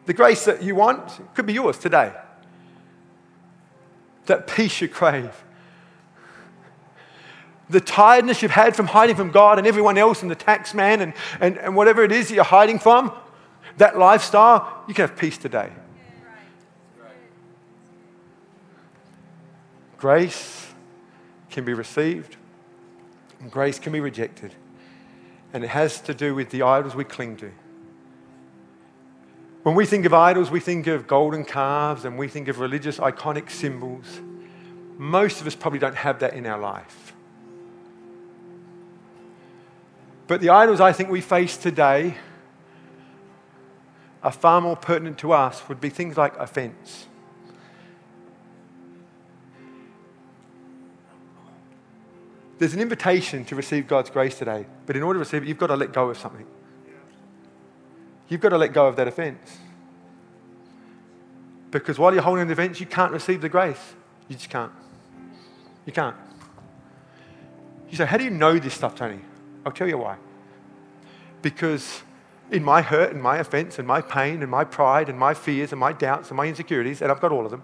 The 0.05 0.13
grace 0.13 0.45
that 0.45 0.63
you 0.63 0.75
want 0.75 1.21
could 1.35 1.47
be 1.47 1.55
yours 1.55 1.79
today. 1.79 2.13
That 4.27 4.47
peace 4.47 4.81
you 4.81 4.89
crave 4.89 5.45
the 7.69 7.81
tiredness 7.81 8.43
you've 8.43 8.53
had 8.53 8.77
from 8.77 8.87
hiding 8.87 9.17
from 9.17 9.31
God 9.31 9.59
and 9.59 9.67
everyone 9.67 9.99
else 9.99 10.23
and 10.23 10.31
the 10.31 10.37
tax 10.37 10.73
man 10.75 11.01
and, 11.01 11.13
and, 11.41 11.59
and 11.59 11.75
whatever 11.75 12.05
it 12.05 12.13
is 12.13 12.29
that 12.29 12.35
you're 12.35 12.45
hiding 12.45 12.79
from, 12.79 13.13
that 13.79 13.99
lifestyle, 13.99 14.85
you 14.87 14.95
can 14.95 15.09
have 15.09 15.17
peace 15.17 15.37
today. 15.37 15.71
Grace 19.99 20.73
can 21.51 21.65
be 21.65 21.73
received, 21.73 22.37
and 23.41 23.51
grace 23.51 23.79
can 23.79 23.93
be 23.93 24.01
rejected. 24.01 24.55
And 25.53 25.65
it 25.65 25.69
has 25.69 26.01
to 26.03 26.15
do 26.15 26.35
with 26.35 26.51
the 26.51 26.63
idols 26.63 26.95
we 26.95 27.05
cling 27.05 27.37
to. 27.39 27.51
When 29.63 29.75
we 29.75 29.87
think 29.87 30.05
of 30.05 30.15
idols, 30.15 30.51
we 30.51 30.61
think 30.61 30.87
of 30.87 31.07
golden 31.09 31.45
calves 31.45 32.05
and 32.05 32.17
we 32.17 32.29
think 32.29 32.47
of 32.47 32.61
religious 32.61 32.99
iconic 32.99 33.51
symbols. 33.51 34.21
Most 34.97 35.41
of 35.41 35.47
us 35.47 35.57
probably 35.57 35.81
don't 35.81 35.97
have 35.97 36.21
that 36.21 36.35
in 36.35 36.47
our 36.47 36.59
life. 36.59 37.06
But 40.27 40.41
the 40.41 40.51
idols 40.51 40.81
I 40.81 40.93
think 40.93 41.09
we 41.09 41.21
face 41.21 41.57
today 41.57 42.17
are 44.23 44.33
far 44.33 44.61
more 44.61 44.77
pertinent 44.77 45.19
to 45.19 45.33
us, 45.33 45.69
would 45.69 45.81
be 45.81 45.89
things 45.89 46.17
like 46.17 46.37
offense. 46.37 47.07
There's 52.59 52.75
an 52.75 52.81
invitation 52.81 53.45
to 53.45 53.55
receive 53.55 53.87
God's 53.87 54.11
grace 54.11 54.39
today, 54.39 54.67
but 54.87 54.97
in 54.97 55.03
order 55.03 55.19
to 55.19 55.21
receive 55.21 55.43
it, 55.43 55.49
you've 55.49 55.59
got 55.59 55.69
to 55.69 55.77
let 55.77 55.93
go 55.93 56.11
of 56.11 56.19
something. 56.19 56.47
You've 58.29 58.41
got 58.41 58.49
to 58.49 58.59
let 58.59 58.73
go 58.73 58.87
of 58.87 58.97
that 58.97 59.07
offense. 59.07 59.59
Because 61.71 61.99
while 61.99 62.13
you're 62.13 62.23
holding 62.23 62.47
the 62.47 62.55
offense, 62.55 62.81
you 62.81 62.87
can't 62.87 63.13
receive 63.13 63.41
the 63.43 63.49
grace. 63.49 63.95
You 64.29 64.37
just 64.37 64.51
can't. 64.51 64.73
You 65.85 65.93
can't. 65.93 66.17
You 67.91 67.97
say, 67.97 68.07
How 68.07 68.17
do 68.17 68.25
you 68.25 68.31
know 68.31 68.59
this 68.59 68.75
stuff, 68.75 68.95
Tony? 68.97 69.21
I'll 69.67 69.73
tell 69.73 69.89
you 69.89 69.99
why. 69.99 70.17
Because 71.43 72.03
in 72.53 72.63
my 72.63 72.81
hurt 72.81 73.13
and 73.13 73.21
my 73.21 73.39
offense 73.39 73.81
and 73.81 73.87
my 73.87 74.01
pain 74.01 74.41
and 74.43 74.51
my 74.51 74.63
pride 74.63 75.09
and 75.09 75.19
my 75.19 75.35
fears 75.35 75.73
and 75.73 75.81
my 75.81 75.93
doubts 75.93 76.31
and 76.31 76.37
my 76.37 76.47
insecurities, 76.47 77.03
and 77.03 77.11
I've 77.11 77.21
got 77.21 77.33
all 77.33 77.45
of 77.45 77.51
them, 77.51 77.63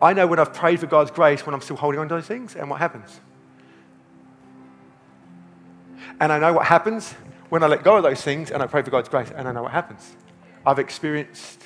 I 0.00 0.12
know 0.12 0.26
when 0.26 0.38
I've 0.38 0.52
prayed 0.52 0.78
for 0.80 0.86
God's 0.86 1.10
grace 1.10 1.44
when 1.44 1.54
I'm 1.54 1.62
still 1.62 1.76
holding 1.76 1.98
on 1.98 2.08
to 2.08 2.14
those 2.14 2.26
things 2.26 2.54
and 2.54 2.70
what 2.70 2.78
happens. 2.78 3.20
And 6.20 6.30
I 6.30 6.38
know 6.38 6.52
what 6.52 6.66
happens 6.66 7.14
when 7.48 7.62
I 7.62 7.66
let 7.66 7.82
go 7.82 7.96
of 7.96 8.02
those 8.02 8.20
things 8.20 8.50
and 8.50 8.62
I 8.62 8.66
pray 8.66 8.82
for 8.82 8.90
God's 8.90 9.08
grace, 9.08 9.32
and 9.34 9.48
I 9.48 9.52
know 9.52 9.62
what 9.62 9.72
happens. 9.72 10.14
I've 10.66 10.78
experienced 10.78 11.62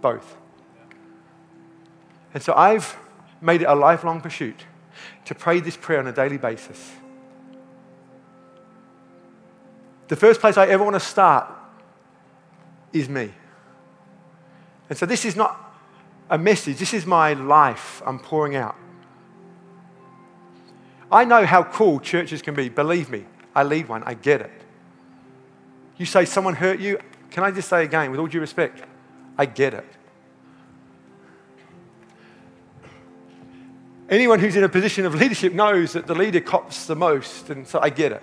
both. 0.00 0.36
And 2.34 2.42
so 2.42 2.52
I've 2.54 2.96
made 3.40 3.62
it 3.62 3.66
a 3.66 3.74
lifelong 3.74 4.20
pursuit 4.20 4.64
to 5.26 5.34
pray 5.34 5.60
this 5.60 5.76
prayer 5.76 5.98
on 5.98 6.06
a 6.06 6.12
daily 6.12 6.38
basis. 6.38 6.92
The 10.08 10.16
first 10.16 10.40
place 10.40 10.56
I 10.56 10.66
ever 10.66 10.82
want 10.84 10.94
to 10.94 11.00
start 11.00 11.52
is 12.92 13.08
me. 13.08 13.32
And 14.88 14.96
so 14.96 15.04
this 15.04 15.24
is 15.24 15.36
not 15.36 15.62
a 16.30 16.38
message, 16.38 16.78
this 16.78 16.94
is 16.94 17.06
my 17.06 17.34
life 17.34 18.02
I'm 18.06 18.18
pouring 18.18 18.56
out. 18.56 18.76
I 21.10 21.24
know 21.24 21.44
how 21.44 21.62
cool 21.62 22.00
churches 22.00 22.42
can 22.42 22.54
be. 22.54 22.68
Believe 22.68 23.10
me, 23.10 23.26
I 23.54 23.62
lead 23.62 23.88
one, 23.88 24.02
I 24.04 24.14
get 24.14 24.40
it. 24.40 24.50
You 25.96 26.06
say 26.06 26.24
someone 26.24 26.54
hurt 26.54 26.80
you, 26.80 26.98
can 27.30 27.42
I 27.42 27.50
just 27.50 27.68
say 27.68 27.84
again, 27.84 28.10
with 28.10 28.20
all 28.20 28.26
due 28.26 28.40
respect, 28.40 28.82
I 29.38 29.46
get 29.46 29.74
it. 29.74 29.86
Anyone 34.08 34.38
who's 34.38 34.54
in 34.54 34.62
a 34.62 34.68
position 34.68 35.04
of 35.04 35.14
leadership 35.14 35.52
knows 35.52 35.94
that 35.94 36.06
the 36.06 36.14
leader 36.14 36.40
cops 36.40 36.86
the 36.86 36.94
most, 36.94 37.50
and 37.50 37.66
so 37.66 37.80
I 37.80 37.90
get 37.90 38.12
it. 38.12 38.22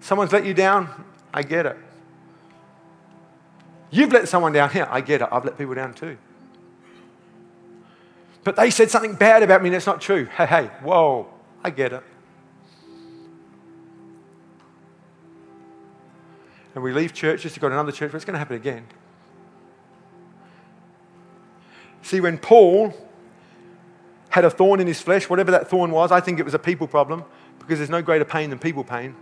Someone's 0.00 0.32
let 0.32 0.44
you 0.44 0.52
down, 0.52 1.04
I 1.32 1.42
get 1.42 1.66
it. 1.66 1.76
You've 3.90 4.12
let 4.12 4.28
someone 4.28 4.52
down 4.52 4.70
here, 4.70 4.86
I 4.90 5.00
get 5.00 5.22
it. 5.22 5.28
I've 5.32 5.44
let 5.44 5.56
people 5.56 5.74
down 5.74 5.94
too. 5.94 6.18
But 8.44 8.56
they 8.56 8.70
said 8.70 8.90
something 8.90 9.14
bad 9.14 9.42
about 9.42 9.62
me 9.62 9.68
and 9.68 9.76
it's 9.76 9.86
not 9.86 10.00
true. 10.00 10.26
Hey, 10.26 10.46
hey, 10.46 10.66
whoa, 10.82 11.26
I 11.64 11.70
get 11.70 11.92
it. 11.92 12.02
And 16.74 16.84
we 16.84 16.92
leave 16.92 17.14
churches 17.14 17.54
to 17.54 17.60
go 17.60 17.68
to 17.68 17.74
another 17.74 17.92
church, 17.92 18.12
but 18.12 18.16
it's 18.16 18.24
going 18.24 18.34
to 18.34 18.38
happen 18.38 18.56
again. 18.56 18.86
See, 22.02 22.20
when 22.20 22.38
Paul 22.38 22.94
had 24.30 24.44
a 24.44 24.50
thorn 24.50 24.80
in 24.80 24.86
his 24.86 25.00
flesh, 25.00 25.28
whatever 25.28 25.50
that 25.50 25.68
thorn 25.68 25.90
was, 25.90 26.12
I 26.12 26.20
think 26.20 26.38
it 26.38 26.44
was 26.44 26.54
a 26.54 26.58
people 26.58 26.86
problem 26.86 27.24
because 27.58 27.78
there's 27.78 27.90
no 27.90 28.02
greater 28.02 28.24
pain 28.24 28.50
than 28.50 28.58
people 28.58 28.84
pain. 28.84 29.14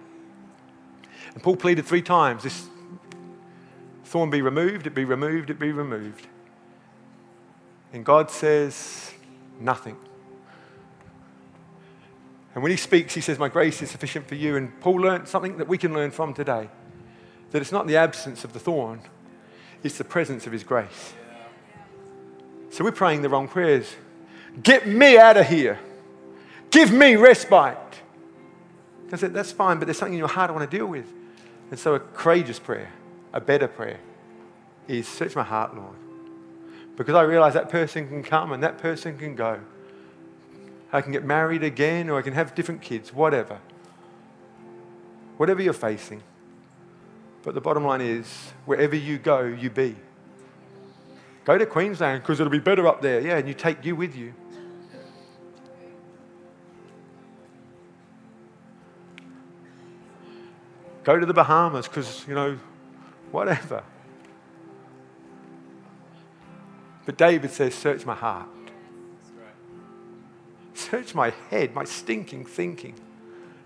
And 1.34 1.42
Paul 1.42 1.57
pleaded 1.57 1.84
three 1.84 2.02
times 2.02 2.42
this 2.42 2.66
thorn 4.04 4.30
be 4.30 4.42
removed, 4.42 4.86
it 4.86 4.94
be 4.94 5.04
removed, 5.04 5.50
it 5.50 5.59
be 5.59 5.72
removed. 5.72 6.26
And 7.92 8.04
God 8.04 8.30
says, 8.30 9.12
nothing. 9.61 9.96
And 12.54 12.62
when 12.62 12.70
he 12.70 12.76
speaks, 12.78 13.14
he 13.14 13.20
says, 13.20 13.38
My 13.38 13.48
grace 13.48 13.82
is 13.82 13.90
sufficient 13.90 14.26
for 14.26 14.34
you. 14.34 14.57
And 14.57 14.80
Paul 14.80 14.94
learned 14.94 15.28
something 15.28 15.59
that 15.59 15.68
we 15.68 15.76
can 15.76 15.92
learn 15.92 16.11
from 16.11 16.32
today 16.32 16.70
that 17.50 17.62
it's 17.62 17.72
not 17.72 17.86
the 17.86 17.96
absence 17.96 18.44
of 18.44 18.52
the 18.52 18.59
thorn, 18.59 19.00
it's 19.82 19.98
the 19.98 20.04
presence 20.04 20.46
of 20.46 20.52
his 20.52 20.64
grace. 20.64 21.14
So 22.70 22.82
we're 22.82 22.92
praying 22.92 23.22
the 23.22 23.28
wrong 23.28 23.46
prayers. 23.46 23.94
Get 24.62 24.86
me 24.86 25.18
out 25.18 25.36
of 25.36 25.46
here. 25.46 25.78
Give 26.70 26.92
me 26.92 27.16
respite. 27.16 27.76
I 29.12 29.16
said, 29.16 29.34
That's 29.34 29.52
fine, 29.52 29.78
but 29.78 29.86
there's 29.86 29.98
something 29.98 30.14
in 30.14 30.18
your 30.18 30.28
heart 30.28 30.50
I 30.50 30.52
want 30.52 30.68
to 30.68 30.76
deal 30.76 30.86
with. 30.86 31.07
And 31.70 31.78
so 31.78 31.94
a 31.94 32.00
courageous 32.00 32.59
prayer, 32.59 32.90
a 33.32 33.40
better 33.40 33.68
prayer, 33.68 33.98
is 34.88 35.07
search 35.09 35.34
my 35.34 35.42
heart, 35.42 35.74
Lord. 35.74 35.96
Because 36.96 37.14
I 37.14 37.22
realize 37.22 37.54
that 37.54 37.68
person 37.68 38.09
can 38.09 38.22
come 38.22 38.52
and 38.52 38.62
that 38.62 38.78
person 38.78 39.18
can 39.18 39.34
go. 39.34 39.61
I 40.92 41.00
can 41.02 41.12
get 41.12 41.24
married 41.24 41.62
again 41.62 42.09
or 42.09 42.18
I 42.18 42.22
can 42.22 42.32
have 42.32 42.54
different 42.54 42.80
kids, 42.80 43.12
whatever. 43.12 43.59
Whatever 45.36 45.61
you're 45.61 45.72
facing. 45.72 46.22
But 47.42 47.54
the 47.54 47.61
bottom 47.61 47.84
line 47.84 48.00
is, 48.00 48.26
wherever 48.64 48.96
you 48.96 49.18
go, 49.18 49.42
you 49.42 49.70
be. 49.70 49.96
Go 51.44 51.59
to 51.59 51.66
Queensland 51.66 52.22
because 52.22 52.40
it'll 52.40 52.50
be 52.50 52.59
better 52.59 52.88
up 52.88 53.02
there. 53.02 53.20
Yeah, 53.20 53.36
and 53.36 53.46
you 53.46 53.54
take 53.54 53.84
you 53.84 53.94
with 53.94 54.16
you. 54.16 54.34
Go 61.07 61.20
to 61.20 61.24
the 61.24 61.32
Bahamas 61.32 61.86
because, 61.86 62.26
you 62.26 62.34
know, 62.34 62.59
whatever. 63.30 63.84
But 67.04 67.16
David 67.16 67.52
says, 67.52 67.76
Search 67.76 68.04
my 68.04 68.16
heart. 68.16 68.48
Search 70.74 71.14
my 71.14 71.32
head, 71.48 71.76
my 71.76 71.84
stinking 71.84 72.46
thinking. 72.46 72.96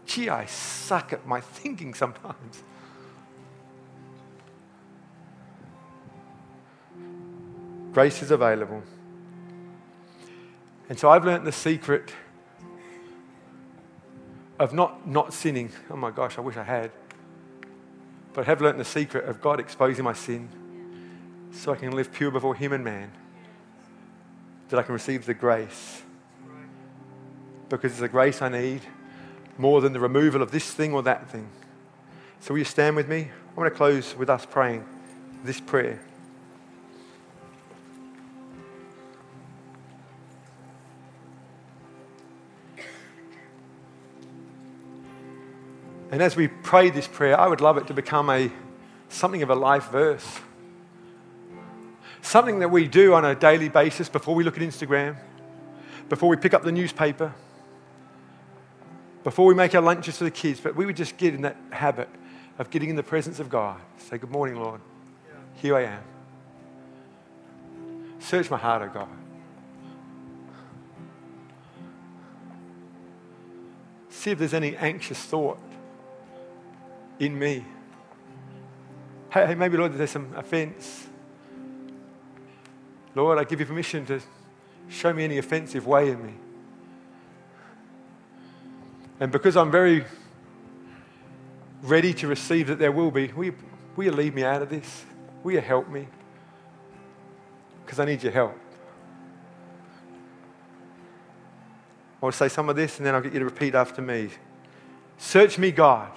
Gee, 0.04 0.28
I 0.28 0.44
suck 0.44 1.14
at 1.14 1.26
my 1.26 1.40
thinking 1.40 1.94
sometimes. 1.94 2.62
Grace 7.92 8.20
is 8.20 8.30
available. 8.30 8.82
And 10.90 10.98
so 10.98 11.08
I've 11.08 11.24
learned 11.24 11.46
the 11.46 11.52
secret 11.52 12.12
of 14.58 14.74
not, 14.74 15.08
not 15.08 15.32
sinning. 15.32 15.72
Oh 15.90 15.96
my 15.96 16.10
gosh, 16.10 16.36
I 16.36 16.42
wish 16.42 16.58
I 16.58 16.64
had. 16.64 16.90
But 18.32 18.42
I 18.42 18.44
have 18.44 18.60
learned 18.60 18.78
the 18.78 18.84
secret 18.84 19.24
of 19.24 19.40
God 19.40 19.60
exposing 19.60 20.04
my 20.04 20.12
sin 20.12 20.48
so 21.52 21.72
I 21.72 21.76
can 21.76 21.92
live 21.92 22.12
pure 22.12 22.30
before 22.30 22.54
Him 22.54 22.72
and 22.72 22.84
man 22.84 23.10
that 24.68 24.78
I 24.78 24.82
can 24.82 24.92
receive 24.92 25.26
the 25.26 25.34
grace. 25.34 26.02
Because 27.68 27.92
it's 27.92 28.00
the 28.00 28.08
grace 28.08 28.40
I 28.40 28.48
need 28.48 28.82
more 29.58 29.80
than 29.80 29.92
the 29.92 30.00
removal 30.00 30.42
of 30.42 30.50
this 30.50 30.70
thing 30.72 30.92
or 30.94 31.02
that 31.02 31.28
thing. 31.28 31.48
So, 32.40 32.54
will 32.54 32.58
you 32.58 32.64
stand 32.64 32.96
with 32.96 33.08
me? 33.08 33.30
I 33.56 33.60
want 33.60 33.72
to 33.72 33.76
close 33.76 34.16
with 34.16 34.30
us 34.30 34.46
praying 34.46 34.84
this 35.44 35.60
prayer. 35.60 36.00
And 46.10 46.22
as 46.22 46.36
we 46.36 46.48
pray 46.48 46.90
this 46.90 47.06
prayer, 47.06 47.38
I 47.38 47.46
would 47.46 47.60
love 47.60 47.76
it 47.76 47.86
to 47.86 47.94
become 47.94 48.30
a 48.30 48.50
something 49.08 49.42
of 49.42 49.50
a 49.50 49.54
life 49.54 49.90
verse 49.90 50.40
something 52.22 52.60
that 52.60 52.68
we 52.68 52.86
do 52.86 53.14
on 53.14 53.24
a 53.24 53.34
daily 53.34 53.68
basis 53.68 54.08
before 54.08 54.34
we 54.34 54.44
look 54.44 54.56
at 54.56 54.62
Instagram, 54.62 55.16
before 56.08 56.28
we 56.28 56.36
pick 56.36 56.54
up 56.54 56.62
the 56.62 56.72
newspaper, 56.72 57.32
before 59.24 59.46
we 59.46 59.54
make 59.54 59.74
our 59.74 59.82
lunches 59.82 60.18
for 60.18 60.24
the 60.24 60.30
kids, 60.30 60.60
but 60.60 60.74
we 60.76 60.86
would 60.86 60.96
just 60.96 61.16
get 61.16 61.34
in 61.34 61.42
that 61.42 61.56
habit 61.70 62.08
of 62.58 62.70
getting 62.70 62.90
in 62.90 62.96
the 62.96 63.02
presence 63.02 63.40
of 63.40 63.48
God. 63.48 63.80
Say, 63.98 64.18
Good 64.18 64.30
morning, 64.30 64.56
Lord. 64.56 64.80
Here 65.56 65.76
I 65.76 65.84
am. 65.84 66.02
Search 68.18 68.50
my 68.50 68.56
heart, 68.56 68.82
oh 68.82 68.92
God. 68.92 69.08
See 74.10 74.30
if 74.30 74.38
there's 74.38 74.54
any 74.54 74.76
anxious 74.76 75.18
thought 75.18 75.58
in 77.20 77.38
me. 77.38 77.64
Hey, 79.30 79.54
maybe, 79.54 79.76
Lord, 79.76 79.92
there's 79.92 80.10
some 80.10 80.34
offense. 80.34 81.06
Lord, 83.14 83.38
I 83.38 83.44
give 83.44 83.60
you 83.60 83.66
permission 83.66 84.04
to 84.06 84.20
show 84.88 85.12
me 85.12 85.24
any 85.24 85.38
offensive 85.38 85.86
way 85.86 86.10
in 86.10 86.26
me. 86.26 86.34
And 89.20 89.30
because 89.30 89.56
I'm 89.56 89.70
very 89.70 90.04
ready 91.82 92.14
to 92.14 92.26
receive 92.26 92.66
that 92.68 92.78
there 92.78 92.90
will 92.90 93.10
be, 93.10 93.28
will 93.28 93.44
you, 93.44 93.54
will 93.94 94.04
you 94.04 94.12
lead 94.12 94.34
me 94.34 94.42
out 94.42 94.62
of 94.62 94.70
this? 94.70 95.04
Will 95.44 95.52
you 95.52 95.60
help 95.60 95.88
me? 95.88 96.08
Because 97.84 98.00
I 98.00 98.06
need 98.06 98.22
your 98.22 98.32
help. 98.32 98.58
I'll 102.22 102.32
say 102.32 102.48
some 102.48 102.68
of 102.68 102.76
this 102.76 102.98
and 102.98 103.06
then 103.06 103.14
I'll 103.14 103.20
get 103.20 103.32
you 103.32 103.38
to 103.38 103.44
repeat 103.44 103.74
after 103.74 104.00
me. 104.00 104.30
Search 105.18 105.58
me, 105.58 105.70
God, 105.70 106.10
Search 106.10 106.10
me, 106.10 106.16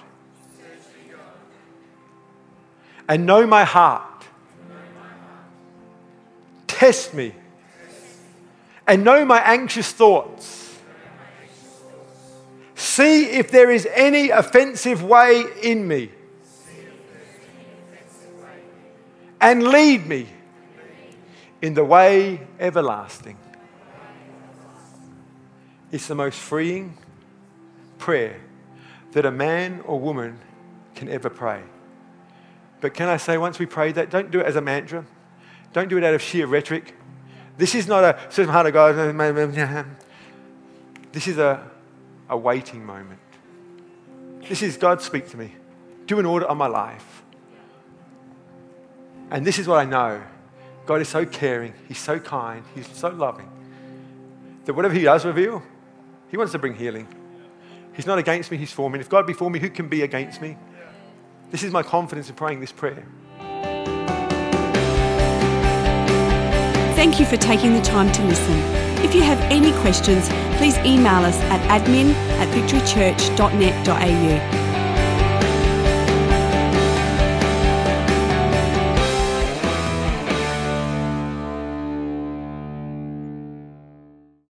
And 3.08 3.26
know 3.26 3.46
my 3.46 3.64
heart. 3.64 4.24
Test 6.66 7.14
me 7.14 7.34
and 8.86 9.04
know 9.04 9.24
my 9.24 9.40
anxious 9.40 9.90
thoughts. 9.92 10.78
See 12.74 13.26
if 13.30 13.50
there 13.50 13.70
is 13.70 13.88
any 13.94 14.30
offensive 14.30 15.02
way 15.02 15.44
in 15.62 15.86
me. 15.86 16.10
And 19.40 19.62
lead 19.62 20.06
me 20.06 20.26
in 21.60 21.74
the 21.74 21.84
way 21.84 22.46
everlasting. 22.58 23.38
It's 25.92 26.08
the 26.08 26.14
most 26.14 26.38
freeing 26.38 26.96
prayer 27.98 28.40
that 29.12 29.24
a 29.24 29.30
man 29.30 29.80
or 29.86 30.00
woman 30.00 30.38
can 30.94 31.08
ever 31.08 31.30
pray. 31.30 31.62
But 32.84 32.92
can 32.92 33.08
I 33.08 33.16
say, 33.16 33.38
once 33.38 33.58
we 33.58 33.64
pray 33.64 33.92
that, 33.92 34.10
don't 34.10 34.30
do 34.30 34.40
it 34.40 34.46
as 34.46 34.56
a 34.56 34.60
mantra. 34.60 35.06
Don't 35.72 35.88
do 35.88 35.96
it 35.96 36.04
out 36.04 36.12
of 36.12 36.20
sheer 36.20 36.46
rhetoric. 36.46 36.94
This 37.56 37.74
is 37.74 37.88
not 37.88 38.04
a 38.04 38.20
certain 38.28 38.52
heart 38.52 38.66
of 38.66 38.74
God. 38.74 38.94
This 41.10 41.26
is 41.26 41.38
a, 41.38 41.66
a 42.28 42.36
waiting 42.36 42.84
moment. 42.84 43.20
This 44.46 44.60
is 44.60 44.76
God 44.76 45.00
speak 45.00 45.30
to 45.30 45.38
me. 45.38 45.54
Do 46.04 46.18
an 46.18 46.26
audit 46.26 46.46
on 46.46 46.58
my 46.58 46.66
life. 46.66 47.22
And 49.30 49.46
this 49.46 49.58
is 49.58 49.66
what 49.66 49.78
I 49.78 49.86
know. 49.86 50.22
God 50.84 51.00
is 51.00 51.08
so 51.08 51.24
caring. 51.24 51.72
He's 51.88 51.96
so 51.96 52.18
kind. 52.18 52.64
He's 52.74 52.94
so 52.94 53.08
loving. 53.08 53.50
That 54.66 54.74
whatever 54.74 54.92
He 54.92 55.04
does 55.04 55.24
reveal, 55.24 55.62
He 56.28 56.36
wants 56.36 56.52
to 56.52 56.58
bring 56.58 56.74
healing. 56.74 57.08
He's 57.94 58.04
not 58.04 58.18
against 58.18 58.50
me, 58.50 58.58
He's 58.58 58.72
for 58.72 58.90
me. 58.90 58.96
And 58.96 59.00
if 59.00 59.08
God 59.08 59.26
be 59.26 59.32
for 59.32 59.50
me, 59.50 59.58
who 59.58 59.70
can 59.70 59.88
be 59.88 60.02
against 60.02 60.42
me? 60.42 60.58
This 61.50 61.62
is 61.62 61.72
my 61.72 61.82
confidence 61.82 62.28
in 62.28 62.34
praying 62.34 62.60
this 62.60 62.72
prayer. 62.72 63.06
Thank 66.96 67.20
you 67.20 67.26
for 67.26 67.36
taking 67.36 67.74
the 67.74 67.82
time 67.82 68.10
to 68.12 68.24
listen. 68.24 68.54
If 69.04 69.14
you 69.14 69.22
have 69.22 69.38
any 69.52 69.72
questions, 69.82 70.28
please 70.56 70.76
email 70.78 71.24
us 71.24 71.38
at 71.50 71.60
admin 71.68 72.14
at 72.38 72.48
victorychurch.net.au 72.48 74.63